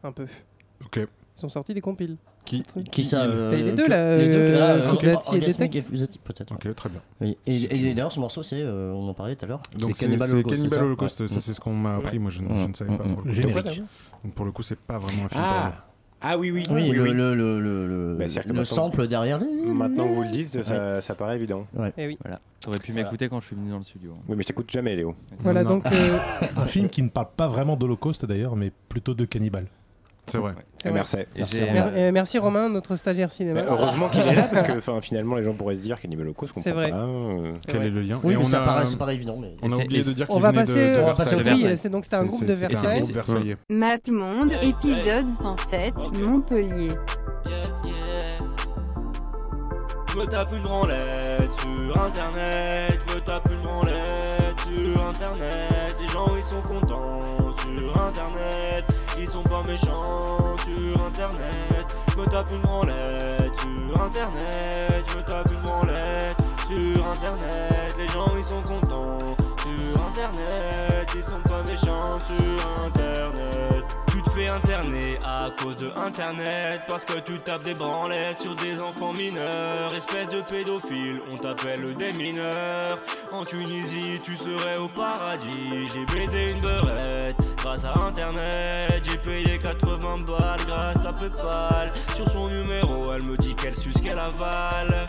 un 0.04 0.12
peu. 0.12 0.28
Ok. 0.86 1.00
Ils 1.40 1.46
ont 1.46 1.50
sorti 1.50 1.74
des 1.74 1.82
compiles. 1.82 2.18
Qui, 2.46 2.64
Qui 2.92 3.06
ça 3.06 3.24
euh, 3.26 3.56
les 3.56 3.74
deux, 3.74 3.88
là, 3.88 4.18
Les 4.18 4.28
deux, 4.28 4.52
là, 4.52 4.72
euh, 4.72 4.80
euh, 4.80 4.84
et 4.84 4.88
Orgasmic 4.88 5.42
Detect. 5.48 5.76
et 5.76 5.82
Fuzati, 5.82 6.20
peut-être. 6.20 6.52
Ok, 6.54 6.76
très 6.76 6.90
bien. 6.90 7.02
Oui. 7.22 7.38
Et, 7.48 7.94
d'ailleurs, 7.94 8.12
ce 8.12 8.20
morceau, 8.20 8.44
c'est, 8.44 8.62
euh, 8.62 8.92
on 8.94 9.08
en 9.08 9.14
parlait 9.14 9.36
tout 9.36 9.46
à 9.46 9.48
l'heure. 9.48 9.62
Donc 9.78 9.96
c'est 9.96 10.06
Cannibal 10.06 10.28
c'est 10.28 10.34
Holocaust. 10.36 10.56
Cannibal 10.58 10.80
ça 10.80 10.86
Holocaust, 10.86 11.20
Ouais. 11.22 11.28
ça 11.28 11.40
c'est 11.42 11.54
ce 11.54 11.60
qu'on 11.60 11.74
m'a 11.74 11.96
appris, 11.98 12.20
moi 12.20 12.32
je, 12.32 12.42
ne- 12.42 12.58
je 12.58 12.68
ne 12.68 12.74
savais 12.74 12.96
pas 12.98 13.04
trop. 13.04 13.16
le 13.18 13.22
coup. 13.24 13.30
Générique. 13.34 13.84
Donc, 14.24 14.34
pour 14.34 14.46
le 14.46 14.52
coup, 14.52 14.64
c'est 14.64 14.78
pas 14.80 14.98
vraiment 15.00 15.26
un 15.26 15.30
film 15.30 15.44
Ah. 15.44 15.86
Ah 16.24 16.38
oui, 16.38 16.52
oui. 16.52 16.66
Oui, 16.70 16.84
oui, 16.84 16.92
le, 16.92 17.02
oui. 17.04 17.14
le, 17.14 17.34
le, 17.34 17.60
le, 17.60 17.88
le- 17.88 18.16
Bah, 18.16 18.28
c'est-à-dire 18.28 18.44
que 18.44 18.48
le 18.50 18.54
maintenant- 18.54 18.76
sample 18.76 19.08
derrière. 19.08 19.40
Maintenant 19.66 20.08
que 20.08 20.14
vous 20.14 20.22
le 20.24 20.30
dites, 20.30 20.62
ça, 20.64 21.02
ça 21.02 21.16
paraît 21.16 21.36
évident. 21.36 21.66
Eh 21.98 22.06
oui. 22.08 22.18
Voilà. 22.22 22.40
T'aurais 22.60 22.78
pu 22.78 22.94
m'écouter 22.94 23.28
quand 23.28 23.40
je 23.42 23.48
suis 23.48 23.56
venu 23.56 23.72
dans 23.72 23.80
le 23.80 23.84
studio. 23.84 24.14
Oui, 24.28 24.36
mais 24.36 24.44
je 24.44 24.48
t'écoute 24.48 24.70
jamais, 24.70 24.96
Léo. 24.96 25.16
Voilà, 25.40 25.64
Non. 25.64 25.70
donc. 25.78 25.86
euh, 25.88 26.18
Un 26.58 26.66
film 26.68 26.90
qui 26.90 27.02
ne 27.02 27.10
parle 27.10 27.30
pas 27.36 27.48
vraiment 27.48 27.76
d'Holocauste 27.76 28.26
d'ailleurs, 28.28 28.56
mais 28.56 28.72
plutôt 28.90 29.14
de 29.16 29.26
cannibale. 29.26 29.66
C'est 30.28 30.38
vrai. 30.38 30.54
vrai. 30.54 30.64
Merci. 30.94 31.18
Euh, 31.38 32.12
merci 32.14 32.38
Romain, 32.40 32.70
notre 32.70 32.96
stagiaire 32.96 33.32
cinéma. 33.32 33.62
Mais 33.64 33.68
heureusement 33.70 34.08
qu'il 34.08 34.22
est 34.22 34.36
là 34.36 34.44
parce 34.44 34.62
que 34.68 34.80
finalement 35.02 35.36
les 35.36 35.44
gens 35.44 35.54
pourraient 35.54 35.76
se 35.76 35.82
dire 35.82 36.00
Cannibal 36.00 36.26
Holocaust, 36.28 36.54
je 36.56 36.62
C'est 36.62 36.70
comprends 36.72 36.82
vrai. 36.82 36.92
pas. 36.92 36.98
euh, 36.98 37.54
C'est 37.60 37.68
Quel 37.68 37.76
vrai. 37.78 37.88
est 37.88 37.90
le 37.92 38.02
lien 38.02 38.20
Oui, 38.24 38.34
Et 38.34 38.38
mais 38.38 38.44
on 38.44 38.48
ça 38.48 38.64
a- 38.64 38.66
paraît, 38.66 38.86
pas 38.98 39.14
évident. 39.14 39.38
Mais... 39.42 39.56
On 39.62 39.72
a 39.72 39.76
oublié 39.76 40.04
de 40.04 40.12
dire 40.14 40.28
qu'il 40.28 40.42
va 40.42 40.52
venait 40.52 40.62
de, 40.64 40.68
passer, 40.68 40.96
de 40.96 41.00
on 41.02 41.06
va 41.06 41.14
passer 41.14 41.36
Versailles. 41.36 41.42
au 41.42 41.58
Versailles. 41.58 41.78
c'est 41.78 41.90
donc 41.90 42.04
c'était 42.06 42.16
un 42.16 42.24
groupe 42.26 42.46
de 42.46 42.54
Versailles. 42.54 43.00
groupe 43.02 43.12
versaillais. 43.12 43.58
Map 43.70 43.98
Monde, 44.08 44.52
épisode 44.62 45.36
107, 45.36 45.94
Montpellier. 46.20 46.88
Yeah, 47.46 47.54
yeah. 47.84 47.92
Je 50.14 50.20
me 50.20 50.26
tape 50.26 50.52
une 50.54 50.64
branlette 50.64 51.52
sur 51.60 52.04
internet, 52.04 53.00
je 53.08 53.16
me 53.16 53.20
tape 53.22 53.50
une 53.50 53.62
branlette 53.62 54.60
sur 54.60 55.08
internet. 55.08 55.96
Les 56.02 56.08
gens 56.08 56.36
ils 56.36 56.44
sont 56.44 56.62
contents 56.62 57.56
sur 57.58 58.02
internet, 58.08 58.86
ils 59.18 59.28
sont 59.28 59.44
pas 59.44 59.64
méchants 59.64 60.56
sur 60.64 61.06
internet. 61.06 61.86
Je 62.12 62.20
me 62.20 62.26
tape 62.26 62.50
une 62.52 62.62
branlette 62.62 63.60
sur 63.60 64.02
internet, 64.02 65.06
je 65.08 65.18
me 65.18 65.24
tape 65.24 65.50
une 65.52 65.62
branlette 65.62 66.38
sur 66.68 67.08
internet. 67.08 67.96
Les 67.98 68.08
gens 68.08 68.34
ils 68.38 68.44
sont 68.44 68.62
contents 68.62 69.36
sur 69.62 70.02
internet, 70.08 71.08
ils 71.16 71.24
sont 71.24 71.42
pas 71.42 71.64
méchants 71.64 72.20
sur 72.26 72.86
internet. 72.86 73.86
Tu 74.12 74.22
te 74.22 74.30
fais 74.30 74.48
interner 74.48 75.20
à 75.24 75.50
cause 75.62 75.78
de 75.78 75.92
internet 75.96 76.82
Parce 76.88 77.06
que 77.06 77.20
tu 77.20 77.40
tapes 77.40 77.64
des 77.64 77.74
branlettes 77.74 78.42
sur 78.42 78.56
des 78.56 78.80
enfants 78.80 79.14
mineurs 79.14 79.94
Espèce 79.96 80.30
de 80.30 80.42
pédophile, 80.42 81.22
on 81.32 81.38
t'appelle 81.38 81.96
des 81.96 82.14
mineurs 82.14 83.00
En 83.32 83.44
Tunisie 83.46 84.20
tu 84.24 84.36
serais 84.38 84.78
au 84.78 84.88
paradis 84.90 85.90
J'ai 85.94 86.06
baisé 86.14 86.52
une 86.52 86.60
beurette 86.60 87.36
grâce 87.62 87.86
à 87.86 87.94
internet. 87.98 89.04
J'ai 89.04 89.18
payé 89.18 89.60
80 89.60 90.26
balles 90.26 90.60
grâce 90.66 91.06
à 91.06 91.14
Paypal. 91.14 91.92
Sur 92.16 92.30
son 92.30 92.50
numéro 92.50 93.14
elle 93.14 93.24
me 93.24 93.38
dit 93.38 93.56
qu'elle 93.56 93.76
suce 93.76 94.00
qu'elle 94.02 94.20
avale. 94.20 95.06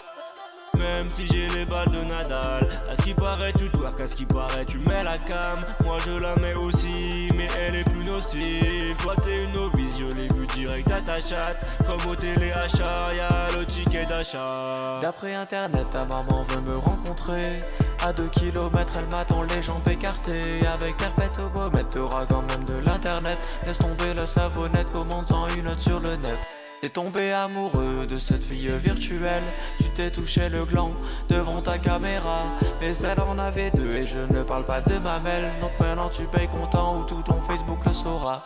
Même 0.79 1.11
si 1.11 1.27
j'ai 1.27 1.49
les 1.49 1.65
balles 1.65 1.91
de 1.91 2.03
Nadal. 2.03 2.69
À 2.91 2.97
ce 2.97 3.03
qui 3.03 3.15
paraît 3.15 3.53
tu 3.53 3.69
twerk, 3.71 4.01
à 4.01 4.09
ce 4.09 4.17
qui 4.17 4.25
paraît 4.25 4.65
tu 4.65 4.79
mets 4.79 5.05
la 5.05 5.19
cam. 5.19 5.61
Moi 5.85 5.99
je 6.05 6.13
la 6.13 6.35
mets 6.37 6.55
aussi 6.55 7.31
mais 7.35 7.49
elle 7.59 7.77
est 7.77 7.85
plus 7.85 8.05
nocive. 8.05 8.97
Toi 9.03 9.15
t'es 9.23 9.45
une 9.45 9.53
novice, 9.53 9.99
je 9.99 10.07
l'ai 10.07 10.29
vu 10.29 10.47
direct 10.55 10.91
à 10.91 11.01
ta 11.01 11.21
chatte. 11.21 11.65
Comme 11.87 12.11
au 12.11 12.17
téléachat, 12.17 13.15
y'a 13.15 13.59
le 13.59 13.65
ticket 13.67 14.07
d'achat. 14.07 14.99
D'après 15.01 15.35
internet 15.35 15.87
ta 15.91 16.05
maman 16.05 16.43
veut 16.43 16.61
me 16.61 16.77
rencontrer 16.77 17.61
à 18.03 18.13
2 18.13 18.29
km 18.29 18.93
elle 18.99 19.07
m'attend 19.07 19.43
les 19.43 19.63
jambes 19.63 19.87
écartées. 19.89 20.67
Avec 20.67 20.97
perpète 20.97 21.39
au 21.39 21.49
gommet 21.49 21.85
t'auras 21.85 22.27
quand 22.27 22.43
même 22.43 22.65
de 22.65 22.85
l'internet. 22.85 23.39
Laisse 23.67 23.79
tomber 23.79 24.15
la 24.15 24.27
savonnette, 24.27 24.91
commande-en 24.91 25.49
une 25.57 25.65
note 25.65 25.81
sur 25.81 26.01
le 26.01 26.17
net. 26.17 26.39
T'es 26.81 26.89
tombé 26.89 27.33
amoureux 27.33 28.07
de 28.09 28.19
cette 28.19 28.43
fille 28.43 28.69
virtuelle. 28.83 29.45
Tu 29.79 29.89
t'es 29.91 30.11
touché 30.11 30.49
le 30.49 30.65
gland 30.65 30.93
devant 31.29 31.63
ta 31.63 31.79
caméra. 31.79 32.41
Mais 32.81 32.97
elle 32.97 33.21
en 33.21 33.39
avait 33.39 33.71
deux 33.71 33.95
et 33.95 34.07
je 34.07 34.19
ne 34.19 34.43
parle 34.43 34.65
pas 34.65 34.81
de 34.81 34.99
mamelle. 34.99 35.49
Donc 35.61 35.73
maintenant 35.79 36.09
tu 36.09 36.25
payes 36.25 36.49
content 36.49 36.99
ou 36.99 37.05
tout 37.05 37.23
ton 37.23 37.41
Facebook 37.41 37.85
le 37.87 37.93
saura. 37.93 38.43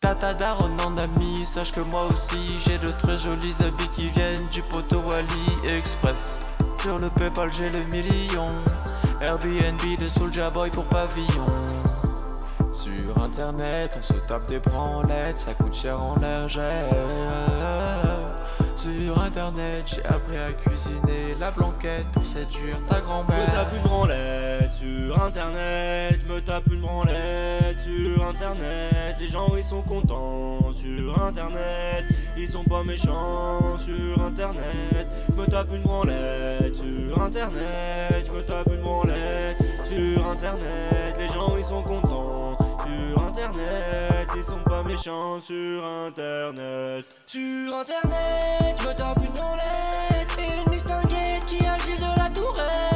T'as 0.00 0.14
ta 0.16 0.34
daronne 0.34 0.80
en 0.80 0.96
ami, 0.96 1.46
sache 1.46 1.70
que 1.70 1.80
moi 1.80 2.08
aussi 2.12 2.58
J'ai 2.64 2.76
de 2.78 2.90
très 2.90 3.16
jolis 3.16 3.54
habits 3.60 3.88
qui 3.94 4.08
viennent 4.08 4.48
du 4.48 4.60
poteau 4.62 5.00
AliExpress 5.12 6.40
Sur 6.82 6.98
le 6.98 7.10
Paypal 7.10 7.52
j'ai 7.52 7.70
le 7.70 7.84
million 7.84 8.48
Airbnb 9.20 10.00
de 10.00 10.08
Soulja 10.08 10.50
Boy 10.50 10.68
pour 10.70 10.84
pavillon 10.86 11.46
sur 12.72 13.22
internet, 13.22 13.96
on 13.98 14.02
se 14.02 14.14
tape 14.26 14.48
des 14.48 14.58
branlettes, 14.58 15.36
ça 15.36 15.52
coûte 15.52 15.74
cher 15.74 16.02
en 16.02 16.16
lingère. 16.18 16.88
Sur 18.74 19.22
internet, 19.22 19.84
j'ai 19.86 20.04
appris 20.06 20.38
à 20.38 20.52
cuisiner 20.54 21.36
la 21.38 21.50
blanquette 21.50 22.06
pour 22.12 22.24
séduire 22.24 22.78
ta 22.88 23.00
grand-mère. 23.00 23.46
Me 23.46 23.54
tape 23.54 23.74
une 23.76 23.82
branlette 23.82 24.70
sur 24.72 25.22
internet, 25.22 26.26
me 26.26 26.40
tape 26.40 26.66
une 26.72 26.80
branlette 26.80 27.80
sur 27.80 28.26
internet. 28.26 29.16
Les 29.20 29.28
gens 29.28 29.54
ils 29.54 29.62
sont 29.62 29.82
contents 29.82 30.72
sur 30.72 31.22
internet, 31.22 32.06
ils 32.36 32.48
sont 32.48 32.64
pas 32.64 32.82
méchants 32.84 33.78
sur 33.78 34.22
internet. 34.22 35.06
Je 35.28 35.40
me 35.40 35.46
tape 35.46 35.68
une 35.74 35.82
branlette 35.82 36.76
sur 36.76 37.22
internet, 37.22 38.26
je 38.26 38.32
me 38.32 38.42
tape 38.42 38.68
une 38.72 38.80
branlette 38.80 39.56
sur 39.88 40.26
internet. 40.26 41.16
Les 41.18 41.28
gens 41.28 41.56
ils 41.56 41.64
sont 41.64 41.82
contents 41.82 42.56
sur 42.84 43.22
internet, 43.22 44.28
ils 44.36 44.44
sont 44.44 44.62
pas 44.64 44.82
méchants 44.82 45.40
sur 45.40 45.84
internet. 45.84 47.04
Sur 47.26 47.74
internet, 47.76 48.76
je 48.80 48.88
me 48.88 48.94
tape 48.94 49.18
une 49.18 49.32
branlette 49.32 50.38
et 50.38 50.64
une 50.64 50.70
mistinguette 50.70 51.44
qui 51.46 51.64
agit 51.64 51.96
de 51.96 52.18
la 52.18 52.28
tourette. 52.30 52.91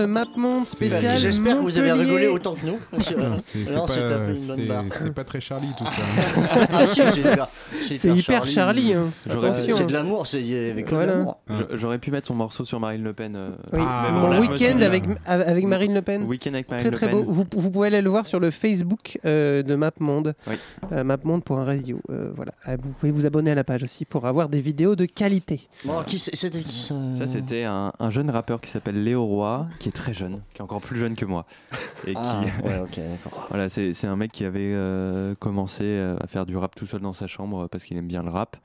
Le 0.00 0.06
Map 0.06 0.26
Monde 0.36 0.64
spécial. 0.64 1.18
J'espère 1.18 1.56
que 1.56 1.62
vous 1.62 1.78
avez 1.78 1.92
rigolé 1.92 2.26
autant 2.28 2.54
que 2.54 2.66
nous. 2.66 2.78
euh, 2.94 3.36
c'est 4.34 5.12
pas, 5.12 5.24
très 5.24 5.40
Charlie 5.40 5.68
tout 5.76 5.84
ça. 5.84 5.90
Ah 6.72 6.86
si, 6.86 7.98
c'est 7.98 8.08
hyper, 8.16 8.46
Charlie, 8.46 8.94
hein. 8.94 9.10
Attention. 9.28 9.76
C'est 9.76 9.86
de 9.86 9.92
l'amour, 9.92 10.26
c'est 10.26 10.70
avec 10.70 10.90
Voilà. 10.90 11.24
J'aurais 11.74 11.98
pu 11.98 12.10
mettre 12.10 12.26
son 12.28 12.34
morceau 12.34 12.64
sur 12.64 12.80
Marine 12.80 13.02
Le 13.02 13.12
Pen. 13.12 13.34
euh, 13.36 13.50
Oui, 13.72 13.78
même 13.80 14.14
mon 14.14 14.28
là, 14.28 14.40
week-end 14.40 14.80
avec, 14.80 15.04
avec 15.26 15.64
Marine 15.66 15.94
Le 15.94 16.02
Pen. 16.02 16.22
Week-end 16.24 16.54
avec 16.54 16.70
Marine 16.70 16.82
Très 16.84 16.90
Le 16.90 16.96
très 16.96 17.06
Pen. 17.08 17.24
beau. 17.24 17.32
Vous, 17.32 17.46
vous 17.56 17.70
pouvez 17.70 17.88
aller 17.88 18.00
le 18.00 18.10
voir 18.10 18.26
sur 18.26 18.40
le 18.40 18.50
Facebook 18.50 19.18
euh, 19.24 19.62
de 19.62 19.74
MapMonde. 19.74 20.34
Oui. 20.46 20.54
Euh, 20.92 21.04
MapMonde 21.04 21.44
pour 21.44 21.58
un 21.58 21.64
radio. 21.64 22.00
Euh, 22.10 22.30
voilà. 22.34 22.52
Euh, 22.68 22.76
Vous 22.80 22.90
pouvez 22.92 23.12
vous 23.12 23.26
abonner 23.26 23.50
à 23.50 23.54
la 23.54 23.64
page 23.64 23.82
aussi 23.82 24.04
pour 24.04 24.26
avoir 24.26 24.48
des 24.48 24.60
vidéos 24.60 24.96
de 24.96 25.04
qualité. 25.06 25.68
Bon, 25.84 26.02
qui 26.06 26.18
c'était 26.18 26.60
qui 26.60 26.78
ça? 26.78 26.94
Ça, 27.18 27.26
c'était 27.26 27.64
un, 27.64 27.92
un 27.98 28.10
jeune 28.10 28.30
rappeur 28.30 28.60
qui 28.60 28.70
s'appelle 28.70 29.02
Léo 29.02 29.24
Roy, 29.24 29.66
qui 29.78 29.89
est 29.90 29.96
très 29.96 30.14
jeune, 30.14 30.42
qui 30.54 30.58
est 30.60 30.62
encore 30.62 30.80
plus 30.80 30.98
jeune 30.98 31.14
que 31.14 31.24
moi. 31.26 31.46
Et 32.06 32.14
Ah, 32.16 32.40
qui... 32.42 32.66
ouais, 32.66 32.78
ok, 32.78 32.96
d'accord. 32.96 33.46
voilà, 33.50 33.68
c'est 33.68 34.04
un 34.06 34.16
mec 34.16 34.32
qui 34.32 34.44
avait 34.44 34.72
euh, 34.72 35.34
commencé 35.36 35.84
euh, 35.84 36.16
à 36.20 36.26
faire 36.26 36.46
du 36.46 36.56
rap 36.56 36.74
tout 36.74 36.86
seul 36.86 37.00
dans 37.02 37.12
sa 37.12 37.26
chambre 37.26 37.68
parce 37.68 37.84
qu'il 37.84 37.96
aime 37.96 38.08
bien 38.08 38.22
le 38.22 38.30
rap. 38.30 38.56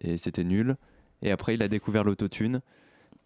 Et 0.00 0.18
c'était 0.18 0.44
nul. 0.44 0.76
Et 1.22 1.30
après, 1.30 1.54
il 1.54 1.62
a 1.62 1.68
découvert 1.68 2.04
l'autotune. 2.04 2.60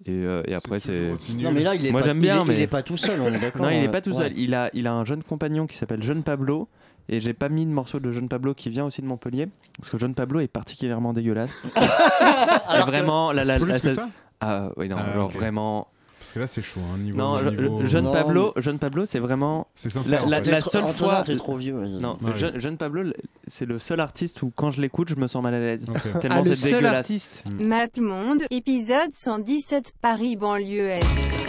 Et, 0.07 0.13
euh, 0.13 0.43
et 0.47 0.55
après, 0.55 0.81
c'est. 0.81 1.11
Non, 1.41 1.53
mais 1.53 1.63
là, 1.63 1.75
il 1.75 1.85
est 1.87 1.91
Moi, 1.93 2.01
pas- 2.03 2.09
il 2.13 2.19
bien, 2.19 2.43
est- 2.43 2.49
mais. 2.49 2.55
il 2.55 2.61
est 2.61 2.67
pas 2.67 2.83
tout 2.83 2.97
seul, 2.97 3.21
on 3.21 3.27
est 3.33 3.39
d'accord, 3.39 3.63
Non, 3.63 3.71
il 3.71 3.83
est 3.85 3.89
euh, 3.89 3.91
pas 3.91 4.01
tout 4.01 4.11
ouais. 4.13 4.17
seul. 4.17 4.33
Il 4.39 4.55
a, 4.55 4.71
il 4.73 4.87
a 4.87 4.93
un 4.95 5.05
jeune 5.05 5.23
compagnon 5.23 5.67
qui 5.67 5.77
s'appelle 5.77 6.03
Jeune 6.03 6.23
Pablo. 6.23 6.69
Et 7.09 7.19
j'ai 7.21 7.33
pas 7.35 7.49
mis 7.49 7.67
de 7.67 7.71
morceau 7.73 7.99
de 7.99 8.13
Jeune 8.13 8.29
Pablo 8.29 8.55
qui 8.55 8.71
vient 8.71 8.85
aussi 8.85 9.03
de 9.03 9.07
Montpellier. 9.07 9.49
Parce 9.79 9.91
que 9.91 9.99
Jeune 9.99 10.15
Pablo 10.15 10.39
est 10.41 10.47
particulièrement 10.49 11.13
dégueulasse. 11.13 11.61
Alors 12.69 12.87
vraiment, 12.87 13.33
la, 13.33 13.45
la, 13.45 13.59
la- 13.59 13.79
ça 13.79 14.09
Ah, 14.41 14.71
oui, 14.77 14.89
non, 14.89 14.97
Ah, 14.99 15.13
genre 15.13 15.29
vraiment. 15.31 15.89
Parce 16.21 16.33
que 16.35 16.39
là, 16.39 16.47
c'est 16.47 16.61
chaud. 16.61 16.81
Hein, 16.95 16.99
niveau, 16.99 17.17
Non, 17.19 17.43
niveau- 17.51 17.87
jeune 17.87 18.05
Non, 18.05 18.13
Pablo, 18.13 18.53
jeune 18.59 18.79
Pablo, 18.79 19.07
c'est 19.07 19.19
vraiment 19.19 19.67
C'est 19.75 19.89
sincère, 19.89 20.29
la, 20.29 20.41
la- 20.41 20.61
seule 20.61 20.85
fois. 20.93 21.23
t'es 21.23 21.35
trop 21.35 21.57
vieux. 21.57 21.73
Non, 21.87 22.19
Ouais. 22.21 22.37
jeune, 22.37 22.61
jeune 22.61 22.77
Pablo, 22.77 23.03
le- 23.05 23.15
c'est 23.49 23.65
le 23.65 23.79
seul 23.79 24.01
artiste 24.01 24.43
où 24.43 24.53
quand 24.55 24.71
je 24.71 24.83
l'écoute, 24.83 25.09
je 25.09 25.15
me 25.17 25.27
sens 25.27 25.43
mal 25.43 25.55
à 25.55 25.59
l'aise. 25.61 25.87
Tellement 26.21 26.37
Ah, 26.37 26.43
le 26.43 26.55
c'est 26.55 26.57
seul 26.57 26.71
dégueulasse. 26.73 26.95
artiste. 26.95 27.45
MapMonde, 27.59 28.43
épisode 28.51 29.11
117 29.19 29.95
Paris 30.03 30.37
banlieue 30.37 30.89
Est. 30.91 31.40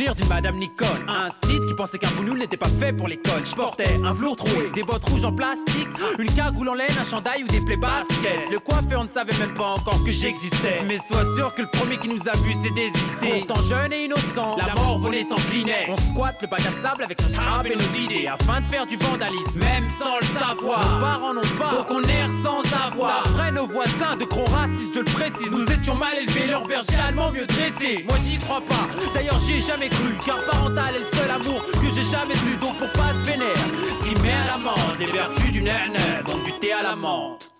d'une 0.00 0.28
Madame 0.28 0.56
Nicole. 0.56 0.88
Un 1.08 1.28
style 1.30 1.60
qui 1.66 1.74
pensait 1.74 1.98
qu'un 1.98 2.10
boulot 2.16 2.34
n'était 2.34 2.56
pas 2.56 2.68
fait 2.68 2.92
pour 2.92 3.06
l'école. 3.06 3.44
Je 3.44 3.54
portais 3.54 4.00
un 4.02 4.12
velours 4.12 4.36
troué, 4.36 4.70
des 4.74 4.82
bottes 4.82 5.06
rouges 5.10 5.24
en 5.24 5.32
plastique, 5.32 5.88
une 6.18 6.32
cagoule 6.32 6.70
en 6.70 6.74
laine, 6.74 6.88
un 6.98 7.04
chandail 7.04 7.44
ou 7.44 7.46
des 7.46 7.60
plaies 7.60 7.76
basket. 7.76 8.50
Le 8.50 8.58
coiffeur 8.58 9.04
ne 9.04 9.08
savait 9.08 9.36
même 9.38 9.52
pas 9.52 9.74
encore 9.76 10.02
que 10.02 10.10
j'existais. 10.10 10.82
Mais 10.86 10.96
sois 10.96 11.24
sûr 11.36 11.54
que 11.54 11.62
le 11.62 11.68
premier 11.68 11.98
qui 11.98 12.08
nous 12.08 12.28
a 12.28 12.36
vu 12.38 12.54
s'est 12.54 12.70
désisté. 12.74 13.44
Pourtant 13.46 13.60
jeune 13.60 13.92
et 13.92 14.04
innocent, 14.06 14.56
la 14.56 14.74
mort 14.74 14.98
volait 14.98 15.22
sans. 15.22 15.36
On 15.88 15.96
squatte 15.96 16.40
le 16.42 16.48
bac 16.48 16.60
à 16.60 16.70
sable 16.70 17.02
avec 17.02 17.20
son 17.20 17.28
sable 17.28 17.72
et 17.72 17.76
nos 17.76 17.98
idées 17.98 18.26
afin 18.28 18.60
de 18.60 18.66
faire 18.66 18.86
du 18.86 18.96
vandalisme, 18.96 19.58
même 19.58 19.84
sans 19.84 20.16
le 20.20 20.26
savoir. 20.26 20.80
Nos 20.92 20.98
parents 21.00 21.34
n'ont 21.34 21.40
pas, 21.58 21.72
donc 21.74 21.90
on 21.90 22.02
erre 22.02 22.30
sans 22.42 22.62
avoir. 22.86 23.22
Après 23.26 23.50
nos 23.50 23.66
voisins 23.66 24.16
de 24.18 24.24
gros 24.24 24.44
racistes, 24.44 24.94
je 24.94 25.00
le 25.00 25.04
précise, 25.04 25.50
nous 25.50 25.66
étions 25.70 25.96
mal 25.96 26.16
élevés, 26.16 26.46
leur 26.46 26.66
berger 26.66 26.96
allemand 27.06 27.32
mieux 27.32 27.46
dressé. 27.46 28.04
Moi 28.08 28.16
j'y 28.24 28.38
crois 28.38 28.60
pas, 28.60 28.88
d'ailleurs 29.12 29.38
j'y 29.40 29.54
ai 29.54 29.60
jamais 29.60 29.88
car 30.24 30.44
parental 30.44 30.96
est 30.96 31.00
le 31.00 31.06
seul 31.06 31.30
amour 31.30 31.62
que 31.72 31.90
j'ai 31.94 32.02
jamais 32.02 32.34
eu. 32.48 32.56
Donc 32.56 32.76
pour 32.78 32.90
pas 32.92 33.12
se 33.14 33.24
vénère, 33.30 33.54
ce 33.82 34.08
qui 34.08 34.20
met 34.22 34.32
à 34.32 34.44
l'amende 34.46 34.98
les 34.98 35.06
vertus 35.06 35.52
du 35.52 35.62
nana, 35.62 36.22
donc 36.26 36.42
du 36.44 36.52
thé 36.58 36.72
à 36.72 36.82
la 36.82 36.96
menthe. 36.96 37.52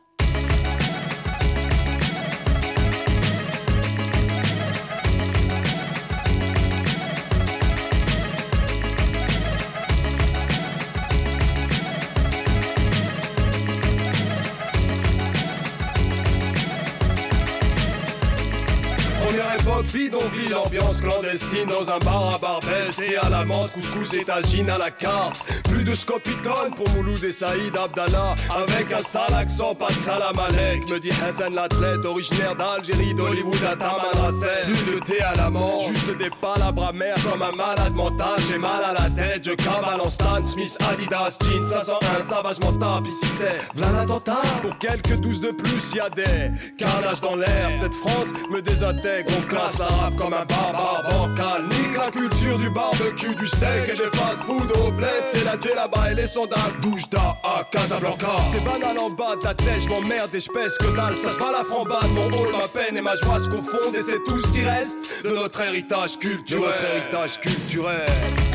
Époque, 19.80 19.92
bidonville, 19.92 20.54
ambiance 20.54 21.00
clandestine 21.00 21.66
dans 21.66 21.90
un 21.90 21.98
bar 21.98 22.34
à 22.34 22.38
Barbès 22.38 22.98
et 22.98 23.16
à 23.16 23.28
la 23.28 23.44
menthe, 23.44 23.72
couscous 23.72 24.14
et 24.14 24.24
à 24.28 24.78
la 24.78 24.90
carte. 24.90 25.42
Plus 25.70 25.84
de 25.84 25.94
scopitone 25.94 26.74
pour 26.76 26.88
Mouloud 26.90 27.22
et 27.24 27.32
Saïd 27.32 27.76
Abdallah, 27.76 28.34
avec 28.50 28.92
un 28.92 29.02
sale 29.02 29.34
accent, 29.34 29.74
pas 29.74 29.88
de 29.88 29.94
salam 29.94 30.38
alek, 30.38 30.90
me 30.90 30.98
dit 30.98 31.10
Hassan 31.26 31.54
l'athlète, 31.54 32.04
originaire 32.04 32.56
d'Algérie, 32.56 33.14
d'Hollywood 33.14 33.62
à 33.64 33.76
Tamanrasset. 33.76 34.64
Plus 34.64 34.94
de 34.94 34.98
thé 35.00 35.22
à 35.22 35.32
la 35.34 35.50
menthe, 35.50 35.82
juste 35.82 36.18
des 36.18 36.30
palabres 36.30 36.88
amères 36.88 37.16
comme 37.30 37.42
un 37.42 37.52
malade 37.52 37.94
mental. 37.94 38.38
J'ai 38.48 38.58
mal 38.58 38.84
à 38.84 38.92
la 38.92 39.10
tête, 39.10 39.44
je 39.44 39.52
cavale 39.52 40.00
en 40.00 40.08
Stan 40.08 40.44
Smith, 40.44 40.76
Adidas, 40.90 41.38
jeans 41.42 41.64
501, 41.64 42.24
savagement 42.24 42.72
tape. 42.72 43.06
Ici 43.06 43.26
c'est 43.38 43.80
l'attentat. 43.80 44.42
Pour 44.62 44.76
quelques 44.78 45.16
douze 45.20 45.40
de 45.40 45.50
plus, 45.50 45.94
y 45.94 46.00
a 46.00 46.10
des 46.10 46.50
carnages 46.76 47.20
dans 47.20 47.36
l'air. 47.36 47.70
Cette 47.80 47.94
France 47.94 48.28
me 48.50 48.60
désintègre, 48.60 49.32
on 49.38 49.42
classe 49.42 49.69
arabe 49.78 50.16
comme 50.16 50.34
un 50.34 50.44
barbare 50.44 51.02
bancal. 51.10 51.62
Nique 51.68 51.96
la 51.96 52.10
culture 52.10 52.58
du 52.58 52.70
barbecue, 52.70 53.34
du 53.34 53.46
steak 53.46 53.88
et 53.88 53.92
des 53.92 54.16
fast-food 54.16 54.72
au 54.84 54.90
bled. 54.90 55.08
C'est 55.30 55.44
la 55.44 55.58
djellaba 55.58 56.10
et 56.10 56.14
les 56.14 56.26
sandales. 56.26 56.72
Douche 56.80 57.08
d'A 57.10 57.36
à 57.44 57.64
Casablanca. 57.70 58.36
C'est 58.50 58.64
banal 58.64 58.98
en 58.98 59.10
bas 59.10 59.36
de 59.36 59.44
la 59.44 59.54
tête, 59.54 59.80
je 59.80 59.88
m'emmerde 59.88 60.34
et 60.34 60.40
je 60.40 60.50
pèse 60.50 60.76
que 60.78 60.94
dalle. 60.96 61.14
Ça 61.22 61.30
se 61.30 61.38
bat 61.38 61.52
la 61.52 61.64
frambade, 61.64 62.10
mon 62.14 62.28
rôle, 62.28 62.52
ma 62.52 62.68
peine 62.68 62.96
et 62.96 63.02
ma 63.02 63.14
joie 63.14 63.38
se 63.38 63.48
confondent. 63.48 63.94
Et 63.94 64.02
c'est 64.02 64.22
tout 64.24 64.38
ce 64.38 64.52
qui 64.52 64.62
reste 64.62 65.24
de 65.24 65.30
notre 65.30 65.60
héritage 65.60 66.18
culturel. 66.18 66.62
De 66.62 66.66
notre 66.66 66.94
héritage 66.94 67.40
culturel. 67.40 68.49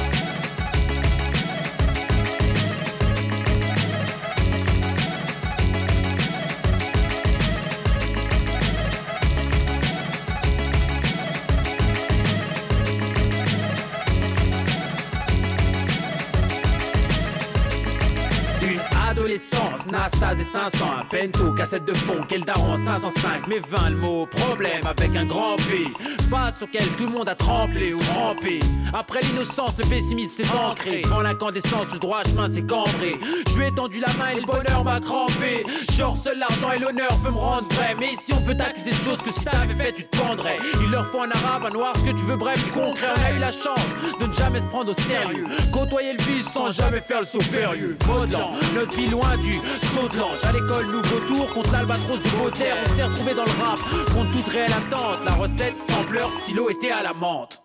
Nastase 20.06 20.40
et 20.40 20.44
500, 20.44 20.86
un 21.00 21.06
pento, 21.06 21.52
cassette 21.54 21.86
de 21.86 21.94
fond, 21.94 22.22
quel 22.28 22.46
daron 22.46 22.76
505, 22.76 23.48
mais 23.48 23.58
20 23.58 23.90
le 23.90 23.96
mot, 23.96 24.28
problème 24.28 24.86
avec 24.86 25.16
un 25.16 25.26
grand 25.26 25.56
P, 25.56 25.88
face 26.30 26.62
auquel 26.62 26.86
tout 26.96 27.06
le 27.06 27.12
monde 27.12 27.28
a 27.28 27.34
tremblé 27.34 27.92
ou 27.92 27.98
trempé. 27.98 28.60
Après 28.94 29.20
l'innocence, 29.22 29.74
le 29.80 29.90
pessimisme 29.90 30.36
s'est 30.36 30.56
ancré, 30.56 31.02
devant 31.02 31.22
l'incandescence, 31.22 31.92
le 31.92 31.98
droit 31.98 32.22
chemin 32.24 32.48
s'est 32.48 32.62
cambré. 32.62 33.18
Je 33.50 33.58
lui 33.58 33.66
ai 33.66 33.72
tendu 33.72 34.00
la 34.00 34.14
main 34.14 34.30
et 34.30 34.42
le 34.42 34.46
bonheur 34.46 34.84
m'a 34.84 35.00
crampé. 35.00 35.66
Genre 35.98 36.16
seul 36.16 36.38
l'argent 36.38 36.72
et 36.72 36.78
l'honneur 36.78 37.10
peut 37.24 37.32
me 37.32 37.38
rendre 37.38 37.68
vrai, 37.74 37.96
mais 38.00 38.14
ici 38.14 38.32
on 38.38 38.42
peut 38.42 38.56
t'accuser 38.56 38.92
de 38.92 39.02
choses 39.02 39.24
que 39.24 39.32
si 39.32 39.46
t'avais 39.46 39.74
fait 39.74 39.92
tu 39.92 40.04
te 40.04 40.18
pendrais. 40.18 40.58
Il 40.84 40.92
leur 40.92 41.08
faut 41.08 41.22
un 41.22 41.32
arabe, 41.32 41.66
un 41.66 41.72
noir, 41.72 41.94
ce 41.96 42.04
que 42.04 42.16
tu 42.16 42.24
veux, 42.26 42.38
bref, 42.38 42.64
du 42.64 42.70
concret. 42.70 43.08
On 43.18 43.26
a 43.26 43.36
eu 43.36 43.40
la 43.40 43.52
chance 43.52 43.80
de 44.22 44.28
ne 44.28 44.34
jamais 44.34 44.62
se 44.62 44.68
prendre 44.68 44.92
au 44.92 44.94
sérieux, 44.94 45.46
côtoyer 45.74 46.14
le 46.14 46.22
vice 46.22 46.48
sans 46.48 46.70
jamais 46.70 47.00
faire 47.00 47.22
le 47.22 47.26
saut 47.26 47.40
périlleux. 47.52 47.98
Modelant, 48.08 48.52
notre 48.76 48.96
vie 48.96 49.08
loin 49.08 49.36
du 49.38 49.54
À 49.98 50.52
l'école, 50.52 50.88
nouveau 50.88 51.20
tour 51.22 51.54
contre 51.54 51.72
l'albatros 51.72 52.22
de 52.22 52.30
Baudelaire. 52.38 52.76
On 52.84 52.96
s'est 52.98 53.04
retrouvé 53.04 53.34
dans 53.34 53.46
le 53.46 53.52
rap 53.52 53.80
contre 54.14 54.30
toute 54.32 54.48
réelle 54.50 54.74
attente. 54.74 55.24
La 55.24 55.32
recette, 55.32 55.74
sampleur, 55.74 56.30
stylo 56.32 56.70
était 56.70 56.92
à 56.92 57.02
la 57.02 57.14
menthe. 57.14 57.62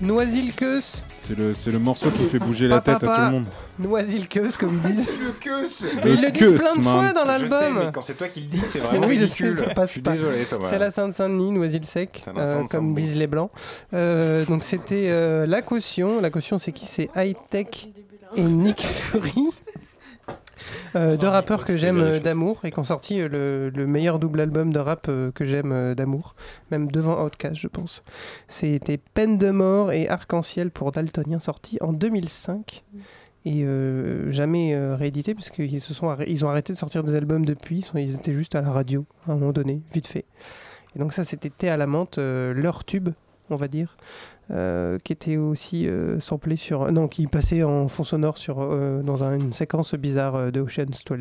Noisy-le-Queus, 0.00 1.04
C'est 1.24 1.38
le, 1.38 1.54
c'est 1.54 1.70
le 1.70 1.78
morceau 1.78 2.10
qui 2.10 2.24
fait 2.24 2.40
bouger 2.40 2.66
la 2.66 2.80
tête 2.80 2.96
à 3.04 3.06
tout 3.06 3.20
le 3.20 3.30
monde. 3.30 3.44
Noisilqueuse, 3.78 4.56
comme 4.56 4.80
ils 4.84 4.92
disent. 4.92 5.12
Le 5.20 5.30
queus 5.30 5.68
Mais 6.04 6.14
ils 6.14 6.20
le 6.20 6.30
disent 6.32 6.58
plein 6.58 6.74
de 6.74 6.82
man. 6.82 6.82
fois 6.82 7.12
dans 7.12 7.32
Je 7.32 7.46
sais, 7.46 7.48
l'album. 7.48 7.84
mais 7.84 7.92
quand 7.92 8.00
c'est 8.02 8.14
toi 8.14 8.26
qui 8.26 8.40
le 8.40 8.46
dis, 8.46 8.60
c'est 8.64 8.80
vraiment 8.80 9.06
oui, 9.06 9.18
je 9.18 9.22
ridicule. 9.22 9.56
sais, 9.56 9.64
ça 9.64 9.70
passe 9.72 9.86
Je 9.90 9.92
suis 9.92 10.00
pas. 10.02 10.12
désolé, 10.14 10.44
Thomas. 10.50 10.66
C'est 10.68 10.78
la 10.80 10.90
Sainte-Saint-Denis, 10.90 11.52
Noisy-le-Sec, 11.52 12.22
C'est 12.24 12.32
la 12.34 12.40
euh, 12.42 12.64
comme 12.68 12.92
disent 12.94 13.14
les 13.16 13.28
Blancs. 13.28 13.50
Euh, 13.94 14.44
donc 14.46 14.64
c'était 14.64 15.10
euh, 15.10 15.46
La 15.46 15.62
Caution. 15.62 16.20
La 16.20 16.30
Caution, 16.30 16.58
c'est 16.58 16.72
qui? 16.72 16.86
C'est 16.86 17.08
High 17.14 17.36
Tech 17.50 17.88
et 18.36 18.42
Nick 18.42 18.82
Fury. 18.82 19.48
Euh, 20.94 21.16
deux 21.16 21.28
rappeurs 21.28 21.64
que 21.64 21.76
j'aime 21.76 21.98
euh, 22.00 22.20
d'amour 22.20 22.60
et 22.64 22.70
qui 22.70 22.78
ont 22.78 22.84
sorti 22.84 23.20
euh, 23.20 23.28
le, 23.28 23.70
le 23.70 23.86
meilleur 23.86 24.18
double 24.18 24.40
album 24.40 24.72
de 24.72 24.78
rap 24.78 25.06
que 25.34 25.44
j'aime 25.44 25.94
d'amour, 25.94 26.34
même 26.70 26.90
devant 26.90 27.24
Outkast, 27.24 27.56
je 27.56 27.68
pense. 27.68 28.02
C'était 28.48 28.98
Peine 28.98 29.38
de 29.38 29.50
mort 29.50 29.92
et 29.92 30.08
Arc-en-ciel 30.08 30.70
pour 30.70 30.92
Daltonien, 30.92 31.38
sorti 31.38 31.78
en 31.80 31.92
2005 31.92 32.84
et 33.44 33.64
euh, 33.64 34.30
jamais 34.30 34.74
euh, 34.74 34.94
réédité 34.94 35.34
se 35.40 35.94
sont 35.94 36.08
arrê- 36.08 36.26
ils 36.28 36.44
ont 36.44 36.48
arrêté 36.48 36.72
de 36.72 36.78
sortir 36.78 37.02
des 37.02 37.14
albums 37.14 37.44
depuis. 37.44 37.84
Ils, 37.94 38.14
étaient 38.14 38.32
juste 38.32 38.54
à 38.54 38.60
la 38.60 38.70
radio 38.70 39.04
à 39.26 39.32
un 39.32 39.34
moment 39.36 39.52
donné, 39.52 39.82
vite 39.92 40.06
fait. 40.06 40.24
Et 40.94 40.98
donc 40.98 41.12
ça, 41.12 41.24
c'était 41.24 41.50
Thé 41.50 41.68
à 41.68 41.76
la 41.76 41.86
menthe, 41.86 42.18
euh, 42.18 42.52
leur 42.54 42.84
tube, 42.84 43.08
on 43.50 43.56
va 43.56 43.68
dire, 43.68 43.96
euh, 44.50 44.98
qui 45.04 45.12
était 45.12 45.36
aussi 45.36 45.86
euh, 45.88 46.20
samplé 46.20 46.56
sur, 46.56 46.90
non, 46.92 47.08
qui 47.08 47.26
passait 47.26 47.62
en 47.62 47.88
fond 47.88 48.04
sonore 48.04 48.38
sur 48.38 48.56
euh, 48.60 49.02
dans 49.02 49.22
un- 49.24 49.38
une 49.38 49.52
séquence 49.52 49.94
bizarre 49.94 50.34
euh, 50.36 50.50
de 50.50 50.60
Ocean's 50.60 51.04
12. 51.04 51.18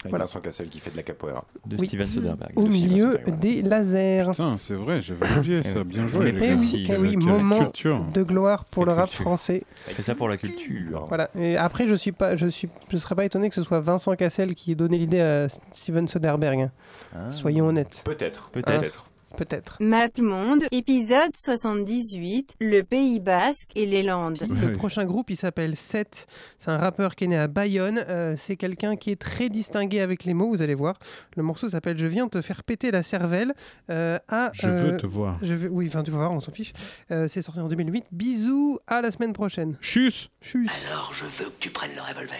Avec 0.00 0.10
Voilà. 0.10 0.26
Vincent 0.26 0.40
Cassel 0.40 0.68
qui 0.68 0.80
fait 0.80 0.90
de 0.90 0.96
la 0.98 1.02
capoeira. 1.02 1.46
De 1.64 1.78
Oui. 1.78 1.88
Steven 1.88 2.06
Soderbergh. 2.10 2.52
Au 2.56 2.64
De 2.64 2.68
milieu 2.68 3.12
Soderbergh. 3.12 3.38
des 3.38 3.62
lasers. 3.62 4.26
Putain, 4.30 4.58
c'est 4.58 4.74
vrai, 4.74 5.00
j'avais 5.00 5.38
oublié 5.38 5.62
ça. 5.62 5.82
Bien 5.82 6.06
joué. 6.06 6.26
Eh 6.28 6.32
les 6.32 6.52
oui, 6.52 6.72
eh 6.76 6.86
Quelle- 6.86 7.00
oui, 7.00 7.10
quelle 7.12 7.18
moment 7.26 7.58
culture. 7.60 8.04
de 8.12 8.22
gloire 8.22 8.66
pour 8.66 8.84
le 8.84 8.92
rap 8.92 9.06
culture. 9.08 9.22
français. 9.24 9.62
Fais 9.76 10.02
ça 10.02 10.14
pour 10.14 10.28
la 10.28 10.36
culture. 10.36 11.06
Voilà. 11.08 11.30
Et 11.34 11.56
après, 11.56 11.86
je 11.86 11.94
suis 11.94 12.12
pas, 12.12 12.36
je 12.36 12.46
suis, 12.48 12.68
je 12.90 12.98
serais 12.98 13.14
pas 13.14 13.24
étonné 13.24 13.48
que 13.48 13.54
ce 13.54 13.62
soit 13.62 13.80
Vincent 13.80 14.14
Cassel 14.14 14.54
qui 14.54 14.72
ait 14.72 14.74
donné 14.74 14.98
l'idée 14.98 15.20
à 15.22 15.46
Steven 15.72 16.06
Soderbergh. 16.06 16.68
Ah. 17.16 17.32
Soyons 17.32 17.68
honnêtes. 17.68 18.02
Peut-être. 18.04 18.50
Peut-être. 18.50 19.08
Peut-être. 19.36 19.78
Monde, 20.18 20.62
épisode 20.70 21.32
78, 21.36 22.54
le 22.60 22.82
Pays 22.82 23.20
Basque 23.20 23.70
et 23.74 23.86
les 23.86 24.02
Landes. 24.02 24.38
Le 24.48 24.76
prochain 24.76 25.04
groupe, 25.04 25.30
il 25.30 25.36
s'appelle 25.36 25.76
Seth. 25.76 26.26
C'est 26.58 26.70
un 26.70 26.78
rappeur 26.78 27.16
qui 27.16 27.24
est 27.24 27.28
né 27.28 27.36
à 27.36 27.48
Bayonne. 27.48 28.04
Euh, 28.08 28.34
c'est 28.36 28.56
quelqu'un 28.56 28.96
qui 28.96 29.10
est 29.10 29.20
très 29.20 29.48
distingué 29.48 30.00
avec 30.00 30.24
les 30.24 30.34
mots, 30.34 30.48
vous 30.48 30.62
allez 30.62 30.74
voir. 30.74 30.94
Le 31.36 31.42
morceau 31.42 31.68
s'appelle 31.68 31.98
Je 31.98 32.06
viens 32.06 32.28
te 32.28 32.40
faire 32.40 32.62
péter 32.62 32.90
la 32.90 33.02
cervelle. 33.02 33.54
euh, 33.90 34.18
à, 34.28 34.50
Je 34.54 34.68
veux 34.68 34.94
euh, 34.94 34.96
te 34.96 35.06
voir. 35.06 35.38
Je 35.42 35.54
veux, 35.54 35.68
oui, 35.68 35.86
enfin, 35.88 36.02
tu 36.02 36.10
vas 36.10 36.18
voir, 36.18 36.32
on 36.32 36.40
s'en 36.40 36.52
fiche. 36.52 36.72
Euh, 37.10 37.28
c'est 37.28 37.42
sorti 37.42 37.60
en 37.60 37.68
2008. 37.68 38.04
Bisous, 38.12 38.78
à 38.86 39.00
la 39.00 39.10
semaine 39.10 39.32
prochaine. 39.32 39.76
Chus 39.80 40.28
Chus. 40.40 40.68
Alors 40.90 41.12
je 41.12 41.24
veux 41.24 41.46
que 41.50 41.58
tu 41.60 41.70
prennes 41.70 41.94
le 41.94 42.02
revolver. 42.02 42.38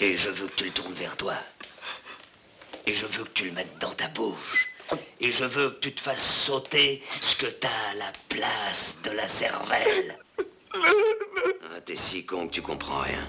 Et 0.00 0.16
je 0.16 0.30
veux 0.30 0.46
que 0.48 0.54
tu 0.56 0.64
le 0.64 0.70
tournes 0.70 0.94
vers 0.94 1.16
toi. 1.16 1.34
Et 2.86 2.94
je 2.94 3.06
veux 3.06 3.24
que 3.24 3.30
tu 3.34 3.44
le 3.44 3.52
mettes 3.52 3.78
dans 3.80 3.92
ta 3.92 4.08
bouche. 4.08 4.68
Et 5.20 5.30
je 5.30 5.44
veux 5.44 5.70
que 5.70 5.80
tu 5.80 5.92
te 5.94 6.00
fasses 6.00 6.44
sauter 6.44 7.02
ce 7.20 7.36
que 7.36 7.46
t'as 7.46 7.68
à 7.68 7.94
la 7.94 8.12
place 8.28 8.98
de 9.04 9.10
la 9.10 9.28
cervelle. 9.28 10.18
Ah, 10.34 11.80
T'es 11.84 11.96
si 11.96 12.26
con 12.26 12.48
que 12.48 12.54
tu 12.54 12.62
comprends 12.62 13.00
rien. 13.00 13.28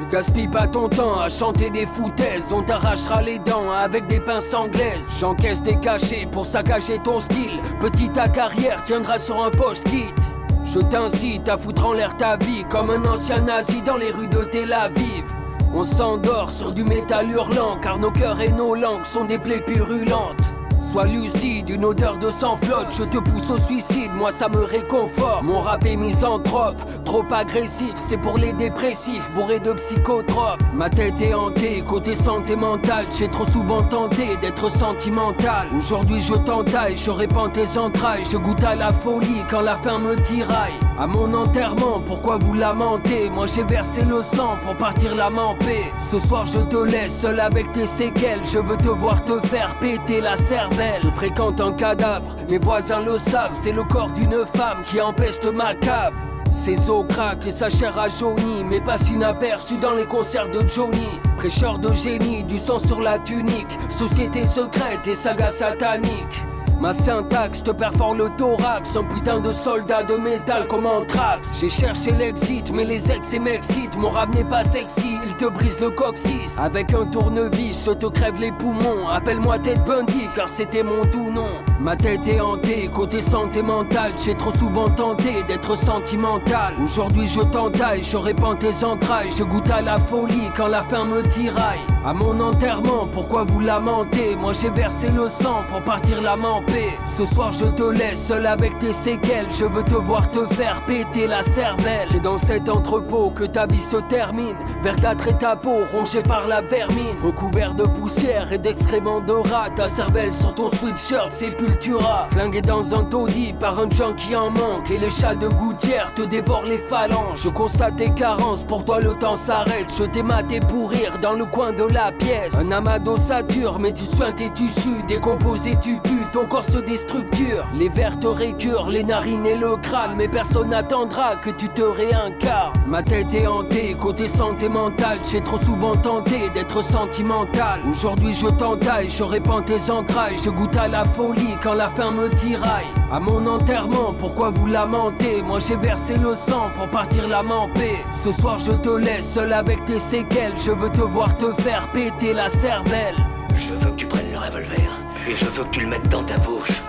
Ne 0.00 0.10
gaspille 0.10 0.48
pas 0.48 0.66
ton 0.68 0.88
temps 0.88 1.20
à 1.20 1.28
chanter 1.28 1.70
des 1.70 1.86
foutaises, 1.86 2.52
on 2.52 2.62
t'arrachera 2.62 3.22
les 3.22 3.38
dents 3.38 3.70
avec 3.70 4.06
des 4.08 4.20
pinces 4.20 4.52
anglaises. 4.52 5.08
J'encaisse 5.18 5.62
des 5.62 5.78
cachets 5.80 6.28
pour 6.30 6.44
saccager 6.44 6.98
ton 7.02 7.18
style. 7.18 7.60
Petite 7.80 8.12
ta 8.12 8.28
carrière 8.28 8.84
tiendra 8.84 9.18
sur 9.18 9.42
un 9.42 9.50
post-it. 9.50 10.25
Je 10.66 10.80
t'incite 10.80 11.48
à 11.48 11.56
foutre 11.56 11.86
en 11.86 11.92
l'air 11.92 12.16
ta 12.16 12.36
vie 12.36 12.64
comme 12.68 12.90
un 12.90 13.04
ancien 13.04 13.40
nazi 13.40 13.80
dans 13.82 13.96
les 13.96 14.10
rues 14.10 14.26
de 14.26 14.42
Tel 14.50 14.72
Aviv. 14.72 15.24
On 15.72 15.84
s'endort 15.84 16.50
sur 16.50 16.72
du 16.72 16.82
métal 16.82 17.30
hurlant 17.30 17.78
car 17.80 17.98
nos 17.98 18.10
cœurs 18.10 18.40
et 18.40 18.50
nos 18.50 18.74
langues 18.74 19.04
sont 19.04 19.24
des 19.24 19.38
plaies 19.38 19.62
purulentes. 19.64 20.55
Sois 20.92 21.06
lucide, 21.06 21.68
une 21.68 21.84
odeur 21.84 22.16
de 22.16 22.30
sang 22.30 22.56
flotte, 22.56 22.94
je 22.96 23.02
te 23.02 23.18
pousse 23.18 23.50
au 23.50 23.58
suicide, 23.58 24.10
moi 24.14 24.30
ça 24.30 24.48
me 24.48 24.62
réconforte. 24.62 25.42
Mon 25.42 25.60
rap 25.60 25.84
est 25.84 25.96
misanthrope, 25.96 26.76
trop 27.04 27.24
agressif, 27.30 27.92
c'est 27.96 28.16
pour 28.18 28.38
les 28.38 28.52
dépressifs, 28.52 29.28
bourré 29.34 29.58
de 29.58 29.72
psychotropes. 29.72 30.60
Ma 30.74 30.88
tête 30.88 31.20
est 31.20 31.34
hantée, 31.34 31.82
côté 31.86 32.14
santé 32.14 32.56
mentale, 32.56 33.06
j'ai 33.18 33.28
trop 33.28 33.46
souvent 33.46 33.82
tenté 33.82 34.36
d'être 34.40 34.70
sentimental. 34.70 35.66
Aujourd'hui 35.76 36.20
je 36.20 36.34
t'entaille, 36.34 36.96
je 36.96 37.10
répands 37.10 37.50
tes 37.50 37.76
entrailles, 37.76 38.24
je 38.24 38.36
goûte 38.36 38.62
à 38.64 38.74
la 38.74 38.92
folie 38.92 39.42
quand 39.50 39.62
la 39.62 39.76
faim 39.76 39.98
me 39.98 40.16
tiraille. 40.22 40.85
À 40.98 41.06
mon 41.06 41.34
enterrement, 41.34 42.00
pourquoi 42.06 42.38
vous 42.38 42.54
lamentez 42.54 43.28
Moi 43.28 43.46
j'ai 43.46 43.62
versé 43.62 44.00
le 44.00 44.22
sang 44.22 44.56
pour 44.64 44.74
partir 44.76 45.14
la 45.14 45.28
main 45.28 45.44
en 45.44 45.54
paix. 45.54 45.84
Ce 45.98 46.18
soir 46.18 46.46
je 46.46 46.60
te 46.60 46.76
laisse 46.76 47.20
seul 47.20 47.38
avec 47.38 47.70
tes 47.74 47.86
séquelles, 47.86 48.40
je 48.50 48.58
veux 48.58 48.78
te 48.78 48.88
voir 48.88 49.22
te 49.22 49.38
faire 49.40 49.74
péter 49.78 50.22
la 50.22 50.36
cervelle. 50.36 50.94
Je 51.02 51.10
fréquente 51.10 51.60
un 51.60 51.72
cadavre, 51.72 52.34
les 52.48 52.56
voisins 52.56 53.02
le 53.02 53.18
savent, 53.18 53.58
c'est 53.62 53.72
le 53.72 53.84
corps 53.84 54.10
d'une 54.12 54.46
femme 54.46 54.82
qui 54.88 54.98
empeste 54.98 55.44
ma 55.52 55.74
cave. 55.74 56.14
Ses 56.50 56.88
os 56.88 57.04
craquent 57.06 57.46
et 57.46 57.52
sa 57.52 57.68
chair 57.68 57.98
a 57.98 58.08
jauni, 58.08 58.64
mais 58.64 58.80
passe 58.80 59.10
inaperçu 59.10 59.76
dans 59.76 59.92
les 59.92 60.04
concerts 60.04 60.50
de 60.50 60.66
Johnny. 60.66 61.08
Prêcheur 61.36 61.78
de 61.78 61.92
génie, 61.92 62.42
du 62.44 62.58
sang 62.58 62.78
sur 62.78 63.02
la 63.02 63.18
tunique, 63.18 63.78
société 63.90 64.46
secrète 64.46 65.06
et 65.06 65.14
saga 65.14 65.50
satanique. 65.50 66.42
Ma 66.78 66.92
syntaxe 66.92 67.62
te 67.62 67.70
perfore 67.70 68.14
le 68.14 68.28
thorax, 68.36 68.96
un 68.96 69.04
putain 69.04 69.40
de 69.40 69.50
soldat 69.50 70.02
de 70.02 70.16
métal 70.16 70.66
comme 70.66 70.84
Anthrax. 70.84 71.48
J'ai 71.60 71.70
cherché 71.70 72.10
l'exit, 72.10 72.70
mais 72.72 72.84
les 72.84 73.10
ex 73.10 73.32
et 73.32 73.38
m'excitent. 73.38 73.96
Mon 73.96 74.10
rap 74.10 74.28
n'est 74.34 74.44
pas 74.44 74.62
sexy, 74.62 75.16
il 75.26 75.34
te 75.36 75.46
brise 75.46 75.80
le 75.80 75.90
coccyx. 75.90 76.58
Avec 76.58 76.92
un 76.92 77.06
tournevis, 77.06 77.82
je 77.86 77.92
te 77.92 78.06
crève 78.06 78.38
les 78.38 78.52
poumons. 78.52 79.08
Appelle-moi 79.08 79.58
Ted 79.60 79.80
Bundy, 79.86 80.28
car 80.34 80.50
c'était 80.50 80.82
mon 80.82 81.04
doux 81.06 81.30
nom. 81.30 81.48
Ma 81.78 81.94
tête 81.94 82.26
est 82.26 82.40
hantée, 82.40 82.88
côté 82.92 83.20
santé 83.20 83.62
mentale. 83.62 84.12
J'ai 84.24 84.34
trop 84.34 84.50
souvent 84.52 84.88
tenté 84.88 85.42
d'être 85.46 85.76
sentimental. 85.76 86.74
Aujourd'hui 86.82 87.26
je 87.26 87.42
t'entaille, 87.42 88.02
je 88.02 88.16
répands 88.16 88.56
tes 88.56 88.82
entrailles. 88.82 89.30
Je 89.30 89.44
goûte 89.44 89.70
à 89.70 89.82
la 89.82 89.98
folie 89.98 90.50
quand 90.56 90.68
la 90.68 90.82
faim 90.82 91.04
me 91.04 91.22
tiraille. 91.28 91.80
À 92.04 92.14
mon 92.14 92.40
enterrement, 92.40 93.06
pourquoi 93.12 93.44
vous 93.44 93.60
lamentez? 93.60 94.36
Moi 94.36 94.52
j'ai 94.58 94.70
versé 94.70 95.08
le 95.08 95.28
sang 95.28 95.64
pour 95.70 95.82
partir 95.82 96.22
la 96.22 96.36
en. 96.36 96.62
Ce 97.04 97.24
soir 97.24 97.52
je 97.52 97.66
te 97.66 97.82
laisse 97.82 98.24
seul 98.26 98.46
avec 98.46 98.78
tes 98.78 98.92
séquelles. 98.92 99.48
Je 99.50 99.64
veux 99.64 99.82
te 99.82 99.94
voir 99.94 100.30
te 100.30 100.46
faire 100.54 100.80
péter 100.86 101.26
la 101.26 101.42
cervelle. 101.42 102.06
C'est 102.10 102.22
dans 102.22 102.38
cet 102.38 102.68
entrepôt 102.68 103.30
que 103.30 103.44
ta 103.44 103.66
vie 103.66 103.80
se 103.80 103.96
termine. 104.08 104.56
Verdâtre 104.82 105.28
et 105.28 105.34
ta 105.34 105.56
peau 105.56 105.78
rongée 105.92 106.22
par 106.22 106.46
la 106.46 106.60
vermine. 106.62 107.16
Recouvert 107.22 107.74
de 107.74 107.84
poussière 107.84 108.52
et 108.52 108.58
d'excréments 108.58 109.20
de 109.20 109.32
rat. 109.32 109.70
Ta 109.76 109.88
cervelle 109.88 110.32
sur 110.32 110.54
ton 110.54 110.70
sweatshirt 110.70 111.30
sépultura. 111.66 112.26
Flingué 112.30 112.60
dans 112.60 112.94
un 112.94 113.04
taudis 113.04 113.54
par 113.58 113.78
un 113.78 113.90
junkie 113.90 114.36
en 114.36 114.50
manque. 114.50 114.90
Et 114.90 114.98
les 114.98 115.10
chats 115.10 115.34
de 115.34 115.48
gouttière 115.48 116.12
te 116.14 116.22
dévorent 116.22 116.66
les 116.66 116.78
phalanges. 116.78 117.42
Je 117.42 117.48
constate 117.48 117.96
tes 117.96 118.10
carences, 118.10 118.64
pour 118.64 118.84
toi 118.84 119.00
le 119.00 119.14
temps 119.14 119.36
s'arrête. 119.36 119.86
Je 119.96 120.04
t'ai 120.04 120.22
maté 120.22 120.60
pour 120.60 120.90
rire 120.90 121.18
dans 121.22 121.32
le 121.32 121.44
coin 121.44 121.72
de 121.72 121.84
la 121.84 122.12
pièce. 122.12 122.54
Un 122.54 122.70
amas 122.72 122.98
d'ossature, 122.98 123.78
mais 123.78 123.92
tu 123.92 124.04
soins 124.04 124.32
tes 124.32 124.50
tissus. 124.50 125.02
Décomposé, 125.08 125.76
tu 125.80 125.96
pues, 125.96 126.26
ton 126.32 126.46
corps 126.46 126.64
se 126.64 126.78
déstructure. 126.78 127.66
Les 127.74 127.88
vers 127.88 128.18
te 128.18 128.26
récurent, 128.26 128.88
les 128.88 129.04
narines 129.04 129.46
et 129.46 129.56
le 129.56 129.76
crâne. 129.76 130.14
Mais 130.16 130.28
personne 130.28 130.70
n'attendra 130.70 131.36
que 131.36 131.50
tu 131.50 131.68
te 131.68 131.82
réincarnes. 131.82 132.74
Ma 132.86 133.02
tête 133.02 133.32
est 133.34 133.46
hantée, 133.46 133.96
côté 134.00 134.28
santé 134.28 134.68
mentale. 134.68 135.18
J'ai 135.30 135.40
trop 135.42 135.58
souvent 135.58 135.96
tenté 135.96 136.48
d'être 136.54 136.82
sentimental. 136.82 137.80
Aujourd'hui 137.90 138.32
je 138.32 138.46
t'entaille, 138.48 139.10
je 139.10 139.22
répands 139.22 139.62
tes 139.62 139.90
entrailles. 139.90 140.36
Je 140.42 140.50
goûte 140.50 140.76
à 140.76 140.88
la 140.88 141.04
folie 141.04 141.55
quand 141.62 141.74
la 141.74 141.88
faim 141.88 142.10
me 142.12 142.28
tiraille. 142.30 142.86
À 143.12 143.20
mon 143.20 143.46
enterrement, 143.46 144.14
pourquoi 144.18 144.50
vous 144.50 144.66
lamentez? 144.66 145.42
Moi 145.42 145.58
j'ai 145.66 145.76
versé 145.76 146.16
le 146.16 146.34
sang 146.34 146.70
pour 146.76 146.88
partir 146.88 147.28
la 147.28 147.42
main 147.42 147.56
en 147.56 147.68
paix. 147.68 147.98
Ce 148.12 148.32
soir 148.32 148.58
je 148.58 148.72
te 148.72 148.88
laisse 148.88 149.32
seul 149.32 149.52
avec 149.52 149.84
tes 149.84 149.98
séquelles. 149.98 150.54
Je 150.64 150.70
veux 150.70 150.90
te 150.90 151.00
voir 151.00 151.34
te 151.36 151.52
faire 151.62 151.88
péter 151.92 152.32
la 152.32 152.48
cervelle. 152.48 153.16
Je 153.54 153.72
veux 153.72 153.90
que 153.90 153.96
tu 153.96 154.06
prennes 154.06 154.30
le 154.32 154.38
revolver. 154.38 154.90
Et 155.28 155.36
je 155.36 155.46
veux 155.46 155.64
que 155.64 155.70
tu 155.70 155.80
le 155.80 155.88
mettes 155.88 156.08
dans 156.08 156.22
ta 156.22 156.38
bouche. 156.38 156.82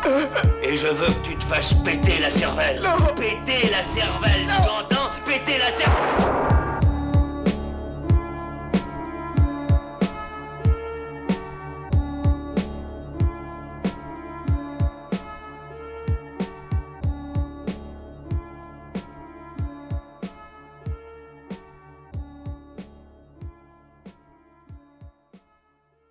Et 0.63 0.76
je 0.76 0.88
veux 0.88 1.07
que 1.07 1.28
tu 1.28 1.36
te 1.36 1.45
fasses 1.45 1.74
péter 1.74 2.20
la 2.20 2.30
cervelle. 2.30 2.82
Péter 3.15 3.70
la 3.72 3.82
cervelle, 3.82 4.45
tu 4.45 4.70
entends 4.70 5.09
Péter 5.26 5.57
la 5.57 5.72
cervelle. 5.72 6.57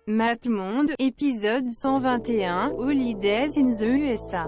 MapMonde, 0.09 0.91
épisode 0.99 1.73
121, 1.73 2.71
Holidays 2.77 3.57
in 3.57 3.75
the 3.75 3.83
USA. 3.83 4.47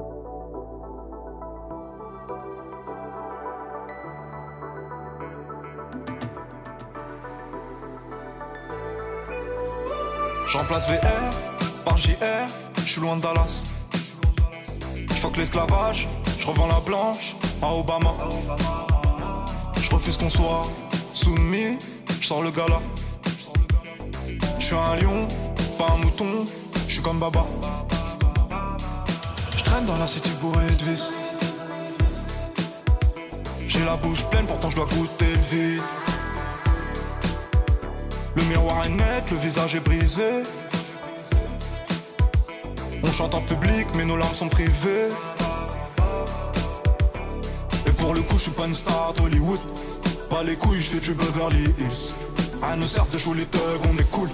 Je 10.48 10.58
remplace 10.58 10.88
VR 10.88 11.84
par 11.84 11.98
JR, 11.98 12.16
je 12.78 12.82
suis 12.90 13.02
loin 13.02 13.18
de 13.18 13.22
Dallas. 13.22 13.66
Je 15.14 15.28
que 15.28 15.38
l'esclavage, 15.40 16.08
je 16.40 16.48
revends 16.48 16.68
la 16.68 16.80
blanche 16.80 17.36
à 17.62 17.76
Obama. 17.76 18.16
Je 19.76 19.94
refuse 19.94 20.18
qu'on 20.18 20.30
soit 20.30 20.66
soumis, 21.14 21.78
je 22.22 22.26
sors 22.26 22.44
le 22.44 22.52
gala. 22.52 22.80
Je 24.58 24.66
suis 24.66 24.76
un 24.76 24.96
lion, 24.96 25.28
pas 25.80 25.94
un 25.94 25.98
mouton, 26.04 26.46
je 26.88 26.94
suis 26.96 27.02
comme 27.02 27.20
Baba. 27.20 27.46
Je 29.56 29.64
traîne 29.64 29.86
dans 29.86 29.96
la 29.96 30.08
city 30.08 30.30
bourrée 30.42 30.66
de 30.66 30.92
vis. 30.92 31.14
J'ai 33.66 33.86
la 33.86 33.96
bouche 33.96 34.26
pleine, 34.26 34.46
pourtant 34.46 34.70
je 34.70 34.76
dois 34.76 34.88
goûter 34.88 35.32
le 35.32 35.58
vide. 35.58 35.82
Le 38.36 38.44
miroir 38.44 38.84
est 38.86 38.90
net, 38.90 39.32
le 39.32 39.38
visage 39.38 39.76
est 39.76 39.80
brisé. 39.80 40.44
On 43.02 43.12
chante 43.14 43.34
en 43.34 43.42
public, 43.42 43.88
mais 43.96 44.04
nos 44.04 44.18
larmes 44.18 44.36
sont 44.36 44.50
privées. 44.50 45.08
Et 47.88 47.92
pour 47.92 48.14
le 48.14 48.22
coup, 48.22 48.38
je 48.38 48.44
suis 48.44 48.52
pas 48.52 48.66
une 48.66 48.76
star 48.76 49.14
d'Hollywood. 49.14 49.62
Pas 50.30 50.44
les 50.44 50.58
couilles, 50.58 50.82
je 50.82 50.90
fais 50.90 51.00
du 51.00 51.14
Beverly 51.14 51.74
Hills. 51.80 52.14
À 52.62 52.76
nous 52.76 52.86
sert 52.86 53.06
de 53.06 53.18
jouer 53.18 53.38
les 53.38 53.46
thugs, 53.46 53.86
on 53.90 53.98
est 53.98 54.12
cool. 54.12 54.30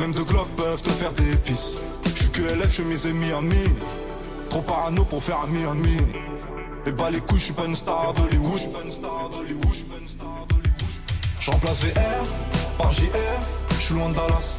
Même 0.00 0.12
deux 0.12 0.24
glocks 0.24 0.48
peuvent 0.56 0.82
te 0.82 0.88
faire 0.88 1.12
des 1.12 1.36
pisses. 1.36 1.78
Je 2.06 2.22
suis 2.22 2.30
que 2.30 2.40
LF, 2.40 2.74
chemise 2.74 3.04
et 3.04 3.12
Miami. 3.12 3.64
Trop 4.48 4.62
parano 4.62 5.04
pour 5.04 5.22
faire 5.22 5.40
un 5.44 5.46
Miami. 5.46 5.98
Et 6.86 6.92
bah 6.92 7.10
les 7.10 7.20
couilles, 7.20 7.38
je 7.38 7.44
suis 7.44 7.52
pas 7.52 7.66
une 7.66 7.74
star 7.74 8.14
d'Hollywood. 8.14 8.60
Je 11.38 11.50
remplace 11.50 11.84
VR 11.84 12.24
par 12.78 12.92
JR, 12.92 13.08
je 13.74 13.80
suis 13.80 13.94
loin 13.94 14.08
de 14.08 14.14
Dallas. 14.14 14.58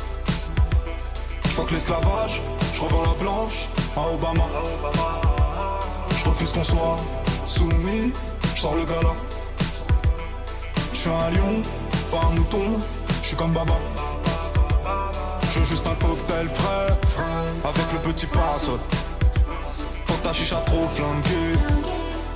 Que 1.68 1.74
l'esclavage, 1.74 2.42
je 2.74 2.82
revends 2.82 3.04
la 3.04 3.24
blanche 3.24 3.68
à 3.96 4.14
Obama. 4.14 4.44
Je 6.18 6.26
refuse 6.30 6.52
qu'on 6.52 6.64
soit 6.64 6.98
soumis, 7.46 8.12
je 8.56 8.62
sors 8.62 8.76
le 8.76 8.86
gala. 8.86 9.16
Je 10.92 10.98
suis 10.98 11.10
un 11.10 11.30
lion, 11.30 11.62
pas 12.12 12.28
un 12.28 12.36
mouton, 12.36 12.80
je 13.22 13.28
suis 13.28 13.38
comme 13.38 13.54
Baba. 13.54 13.76
Je 15.54 15.60
veux 15.60 15.66
juste 15.66 15.86
un 15.86 15.96
cocktail 15.96 16.48
frais, 16.48 16.98
avec 17.66 17.92
le 17.92 18.00
petit 18.00 18.26
parasol. 18.26 18.80
Faut 20.06 20.16
ta 20.24 20.32
chicha 20.32 20.56
trop 20.66 20.88
flanquée, 20.88 21.60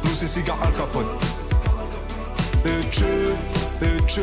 nous 0.03 0.13
c'est 0.13 0.27
cigare 0.27 0.57
Al 0.61 0.73
Capone. 0.73 1.05
Et 2.65 2.85
tu, 2.89 3.03
et 3.03 4.05
tu, 4.05 4.21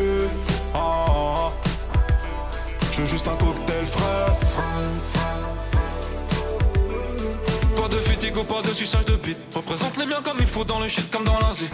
ah, 0.74 0.78
ah, 0.78 1.06
ah. 1.08 1.52
Je 2.92 3.00
veux 3.00 3.06
juste 3.06 3.26
un 3.28 3.36
cocktail 3.36 3.86
frais. 3.86 4.26
Pas 7.74 7.88
de 7.88 7.96
fatigue 7.96 8.44
pas 8.44 8.60
de 8.60 8.74
suçage 8.74 9.06
de 9.06 9.16
bite. 9.16 9.38
Représente 9.54 9.96
les 9.96 10.04
miens 10.04 10.20
comme 10.22 10.36
il 10.38 10.46
faut 10.46 10.64
dans 10.64 10.80
le 10.80 10.88
shit 10.88 11.10
comme 11.10 11.24
dans 11.24 11.38
la 11.38 11.54
zik. 11.54 11.72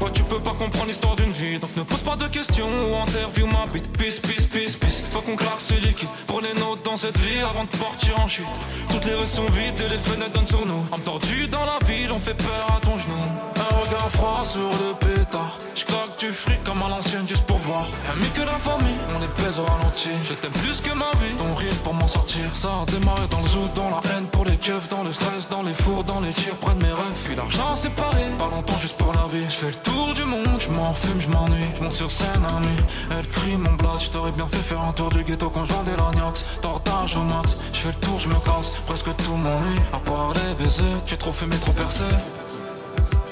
Ouais, 0.00 0.10
tu 0.12 0.22
peux 0.24 0.40
pas 0.40 0.52
comprendre 0.52 0.86
l'histoire 0.86 1.16
d'une 1.16 1.32
vie, 1.32 1.58
donc 1.58 1.74
ne 1.76 1.82
pose 1.82 2.02
pas 2.02 2.16
de 2.16 2.28
questions 2.28 2.68
ou 2.68 2.96
interview 2.96 3.46
ma 3.46 3.66
bite. 3.72 3.90
Peace, 3.96 4.20
peace, 4.20 4.46
peace, 4.46 4.76
peace. 4.76 5.10
Faut 5.12 5.20
qu'on 5.20 5.36
claque 5.36 5.60
ce 5.60 5.74
liquide 5.74 6.08
pour 6.26 6.40
les 6.40 6.52
dans 6.84 6.96
cette 6.96 7.18
vie 7.18 7.40
avant 7.40 7.64
de 7.64 7.76
partir 7.76 8.18
en 8.20 8.28
chute. 8.28 8.46
Toutes 8.90 9.04
les 9.04 9.14
rues 9.14 9.26
sont 9.26 9.46
vides 9.46 9.80
et 9.80 9.88
les 9.88 9.98
fenêtres 9.98 10.32
donnent 10.32 10.46
sur 10.46 10.64
nous. 10.66 10.84
En 10.90 10.98
tordu 10.98 11.48
dans 11.48 11.64
la 11.64 11.78
ville, 11.86 12.10
on 12.12 12.18
fait 12.18 12.34
peur 12.34 12.66
à 12.76 12.80
ton 12.80 12.98
genou. 12.98 13.14
Un 13.56 13.76
regard 13.76 14.10
froid 14.10 14.42
sur 14.44 14.60
le 14.60 14.94
pétard. 14.94 15.58
J'claque 15.74 16.18
du 16.18 16.30
fric 16.30 16.62
comme 16.64 16.82
à 16.82 16.88
l'ancienne 16.88 17.26
juste 17.26 17.44
pour 17.44 17.58
voir. 17.58 17.86
Ami 18.12 18.26
que 18.30 18.42
la 18.42 18.58
famille, 18.58 18.94
on 19.14 19.18
les 19.20 19.28
pèse 19.28 19.58
au 19.58 19.64
ralenti. 19.64 20.10
Je 20.24 20.34
t'aime 20.34 20.52
plus 20.52 20.80
que 20.80 20.92
ma 20.94 21.10
vie, 21.20 21.34
ton 21.36 21.54
rire 21.54 21.74
pour 21.84 21.94
m'en 21.94 22.08
sortir. 22.08 22.44
Ça 22.54 22.68
a 22.82 22.90
démarré 22.90 23.26
dans 23.28 23.40
le 23.40 23.48
zoo, 23.48 23.68
dans 23.74 23.90
la 23.90 24.00
haine 24.10 24.26
pour 24.26 24.44
les 24.44 24.56
keufs, 24.56 24.88
dans 24.88 25.02
le 25.02 25.12
stress, 25.12 25.48
dans 25.50 25.62
les 25.62 25.74
fours, 25.74 26.04
dans 26.04 26.20
les 26.20 26.32
tirs, 26.32 26.56
près 26.56 26.74
de 26.74 26.82
mes 26.82 26.92
rêves. 26.92 27.20
Puis 27.24 27.36
l'argent 27.36 27.76
séparé, 27.76 28.22
pas 28.38 28.48
longtemps 28.54 28.78
juste 28.80 28.96
pour 28.96 29.12
la 29.12 29.26
vie. 29.32 29.44
Je 29.48 29.54
fais 29.54 29.70
le 29.70 29.76
tour 29.86 30.14
du 30.14 30.24
monde, 30.24 30.58
je 30.58 30.70
m'en 30.70 30.92
fume, 30.94 31.20
je 31.20 31.28
m'ennuie. 31.28 31.70
Je 31.76 31.82
monte 31.82 31.92
sur 31.92 32.10
scène 32.10 32.44
à 32.44 32.60
nuit, 32.60 32.82
elle 33.10 33.26
crie 33.28 33.56
mon 33.56 33.72
blast. 33.74 34.06
Je 34.06 34.10
t'aurais 34.10 34.32
bien 34.32 34.46
fait 34.48 34.64
faire 34.70 34.80
un 34.80 34.92
tour 34.92 35.10
du 35.10 35.22
ghetto 35.24 35.50
quand 35.50 35.64
je 35.64 35.72
vendais 35.72 35.96
l'agnax. 35.96 36.44
Tortage 36.60 37.16
au 37.16 37.22
max, 37.22 37.56
je 37.72 37.78
fais 37.78 37.88
le 37.88 37.94
tour, 38.06 38.18
je 38.18 38.28
me 38.28 38.34
casse. 38.34 38.70
Presque 38.86 39.14
tout 39.16 39.36
m'ennuie, 39.36 39.80
à 39.92 39.98
part 39.98 40.32
les 40.34 40.64
baisers. 40.64 41.00
J'ai 41.06 41.16
trop 41.16 41.32
fumé, 41.32 41.56
trop 41.56 41.72
percé. 41.72 42.04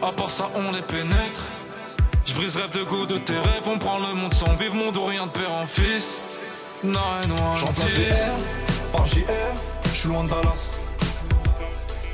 À 0.02 0.12
part 0.12 0.30
ça, 0.30 0.48
on 0.54 0.72
les 0.72 0.82
pénètre. 0.82 1.42
Je 2.26 2.34
brise 2.34 2.56
rêve 2.56 2.70
de 2.70 2.84
goût 2.84 3.06
de 3.06 3.18
tes 3.18 3.34
rêves. 3.34 3.66
On 3.66 3.78
prend 3.78 3.98
le 3.98 4.14
monde 4.14 4.34
sans 4.34 4.54
vivre, 4.54 4.74
monde 4.74 4.96
ou 4.96 5.04
rien 5.04 5.26
de 5.26 5.32
père 5.32 5.52
en 5.52 5.66
fils. 5.66 6.22
Nine, 6.82 6.94
one, 6.94 7.56
J'en 7.56 7.72
place 7.72 7.88
VR, 7.88 8.92
par 8.92 9.06
JR, 9.06 9.22
je 9.84 9.98
suis 9.98 10.08
loin 10.08 10.24
de 10.24 10.28
Dallas. 10.28 10.72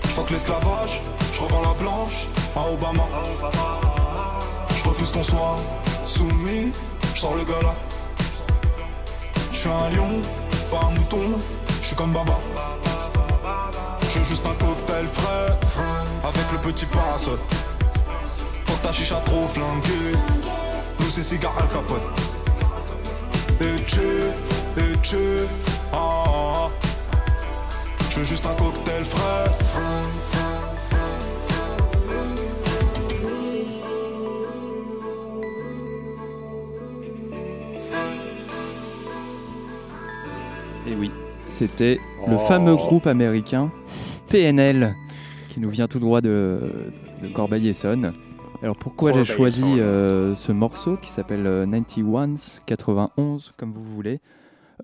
Je 0.05 0.21
que 0.23 0.33
l'esclavage, 0.33 1.01
je 1.33 1.41
revends 1.41 1.63
la 1.63 1.75
blanche 1.75 2.27
à 2.55 2.71
Obama. 2.71 3.05
Refuse 5.01 5.13
qu'on 5.13 5.23
soit 5.23 5.57
soumis, 6.05 6.73
je 7.15 7.21
sors 7.21 7.35
le 7.35 7.45
gala. 7.45 7.75
Je 9.51 9.57
suis 9.57 9.69
un 9.71 9.89
lion, 9.97 10.21
pas 10.71 10.89
un 10.89 10.91
mouton, 10.91 11.39
je 11.81 11.87
suis 11.87 11.97
comme 11.97 12.13
Baba. 12.13 12.39
Je 14.03 14.19
veux 14.19 14.25
juste 14.27 14.45
un 14.45 14.53
cocktail 14.63 15.07
frais, 15.07 15.59
avec 16.23 16.53
le 16.53 16.59
petit 16.59 16.85
parasol. 16.85 17.39
Faut 18.67 18.75
que 18.75 18.83
ta 18.83 18.93
chicha 18.93 19.15
trop 19.25 19.49
flanquée, 19.49 20.13
nous 20.99 21.11
c'est 21.11 21.23
cigare 21.23 21.55
Al 21.59 21.69
Capone. 21.69 22.01
Et 23.63 23.83
tu, 23.85 24.01
et 24.77 24.99
tu, 25.01 25.17
ah, 25.95 25.97
ah, 25.97 26.25
ah. 26.27 26.69
Je 28.11 28.19
veux 28.19 28.25
juste 28.27 28.45
un 28.45 28.55
cocktail 28.55 29.05
frais. 29.07 30.40
Et 40.91 40.95
oui, 40.99 41.11
c'était 41.49 41.99
le 42.27 42.35
Oh. 42.37 42.39
fameux 42.39 42.77
groupe 42.77 43.07
américain 43.07 43.71
PNL 44.29 44.95
qui 45.49 45.61
nous 45.61 45.71
vient 45.71 45.87
tout 45.87 45.99
droit 45.99 46.21
de, 46.21 46.59
de 47.23 47.29
Corbeil-Essonne. 47.29 48.13
Alors 48.63 48.77
pourquoi 48.77 49.13
j'ai 49.13 49.25
choisi 49.25 49.63
euh, 49.65 50.35
ce 50.35 50.53
morceau 50.53 50.97
qui 50.97 51.09
s'appelle 51.09 51.47
euh, 51.47 51.65
91, 51.67 52.61
91 52.67 53.53
comme 53.57 53.73
vous 53.73 53.83
voulez 53.85 54.21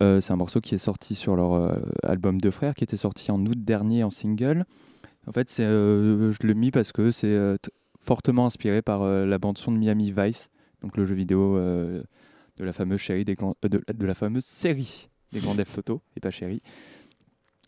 Euh, 0.02 0.20
C'est 0.20 0.32
un 0.32 0.36
morceau 0.36 0.60
qui 0.60 0.74
est 0.74 0.78
sorti 0.78 1.14
sur 1.14 1.36
leur 1.36 1.54
euh, 1.54 1.74
album 2.02 2.40
Deux 2.40 2.50
Frères 2.50 2.74
qui 2.74 2.84
était 2.84 2.96
sorti 2.96 3.30
en 3.30 3.44
août 3.44 3.58
dernier 3.64 4.02
en 4.04 4.10
single. 4.10 4.64
En 5.26 5.32
fait, 5.32 5.50
c'est, 5.50 5.64
je 5.64 6.46
l'ai 6.46 6.54
mis 6.54 6.70
parce 6.70 6.92
que 6.92 7.10
c'est 7.10 7.36
fortement 7.98 8.46
inspiré 8.46 8.80
par 8.80 9.02
la 9.04 9.38
bande 9.38 9.58
son 9.58 9.72
de 9.72 9.76
Miami 9.76 10.14
Vice, 10.16 10.50
donc 10.82 10.96
le 10.96 11.04
jeu 11.04 11.16
vidéo 11.16 11.56
de 11.58 12.04
la 12.64 12.72
fameuse 12.72 13.00
série 13.02 13.24
des 13.24 13.34
grands- 13.34 13.56
de, 13.68 13.82
de 13.92 14.06
la 14.06 14.14
fameuse 14.14 14.44
série 14.44 15.08
des 15.32 15.40
grands 15.40 15.54
devs 15.54 15.70
Toto 15.72 16.00
et 16.16 16.20
pas 16.20 16.30
chérie. 16.30 16.62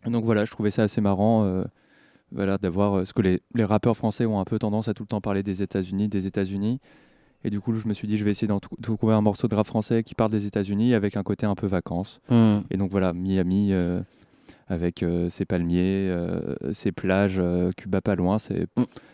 Donc 0.07 0.25
voilà, 0.25 0.45
je 0.45 0.51
trouvais 0.51 0.71
ça 0.71 0.83
assez 0.85 1.01
marrant 1.01 1.45
euh, 1.45 1.65
voilà, 2.33 2.59
d'avoir 2.59 2.99
euh, 2.99 3.05
ce 3.05 3.13
que 3.13 3.23
les, 3.23 3.41
les 3.55 3.65
rappeurs 3.65 3.97
français 3.97 4.27
ont 4.27 4.39
un 4.41 4.45
peu 4.45 4.59
tendance 4.59 4.89
à 4.89 4.95
tout 4.95 5.03
le 5.03 5.09
temps 5.09 5.21
parler 5.21 5.43
des 5.43 5.63
États-Unis, 5.63 6.09
des 6.09 6.27
États-Unis. 6.27 6.81
Et 7.45 7.51
du 7.51 7.61
coup, 7.61 7.73
je 7.75 7.87
me 7.87 7.95
suis 7.95 8.09
dit, 8.09 8.19
je 8.19 8.25
vais 8.25 8.31
essayer 8.33 8.49
d'en 8.49 8.59
trou- 8.61 8.77
de 8.79 8.83
trouver 8.83 9.15
un 9.15 9.21
morceau 9.21 9.47
de 9.49 9.55
rap 9.55 9.67
français 9.67 10.03
qui 10.03 10.15
parle 10.15 10.31
des 10.33 10.47
États-Unis 10.47 10.95
avec 10.95 11.17
un 11.17 11.23
côté 11.23 11.47
un 11.47 11.55
peu 11.55 11.67
vacances. 11.67 12.21
Mm. 12.31 12.59
Et 12.71 12.77
donc 12.77 12.91
voilà, 12.91 13.13
Miami 13.13 13.73
euh, 13.73 14.01
avec 14.69 15.03
euh, 15.03 15.29
ses 15.31 15.45
palmiers, 15.45 16.09
euh, 16.11 16.55
ses 16.73 16.91
plages, 16.93 17.37
euh, 17.39 17.71
Cuba 17.77 18.01
pas 18.01 18.17
loin, 18.17 18.39
c'est 18.39 18.67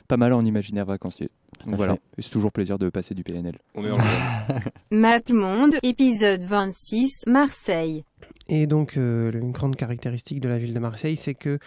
pas 0.09 0.17
mal 0.17 0.33
en 0.33 0.41
imaginaire 0.41 0.87
vacancier. 0.87 1.29
Donc 1.67 1.77
voilà, 1.77 1.97
c'est 2.19 2.31
toujours 2.31 2.51
plaisir 2.51 2.79
de 2.79 2.89
passer 2.91 3.15
du 3.15 3.23
PNL. 3.23 3.59
On 3.75 3.85
est 3.85 3.91
en 3.91 3.99
MapMonde, 4.91 5.75
épisode 5.83 6.43
26, 6.45 7.25
Marseille. 7.27 8.05
Et 8.49 8.67
donc, 8.67 8.97
euh, 8.97 9.33
une 9.33 9.53
grande 9.53 9.77
caractéristique 9.77 10.41
de 10.41 10.49
la 10.49 10.59
ville 10.59 10.75
de 10.75 10.79
Marseille, 10.79 11.17
c'est 11.17 11.35
que 11.35 11.59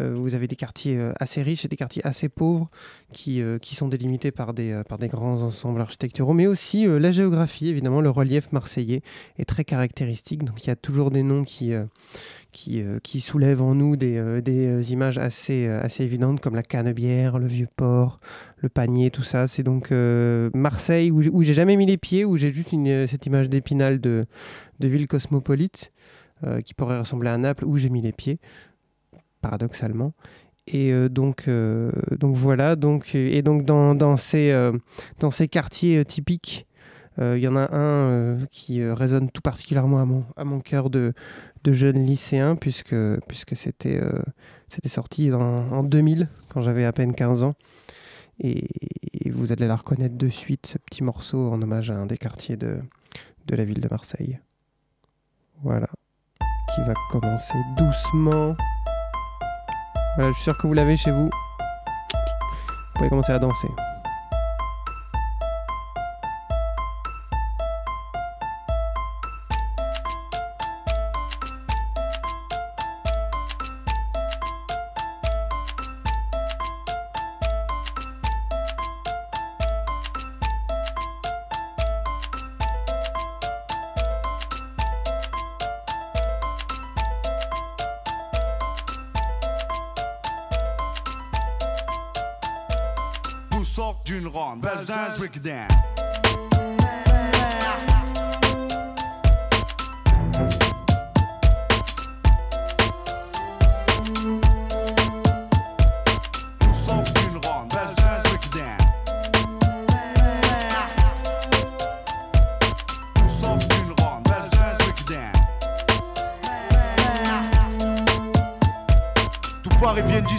euh, 0.00 0.14
vous 0.14 0.34
avez 0.34 0.46
des 0.46 0.56
quartiers 0.56 0.96
euh, 0.96 1.12
assez 1.18 1.42
riches 1.42 1.64
et 1.64 1.68
des 1.68 1.76
quartiers 1.76 2.06
assez 2.06 2.28
pauvres 2.28 2.68
qui, 3.12 3.42
qui 3.62 3.74
sont 3.74 3.88
délimités 3.88 4.30
par 4.30 4.52
des, 4.52 4.82
par 4.88 4.98
des 4.98 5.08
grands 5.08 5.40
ensembles 5.40 5.80
architecturaux, 5.80 6.34
mais 6.34 6.46
aussi 6.46 6.86
la 6.86 7.10
géographie, 7.10 7.68
évidemment, 7.68 8.02
le 8.02 8.10
relief 8.10 8.52
marseillais 8.52 9.02
est 9.38 9.46
très 9.46 9.64
caractéristique. 9.64 10.44
Donc, 10.44 10.62
il 10.64 10.68
y 10.68 10.70
a 10.70 10.76
toujours 10.76 11.10
des 11.10 11.22
noms 11.22 11.44
qui, 11.44 11.72
qui, 12.52 13.20
soulèvent 13.20 13.62
en 13.62 13.74
nous 13.74 13.96
des, 13.96 14.42
des 14.42 14.92
images 14.92 15.16
assez, 15.16 15.66
assez 15.66 16.04
évidentes, 16.04 16.40
comme 16.40 16.54
la 16.54 16.62
Canebière, 16.62 17.38
le 17.38 17.46
Vieux-Port, 17.46 18.18
le 18.58 18.68
Panier, 18.68 19.10
tout 19.10 19.22
ça. 19.22 19.46
C'est 19.46 19.62
donc 19.62 19.90
Marseille, 19.90 21.10
où 21.10 21.22
où 21.32 21.42
j'ai 21.42 21.54
jamais 21.54 21.76
mis 21.76 21.86
les 21.86 21.96
pieds, 21.98 22.26
où 22.26 22.36
j'ai 22.36 22.52
juste 22.52 22.74
cette 23.06 23.24
image 23.24 23.48
d'épinal 23.48 24.00
de, 24.00 24.26
de 24.80 24.88
ville 24.88 25.06
cosmopolite. 25.06 25.92
Euh, 26.44 26.60
qui 26.60 26.72
pourrait 26.72 27.00
ressembler 27.00 27.30
à 27.30 27.36
Naples 27.36 27.64
où 27.64 27.78
j'ai 27.78 27.88
mis 27.88 28.00
les 28.00 28.12
pieds, 28.12 28.38
paradoxalement. 29.40 30.12
Et 30.68 30.92
euh, 30.92 31.08
donc, 31.08 31.48
euh, 31.48 31.90
donc 32.16 32.36
voilà, 32.36 32.76
et 33.14 33.42
donc 33.42 33.64
dans, 33.64 34.16
ces, 34.16 34.52
quartiers 35.50 36.04
typiques, 36.04 36.66
il 37.20 37.38
y 37.38 37.48
en 37.48 37.56
a 37.56 37.76
un 37.76 38.46
qui 38.52 38.84
résonne 38.84 39.30
tout 39.30 39.40
particulièrement 39.40 40.24
à 40.36 40.44
mon, 40.44 40.60
cœur 40.60 40.90
de, 40.90 41.12
jeune 41.66 42.04
lycéen, 42.04 42.54
puisque, 42.54 42.94
c'était 43.56 44.00
sorti 44.86 45.32
en, 45.32 45.40
en 45.40 45.82
2000, 45.82 46.28
quand 46.50 46.62
j'avais 46.62 46.84
à 46.84 46.92
peine 46.92 47.16
15 47.16 47.42
ans. 47.42 47.56
Et, 48.38 48.68
vous 49.32 49.50
allez 49.50 49.66
la 49.66 49.76
reconnaître 49.76 50.16
de 50.16 50.28
suite, 50.28 50.66
ce 50.66 50.78
petit 50.78 51.02
morceau 51.02 51.50
en 51.50 51.60
hommage 51.60 51.90
à 51.90 51.96
un 51.96 52.06
des 52.06 52.16
quartiers 52.16 52.56
de 52.56 52.80
la 53.48 53.64
ville 53.64 53.80
de 53.80 53.88
Marseille. 53.90 54.38
Voilà, 55.62 55.88
qui 56.74 56.82
va 56.82 56.94
commencer 57.10 57.54
doucement. 57.76 58.54
Voilà, 60.16 60.30
je 60.30 60.34
suis 60.34 60.44
sûr 60.44 60.58
que 60.58 60.66
vous 60.66 60.74
l'avez 60.74 60.96
chez 60.96 61.10
vous. 61.10 61.30
Vous 61.30 62.92
pouvez 62.94 63.08
commencer 63.08 63.32
à 63.32 63.38
danser. 63.38 63.68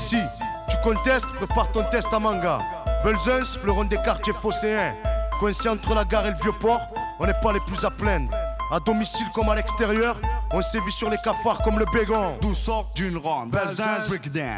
D'ici. 0.09 0.41
Tu 0.67 0.75
contestes, 0.81 1.27
prépare 1.27 1.71
ton 1.71 1.83
test 1.83 2.07
à 2.11 2.19
manga. 2.19 2.59
Belzins, 3.03 3.57
fleuron 3.59 3.83
des 3.83 3.97
quartiers 3.97 4.33
phocéens. 4.33 4.95
Coincé 5.39 5.69
entre 5.69 5.93
la 5.93 6.03
gare 6.03 6.25
et 6.25 6.31
le 6.31 6.35
vieux 6.35 6.51
port, 6.51 6.81
on 7.19 7.27
n'est 7.27 7.39
pas 7.41 7.53
les 7.53 7.59
plus 7.59 7.83
à 7.85 7.91
plaindre. 7.91 8.31
À 8.71 8.79
domicile 8.79 9.27
comme 9.33 9.49
à 9.49 9.55
l'extérieur, 9.55 10.15
on 10.51 10.61
sévit 10.61 10.91
sur 10.91 11.09
les 11.09 11.17
cafards 11.17 11.61
comme 11.63 11.77
le 11.77 11.85
bégon. 11.93 12.37
D'où 12.41 12.53
sort 12.53 12.89
d'une 12.95 13.17
ronde, 13.17 13.51
Belzins, 13.51 13.99
breakdown. 14.07 14.57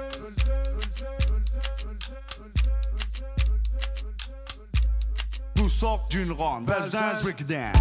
Nous 5.71 5.77
sort 5.77 6.05
d'une 6.09 6.33
ronde, 6.33 6.65
Belzins, 6.65 7.13
breakdown. 7.23 7.71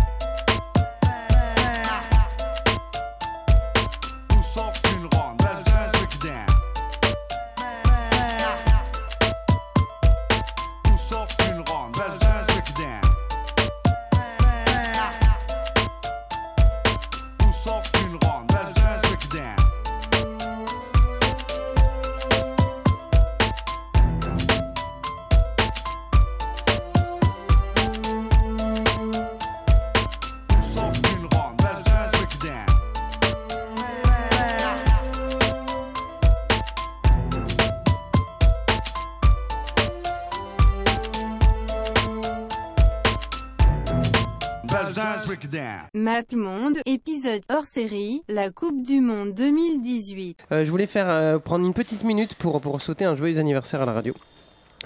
Map 46.20 46.36
Monde, 46.36 46.76
épisode 46.84 47.40
hors 47.50 47.64
série, 47.64 48.20
la 48.28 48.50
Coupe 48.50 48.82
du 48.82 49.00
Monde 49.00 49.32
2018. 49.32 50.36
Euh, 50.52 50.64
je 50.66 50.70
voulais 50.70 50.86
faire 50.86 51.06
euh, 51.08 51.38
prendre 51.38 51.64
une 51.64 51.72
petite 51.72 52.04
minute 52.04 52.34
pour, 52.34 52.60
pour 52.60 52.78
sauter 52.82 53.06
un 53.06 53.14
joyeux 53.14 53.38
anniversaire 53.38 53.80
à 53.80 53.86
la 53.86 53.92
radio. 53.94 54.12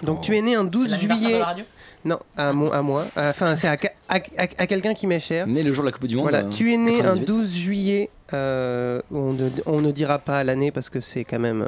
Donc 0.04 0.20
tu 0.20 0.36
es 0.36 0.42
né 0.42 0.54
un 0.54 0.62
12 0.62 0.90
l'anniversaire 0.92 1.16
juillet. 1.16 1.34
de 1.34 1.38
la 1.40 1.44
radio 1.46 1.64
non, 2.04 2.18
à, 2.36 2.52
mon, 2.52 2.70
à 2.70 2.82
moi. 2.82 3.06
Enfin, 3.16 3.56
c'est 3.56 3.66
à, 3.66 3.76
ca- 3.80 3.90
à- 4.08 4.16
à- 4.36 4.42
à 4.58 4.66
quelqu'un 4.68 4.94
qui 4.94 5.06
m'est 5.08 5.18
cher. 5.18 5.46
Né 5.48 5.62
le 5.64 5.72
jour 5.72 5.82
de 5.84 5.88
la 5.88 5.92
Coupe 5.92 6.06
du 6.06 6.14
Monde. 6.16 6.24
Voilà, 6.24 6.44
euh, 6.44 6.50
tu 6.50 6.72
es 6.72 6.76
né 6.76 6.92
un 7.00 7.16
98. 7.16 7.26
12 7.26 7.52
juillet. 7.54 8.10
euh, 8.32 9.00
on, 9.10 9.32
ne, 9.32 9.48
on 9.66 9.80
ne 9.80 9.90
dira 9.90 10.18
pas 10.20 10.44
l'année 10.44 10.70
parce 10.70 10.88
que 10.88 11.00
c'est 11.00 11.24
quand 11.24 11.40
même. 11.40 11.66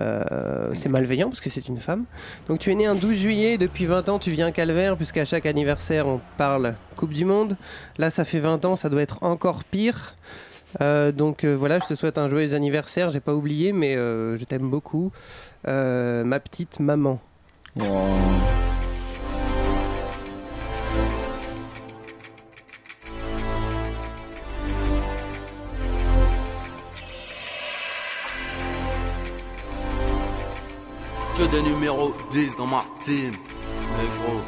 Euh, 0.00 0.70
c'est 0.74 0.88
malveillant 0.88 1.28
parce 1.28 1.40
que 1.40 1.50
c'est 1.50 1.68
une 1.68 1.78
femme. 1.78 2.04
Donc 2.46 2.58
tu 2.58 2.70
es 2.70 2.74
né 2.74 2.86
un 2.86 2.94
12 2.94 3.16
juillet. 3.16 3.58
Depuis 3.58 3.86
20 3.86 4.08
ans, 4.08 4.18
tu 4.18 4.30
viens 4.30 4.48
à 4.48 4.52
Calvaire 4.52 4.96
puisqu'à 4.96 5.24
chaque 5.24 5.46
anniversaire, 5.46 6.06
on 6.06 6.20
parle 6.36 6.74
Coupe 6.96 7.12
du 7.12 7.24
Monde. 7.24 7.56
Là, 7.98 8.10
ça 8.10 8.24
fait 8.24 8.40
20 8.40 8.64
ans, 8.64 8.76
ça 8.76 8.88
doit 8.88 9.02
être 9.02 9.22
encore 9.22 9.64
pire. 9.64 10.14
Euh, 10.80 11.12
donc 11.12 11.44
euh, 11.44 11.54
voilà, 11.54 11.78
je 11.80 11.86
te 11.86 11.94
souhaite 11.94 12.18
un 12.18 12.28
joyeux 12.28 12.54
anniversaire, 12.54 13.10
j'ai 13.10 13.20
pas 13.20 13.34
oublié, 13.34 13.72
mais 13.72 13.96
euh, 13.96 14.36
je 14.36 14.44
t'aime 14.44 14.70
beaucoup. 14.70 15.12
Euh, 15.66 16.24
ma 16.24 16.40
petite 16.40 16.80
maman. 16.80 17.20
Que 17.78 17.84
dans 32.60 32.66
ma 32.66 32.84
team, 33.00 33.32
négro. 33.32 34.38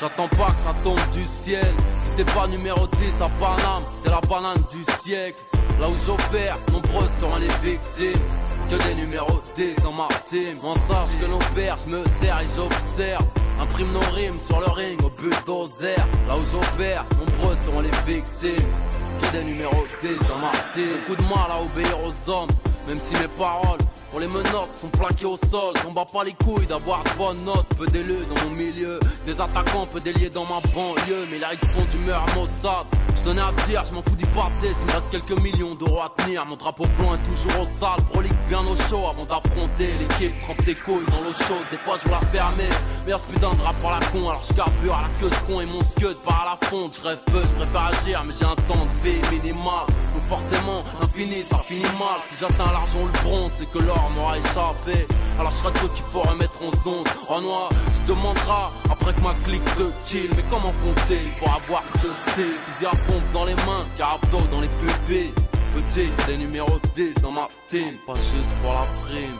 J'attends 0.00 0.26
pas 0.26 0.50
que 0.50 0.62
ça 0.64 0.74
tombe 0.82 0.98
du 1.12 1.24
ciel. 1.24 1.72
Si 1.96 2.10
t'es 2.16 2.24
pas 2.24 2.48
numéro 2.48 2.88
10 2.88 3.22
à 3.22 3.28
Paname, 3.38 3.84
t'es 4.02 4.10
la 4.10 4.20
banane 4.20 4.64
du 4.68 4.82
siècle. 5.00 5.44
Là 5.80 5.88
où 5.88 5.94
j'opère, 6.04 6.58
nombreuses 6.72 7.10
seront 7.20 7.36
les 7.36 7.70
victimes. 7.70 8.20
Que 8.68 8.74
des 8.88 8.94
numéros 8.96 9.40
10 9.54 9.76
dans 9.84 9.92
ma 9.92 10.08
team. 10.26 10.58
On 10.64 10.74
sache 10.74 11.16
que 11.20 11.26
nos 11.26 11.38
pères, 11.54 11.76
je 11.84 11.88
me 11.88 12.02
sers 12.20 12.40
et 12.40 12.46
j'observe. 12.56 13.24
Imprime 13.60 13.92
nos 13.92 14.10
rimes 14.12 14.40
sur 14.44 14.58
le 14.58 14.70
ring 14.72 15.00
au 15.04 15.10
bulldozer. 15.10 16.04
Là 16.26 16.36
où 16.36 16.44
j'opère, 16.50 17.06
nombreuses 17.16 17.60
seront 17.64 17.80
les 17.80 18.12
victimes. 18.12 18.72
Que 19.20 19.38
des 19.38 19.44
numéros 19.44 19.86
10 20.00 20.08
dans 20.28 20.38
ma 20.38 20.50
team. 20.74 20.96
Beaucoup 21.06 21.22
de 21.22 21.28
mal 21.28 21.48
à 21.48 21.62
obéir 21.62 21.96
aux 22.04 22.30
hommes, 22.30 22.50
même 22.88 22.98
si 22.98 23.14
mes 23.14 23.28
paroles 23.28 23.78
pour 24.10 24.20
les 24.20 24.26
menottes 24.26 24.74
sont 24.74 24.88
plaquées 24.88 25.26
au 25.26 25.36
sol. 25.36 25.74
J'en 25.82 25.92
bats 25.92 26.06
pas 26.10 26.24
les 26.24 26.32
couilles 26.32 26.66
d'avoir 26.66 27.02
de 27.04 27.10
bonnes 27.16 27.44
notes. 27.44 27.66
Peu 27.76 27.86
d'élus 27.86 28.24
dans 28.28 28.48
mon 28.48 28.54
milieu, 28.54 29.00
des 29.24 29.40
attaquants, 29.40 29.86
peu 29.86 30.00
déliés 30.00 30.30
dans 30.30 30.44
ma 30.44 30.60
banlieue. 30.74 31.26
Mais 31.30 31.38
ils 31.38 31.68
sont 31.68 31.84
d'humeur 31.90 32.24
Mossad. 32.34 32.86
Je 33.26 33.30
à 33.32 33.66
dire, 33.66 33.82
je 33.84 33.92
m'en 33.92 34.02
fous 34.02 34.14
du 34.14 34.26
passé. 34.26 34.72
S'il 34.78 34.86
me 34.86 34.92
reste 34.92 35.10
quelques 35.10 35.40
millions 35.40 35.74
d'euros 35.74 36.00
à 36.00 36.12
tenir, 36.22 36.46
mon 36.46 36.54
drapeau 36.54 36.86
blanc 36.98 37.14
est 37.14 37.28
toujours 37.28 37.62
au 37.62 37.64
sale. 37.64 38.04
Prolique 38.12 38.38
bien 38.48 38.60
au 38.60 38.76
chaud 38.76 39.06
avant 39.10 39.24
d'affronter 39.24 39.90
l'équipe. 39.98 40.40
Trempe 40.42 40.64
des 40.64 40.76
couilles 40.76 41.06
dans 41.10 41.20
l'eau 41.22 41.32
chaude, 41.32 41.66
des 41.72 41.78
fois 41.78 41.96
je 42.04 42.08
la 42.08 42.20
fermer. 42.20 42.68
Mais 43.04 43.10
y'a 43.10 43.18
ce 43.18 43.24
putain 43.24 43.50
de 43.50 43.56
drap 43.56 43.72
pour 43.80 43.90
la 43.90 43.98
con, 43.98 44.30
alors 44.30 44.44
je 44.48 44.54
carbure 44.54 44.94
à 44.94 45.02
la 45.02 45.08
queue 45.20 45.34
ce 45.34 45.52
con 45.52 45.60
et 45.60 45.66
mon 45.66 45.82
scud 45.82 46.16
part 46.24 46.46
à 46.46 46.56
la 46.60 46.68
fonte. 46.68 46.96
Je 47.00 47.08
rêve 47.08 47.18
peu, 47.26 47.42
je 47.42 47.54
préfère 47.54 47.86
agir, 47.86 48.22
mais 48.24 48.32
j'ai 48.38 48.44
un 48.44 48.54
temps 48.54 48.86
de 48.86 49.08
vie 49.08 49.18
minimal. 49.36 49.86
Forcément, 50.28 50.82
l'infini 51.00 51.42
ça 51.42 51.62
finit 51.66 51.82
mal. 51.98 52.18
Si 52.28 52.34
j'atteins 52.40 52.72
l'argent 52.72 53.00
ou 53.00 53.06
le 53.06 53.22
bronze, 53.22 53.52
c'est 53.58 53.70
que 53.70 53.78
l'or 53.78 54.10
m'aura 54.14 54.38
échappé. 54.38 55.06
Alors 55.38 55.52
je 55.52 55.80
ceux 55.80 55.88
qu'il 55.88 56.04
faut 56.04 56.22
remettre 56.22 56.60
en 56.62 56.70
zone. 56.82 57.04
En 57.28 57.40
noir, 57.40 57.68
tu 57.94 58.00
demanderas 58.08 58.72
après 58.90 59.12
que 59.14 59.20
ma 59.20 59.34
clique 59.44 59.64
de 59.78 59.92
kill. 60.04 60.30
Mais 60.36 60.44
comment 60.50 60.72
font-ils 60.80 61.30
pour 61.38 61.52
avoir 61.52 61.82
ce 62.02 62.08
style? 62.30 62.56
Fusil 62.66 62.86
à 62.86 62.90
pompe 62.90 63.32
dans 63.32 63.44
les 63.44 63.54
mains, 63.66 63.86
carabdo 63.96 64.40
dans 64.50 64.60
les 64.60 64.68
pupilles. 64.80 65.32
Petit, 65.74 66.10
des 66.26 66.38
numéros 66.38 66.80
10 66.94 67.14
dans 67.22 67.32
ma 67.32 67.48
team, 67.68 67.94
pas 68.06 68.14
juste 68.14 68.54
pour 68.62 68.72
la 68.72 68.86
prime. 69.02 69.38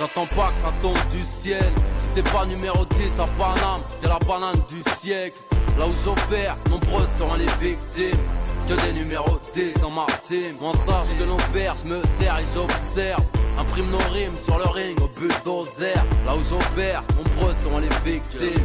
J'attends 0.00 0.26
pas 0.28 0.48
que 0.48 0.62
ça 0.62 0.72
tombe 0.80 0.96
du 1.10 1.22
ciel. 1.22 1.72
Si 1.94 2.08
t'es 2.14 2.22
pas 2.22 2.46
numéro 2.46 2.86
10 2.86 3.20
à 3.20 3.26
Paname, 3.36 3.82
t'es 4.00 4.08
la 4.08 4.18
banane 4.18 4.56
du 4.66 4.82
siècle. 4.98 5.38
Là 5.78 5.86
où 5.86 5.92
j'opère, 6.02 6.56
nombreuses 6.70 7.10
seront 7.18 7.34
les 7.34 7.44
victimes. 7.60 8.18
Que 8.66 8.74
des 8.86 8.98
numéros 8.98 9.38
10 9.52 9.74
dans 9.82 9.90
ma 9.90 10.06
team. 10.24 10.56
Sache 10.86 11.18
que 11.18 11.24
nos 11.24 11.36
pères, 11.52 11.74
je 11.76 11.86
me 11.86 12.02
sers 12.18 12.38
et 12.38 12.44
j'observe. 12.54 13.22
Imprime 13.58 13.90
nos 13.90 13.98
rimes 14.14 14.38
sur 14.42 14.56
le 14.56 14.68
ring 14.70 14.98
au 15.02 15.08
bulldozer. 15.08 15.94
Là 16.24 16.34
où 16.34 16.42
j'opère, 16.48 17.04
nombreux 17.18 17.39
seront 17.54 17.78
les 17.78 17.88
victimes. 18.04 18.64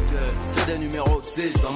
Que 0.54 0.66
des 0.70 0.78
numéros 0.78 1.20
10 1.34 1.52
dans. 1.62 1.70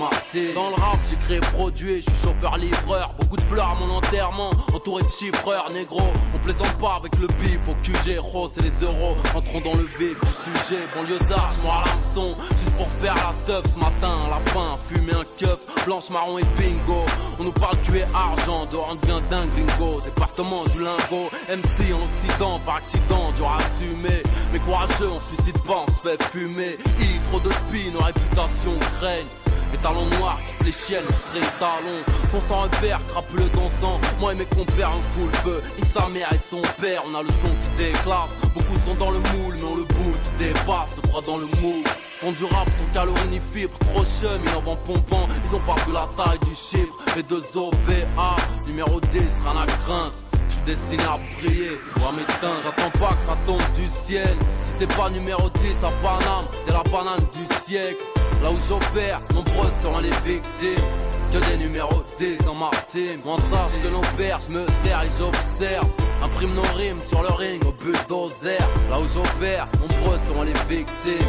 Dans 0.54 0.70
le 0.70 0.74
rap, 0.76 0.98
j'ai 1.08 1.16
créé 1.16 1.40
produit, 1.40 2.02
je 2.02 2.10
suis 2.10 2.26
chauffeur-livreur. 2.26 3.14
Beaucoup 3.18 3.36
de 3.36 3.42
fleurs 3.42 3.70
à 3.70 3.74
mon 3.74 3.90
enterrement, 3.90 4.50
entouré 4.72 5.02
de 5.02 5.08
chiffreurs, 5.08 5.70
négro. 5.72 6.02
On 6.34 6.38
plaisante 6.38 6.72
pas 6.78 6.96
avec 6.98 7.16
le 7.18 7.26
bif 7.26 7.60
au 7.68 7.74
QG, 7.74 8.18
rose 8.18 8.52
et 8.58 8.62
les 8.62 8.84
euros. 8.84 9.16
Entrons 9.34 9.60
dans 9.60 9.76
le 9.76 9.86
vif 9.98 10.18
du 10.20 10.66
sujet. 10.66 10.80
Banlieusard, 10.94 11.50
je 11.52 11.68
à 11.68 11.84
l'hameçon. 11.86 12.36
Juste 12.50 12.74
pour 12.76 12.88
faire 13.00 13.14
la 13.14 13.34
teuf 13.46 13.72
ce 13.72 13.78
matin, 13.78 14.12
à 14.26 14.30
la 14.30 14.40
fumer 14.88 15.14
un 15.14 15.24
keuf. 15.36 15.58
Blanche, 15.84 16.10
marron 16.10 16.38
et 16.38 16.44
bingo. 16.58 17.04
On 17.38 17.44
nous 17.44 17.52
parle 17.52 17.80
tuer 17.82 18.04
argent, 18.14 18.66
dehors 18.70 18.88
on 18.92 18.94
devient 18.94 19.22
dingue 19.30 19.48
gringo. 19.50 20.00
Département 20.00 20.64
du 20.64 20.78
lingot, 20.78 21.30
MC 21.48 21.92
en 21.92 22.04
Occident, 22.04 22.60
par 22.64 22.76
accident, 22.76 23.32
dur 23.36 23.48
à 23.48 23.58
assumer. 23.58 24.22
Mais 24.52 24.58
courageux, 24.60 25.10
on 25.10 25.20
suicide 25.20 25.58
pas, 25.66 25.84
on 25.86 25.90
se 25.90 26.08
fait 26.08 26.22
fumer. 26.24 26.78
I, 27.00 27.20
trop 27.30 27.40
de 27.40 27.50
spin, 27.50 27.90
nos 27.92 28.00
réputations 28.00 28.78
craignent. 28.98 29.26
Les 29.72 29.78
talons 29.78 30.06
noirs 30.18 30.40
qui 30.64 30.72
chiennes, 30.72 31.04
straight 31.28 31.58
talons. 31.58 32.02
Son 32.30 32.40
sang 32.48 32.62
repère, 32.62 33.00
crapule 33.08 33.48
dansant. 33.50 34.00
Moi 34.18 34.32
et 34.32 34.36
mes 34.36 34.44
compères, 34.46 34.90
un 34.90 35.02
full 35.14 35.32
feu. 35.44 35.62
Nique 35.76 35.86
sa 35.86 36.08
mère 36.08 36.28
et 36.32 36.38
son 36.38 36.62
père, 36.80 37.02
on 37.06 37.14
a 37.14 37.22
le 37.22 37.28
son 37.28 37.48
qui 37.48 37.84
déclasse. 37.84 38.36
Beaucoup 38.54 38.78
sont 38.84 38.94
dans 38.94 39.10
le 39.10 39.18
moule, 39.18 39.54
mais 39.56 39.64
on 39.64 39.76
le 39.76 39.84
boule 39.84 40.16
qui 40.24 40.44
dépasse, 40.44 40.96
se 40.96 41.00
croit 41.08 41.22
dans 41.22 41.36
le 41.38 41.46
moule. 41.60 41.84
Font 42.18 42.32
du 42.32 42.44
rap 42.44 42.68
sans 42.68 42.92
calories 42.92 43.28
ni 43.30 43.40
fibres, 43.54 43.78
trop 43.78 44.04
chum, 44.04 44.40
ils 44.44 44.56
en 44.56 44.60
vendent 44.60 44.84
pompant. 44.84 45.26
Ils 45.44 45.54
ont 45.54 45.60
pas 45.60 45.76
vu 45.86 45.92
la 45.92 46.08
taille 46.16 46.38
du 46.40 46.54
chiffre. 46.54 46.96
Les 47.16 47.22
deux 47.22 47.42
OPA, 47.56 48.36
numéro 48.66 49.00
10, 49.00 49.20
rien 49.44 49.62
à 49.62 49.66
craindre. 49.66 50.12
Je 50.50 50.54
suis 50.56 50.64
destiné 50.64 51.02
à 51.04 51.18
briller, 51.38 51.78
mes 52.16 52.24
teints, 52.40 52.58
j'attends 52.64 52.98
pas 52.98 53.14
que 53.14 53.24
ça 53.24 53.36
tombe 53.46 53.62
du 53.76 53.86
ciel. 53.86 54.36
Si 54.58 54.72
t'es 54.78 54.86
pas 54.94 55.08
numéro 55.08 55.48
10 55.48 55.84
à 55.84 55.90
Paname, 56.02 56.44
t'es 56.66 56.72
la 56.72 56.82
banane 56.82 57.24
du 57.32 57.54
siècle. 57.64 58.02
Là 58.42 58.50
où 58.50 58.56
j'opère, 58.68 59.20
nombreuses 59.32 59.72
seront 59.80 60.00
les 60.00 60.10
victimes. 60.24 60.84
Que 61.32 61.38
des 61.38 61.58
numéros 61.58 62.02
10 62.18 62.38
dans 62.38 62.54
ma 62.54 62.70
team. 62.88 63.20
On 63.24 63.36
sache 63.36 63.80
que 63.80 63.88
nos 63.88 64.00
pères, 64.16 64.40
je 64.44 64.50
me 64.50 64.66
sers 64.82 65.02
et 65.02 65.08
j'observe. 65.16 65.86
Imprime 66.20 66.54
nos 66.54 66.76
rimes 66.76 67.00
sur 67.06 67.22
le 67.22 67.28
ring 67.28 67.62
au 67.64 67.70
bulldozer. 67.70 68.58
Là 68.90 68.98
où 68.98 69.06
j'opère, 69.06 69.68
nombreuses 69.80 70.20
seront 70.26 70.42
les 70.42 70.52
victimes. 70.68 71.28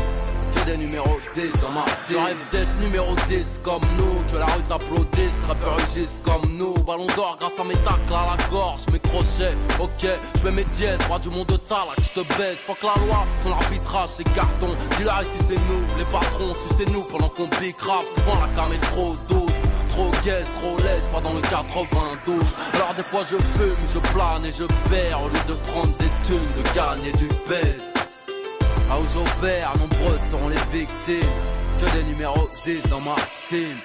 Des 0.66 0.78
numéros 0.78 1.20
10 1.34 1.51
dans 1.62 1.72
ma. 1.72 1.86
J'arrive 2.09 2.38
d'être 2.51 2.70
numéro 2.80 3.16
10 3.28 3.62
comme 3.64 3.82
nous. 3.97 4.22
Que 4.32 4.38
la 4.38 4.45
rue 4.45 4.62
t'applaudisse, 4.70 5.39
rappeurs 5.47 5.76
rugissent 5.78 6.22
comme 6.24 6.55
nous. 6.55 6.74
Ballon 6.84 7.07
d'or 7.16 7.36
grâce 7.39 7.59
à 7.59 7.64
mes 7.64 7.74
tacles 7.76 8.14
à 8.14 8.36
la 8.36 8.49
gorge. 8.49 8.82
Mes 8.91 8.99
crochets, 8.99 9.55
ok, 9.80 10.07
je 10.38 10.43
mets 10.45 10.51
mes 10.51 10.64
dièses. 10.76 10.99
Roi 11.07 11.18
du 11.18 11.30
monde 11.30 11.47
de 11.47 11.57
ta 11.57 11.86
là, 11.86 11.93
qui 11.97 12.12
te 12.12 12.20
baisse. 12.38 12.59
Fuck 12.59 12.84
la 12.84 12.93
loi, 13.05 13.26
son 13.43 13.51
arbitrage, 13.51 14.09
c'est 14.09 14.34
carton. 14.36 14.70
Dis-la 14.97 15.24
ici 15.24 15.32
c'est 15.47 15.55
nous, 15.55 15.82
les 15.97 16.05
patrons, 16.05 16.53
sucez-nous 16.53 17.03
pendant 17.03 17.30
qu'on 17.30 17.45
rap. 17.45 18.03
Souvent 18.16 18.39
la 18.41 18.47
cam 18.55 18.72
est 18.74 18.86
trop 18.91 19.16
douce. 19.30 19.51
Trop 19.89 20.12
gaze, 20.24 20.45
trop 20.62 20.78
lèche, 20.78 21.03
pas 21.12 21.20
dans 21.20 21.34
le 21.34 21.41
92 21.41 22.39
Alors 22.76 22.93
des 22.95 23.03
fois 23.03 23.24
je 23.30 23.36
fume, 23.36 23.76
je 23.93 23.99
plane 24.14 24.45
et 24.45 24.51
je 24.51 24.64
perds 24.89 25.22
Au 25.22 25.28
lieu 25.28 25.43
de 25.49 25.53
prendre 25.70 25.91
des 25.97 26.09
thunes, 26.24 26.38
de 26.57 26.64
gagner 26.74 27.12
du 27.12 27.28
baisse 27.49 27.90
Là 28.91 28.99
où 28.99 29.07
nombreuses 29.79 30.19
seront 30.29 30.49
les 30.49 30.77
victimes. 30.77 31.29
Que 31.79 31.97
des 31.97 32.03
numéros 32.03 32.49
10 32.65 32.89
dans 32.89 32.99
ma 32.99 33.15
team 33.47 33.77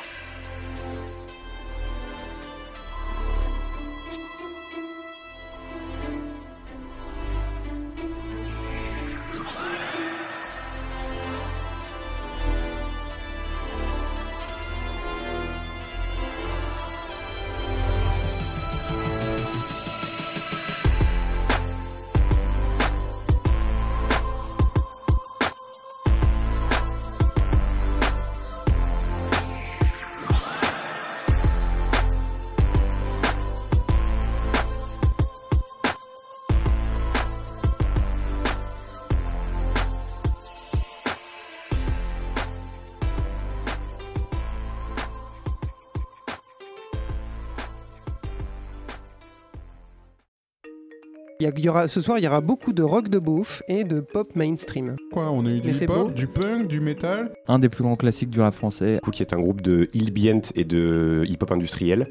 y 51.46 51.48
a- 51.48 51.52
il 51.56 51.64
y 51.64 51.68
aura, 51.68 51.88
ce 51.88 52.00
soir, 52.00 52.18
il 52.18 52.24
y 52.24 52.26
aura 52.28 52.40
beaucoup 52.40 52.72
de 52.72 52.82
rock 52.82 53.08
de 53.08 53.18
beauf 53.18 53.62
et 53.68 53.84
de 53.84 54.00
pop 54.00 54.34
mainstream. 54.36 54.96
Quoi, 55.12 55.30
on 55.30 55.46
a 55.46 55.50
eu 55.50 55.60
du 55.60 55.68
Mais 55.68 55.74
c'est 55.74 55.84
hip-hop, 55.84 56.12
du 56.14 56.26
punk, 56.26 56.66
du 56.68 56.80
métal 56.80 57.32
Un 57.48 57.58
des 57.58 57.68
plus 57.68 57.82
grands 57.82 57.96
classiques 57.96 58.30
du 58.30 58.40
rap 58.40 58.54
français. 58.54 59.00
qui 59.12 59.22
est 59.22 59.32
un 59.32 59.38
groupe 59.40 59.60
de 59.62 59.88
ambient 59.96 60.40
et 60.54 60.64
de 60.64 61.24
hip-hop 61.28 61.50
industriel. 61.52 62.08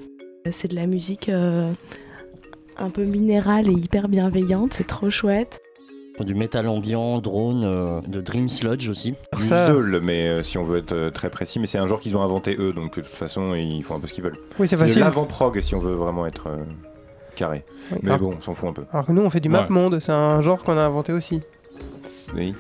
C'est 0.52 0.70
de 0.70 0.76
la 0.76 0.86
musique 0.88 1.30
euh, 1.30 1.72
un 2.78 2.90
peu 2.90 3.04
minérale 3.04 3.68
et 3.70 3.74
hyper 3.74 4.08
bienveillante, 4.10 4.74
c'est 4.74 4.88
trop 4.88 5.10
chouette. 5.10 5.60
Du 6.20 6.34
métal 6.34 6.70
ambiant, 6.70 7.20
drone, 7.20 7.64
euh, 7.66 8.00
de 8.08 8.22
Dream 8.22 8.48
Sludge 8.48 8.88
aussi. 8.88 9.16
Du 9.36 9.44
Zeul, 9.44 10.00
mais 10.02 10.30
euh, 10.30 10.44
si 10.44 10.58
on 10.58 10.64
veut 10.64 10.78
être 10.78 10.94
euh, 10.94 11.10
très 11.12 11.30
précis, 11.30 11.60
mais 11.60 11.68
c'est 11.68 11.78
un 11.78 11.88
genre 11.88 12.00
qu'ils 12.00 12.16
ont 12.16 12.22
inventé 12.22 12.56
eux, 12.58 12.72
donc 12.72 12.96
de 12.96 13.02
toute 13.02 13.06
façon 13.12 13.54
ils 13.54 13.84
font 13.84 13.96
un 13.96 14.00
peu 14.00 14.08
ce 14.08 14.14
qu'ils 14.14 14.24
veulent. 14.24 14.38
Oui, 14.58 14.66
c'est 14.68 14.78
facile. 14.78 15.00
l'avant-prog 15.02 15.60
si 15.60 15.76
on 15.76 15.80
veut 15.80 15.94
vraiment 15.96 16.26
être 16.26 16.48
euh, 16.48 16.64
carré. 17.36 17.64
Oui, 17.92 18.00
Mais 18.04 18.10
alors- 18.12 18.30
bon, 18.30 18.36
on 18.38 18.42
s'en 18.42 18.54
fout 18.54 18.70
un 18.70 18.74
peu. 18.74 18.86
Alors 18.92 19.06
que 19.06 19.12
nous, 19.12 19.22
on 19.22 19.30
fait 19.30 19.40
du 19.40 19.50
map 19.50 19.68
monde, 19.70 20.00
c'est 20.00 20.12
un 20.12 20.42
genre 20.42 20.64
qu'on 20.64 20.78
a 20.78 20.82
inventé 20.82 21.14
aussi. 21.14 21.42
Oui. 22.36 22.54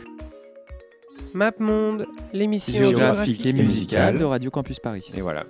Map 1.33 1.51
monde, 1.59 2.05
l'émission 2.33 2.73
Géographique 2.73 3.45
et 3.45 3.53
musicale 3.53 4.17
de 4.17 4.23
Radio 4.23 4.51
Campus 4.51 4.79
Paris. 4.79 5.11
Et 5.15 5.21
voilà. 5.21 5.45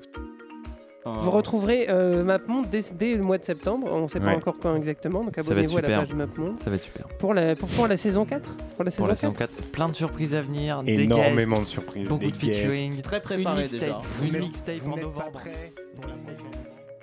Vous 1.07 1.29
retrouverez 1.29 1.85
euh, 1.89 2.23
MapMonde 2.23 2.65
dès, 2.71 2.81
dès 2.95 3.13
le 3.13 3.21
mois 3.21 3.37
de 3.37 3.43
septembre. 3.43 3.87
On 3.91 4.01
ne 4.01 4.07
sait 4.07 4.19
pas 4.19 4.29
Ouais. 4.29 4.35
encore 4.37 4.55
quand 4.59 4.75
exactement, 4.75 5.23
donc 5.23 5.37
abonnez-vous 5.37 5.77
à 5.77 5.81
la 5.81 5.97
page 5.99 6.09
de 6.09 6.15
MapMonde. 6.15 6.59
Ça 6.63 6.71
va 6.71 6.77
être 6.77 6.81
super. 6.81 7.07
Pour 7.19 7.35
la, 7.35 7.55
pour, 7.55 7.69
pour 7.69 7.87
la 7.87 7.95
saison 7.95 8.25
4 8.25 8.55
Pour 8.75 8.83
la 8.83 8.89
saison 8.89 9.03
Pour 9.03 9.07
la 9.09 9.15
saison 9.15 9.33
4 9.33 9.55
4, 9.55 9.71
plein 9.71 9.87
de 9.89 9.93
surprises 9.95 10.33
à 10.33 10.41
venir, 10.41 10.81
des 10.81 10.93
Énormément 11.03 11.57
guests, 11.57 11.67
de 11.67 11.71
surprises, 11.73 12.07
beaucoup 12.07 12.25
des 12.25 12.31
de 12.31 12.37
featuring, 12.37 12.89
guests. 12.89 13.03
Très 13.03 13.17
une 13.17 13.21
préparé 13.21 13.61
mixtape, 13.61 13.81
déjà. 13.81 14.01
une 14.33 14.39
mixtape 14.39 14.75
vous 14.77 14.91
en 14.93 14.95
novembre. 14.97 15.31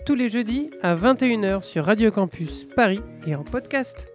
Tous 0.04 0.16
les 0.16 0.28
jeudis 0.28 0.70
à 0.82 0.96
21h 0.96 1.62
sur 1.62 1.84
Radio 1.84 2.10
Campus 2.10 2.66
Paris 2.74 3.00
et 3.24 3.36
en 3.36 3.44
podcast. 3.44 4.11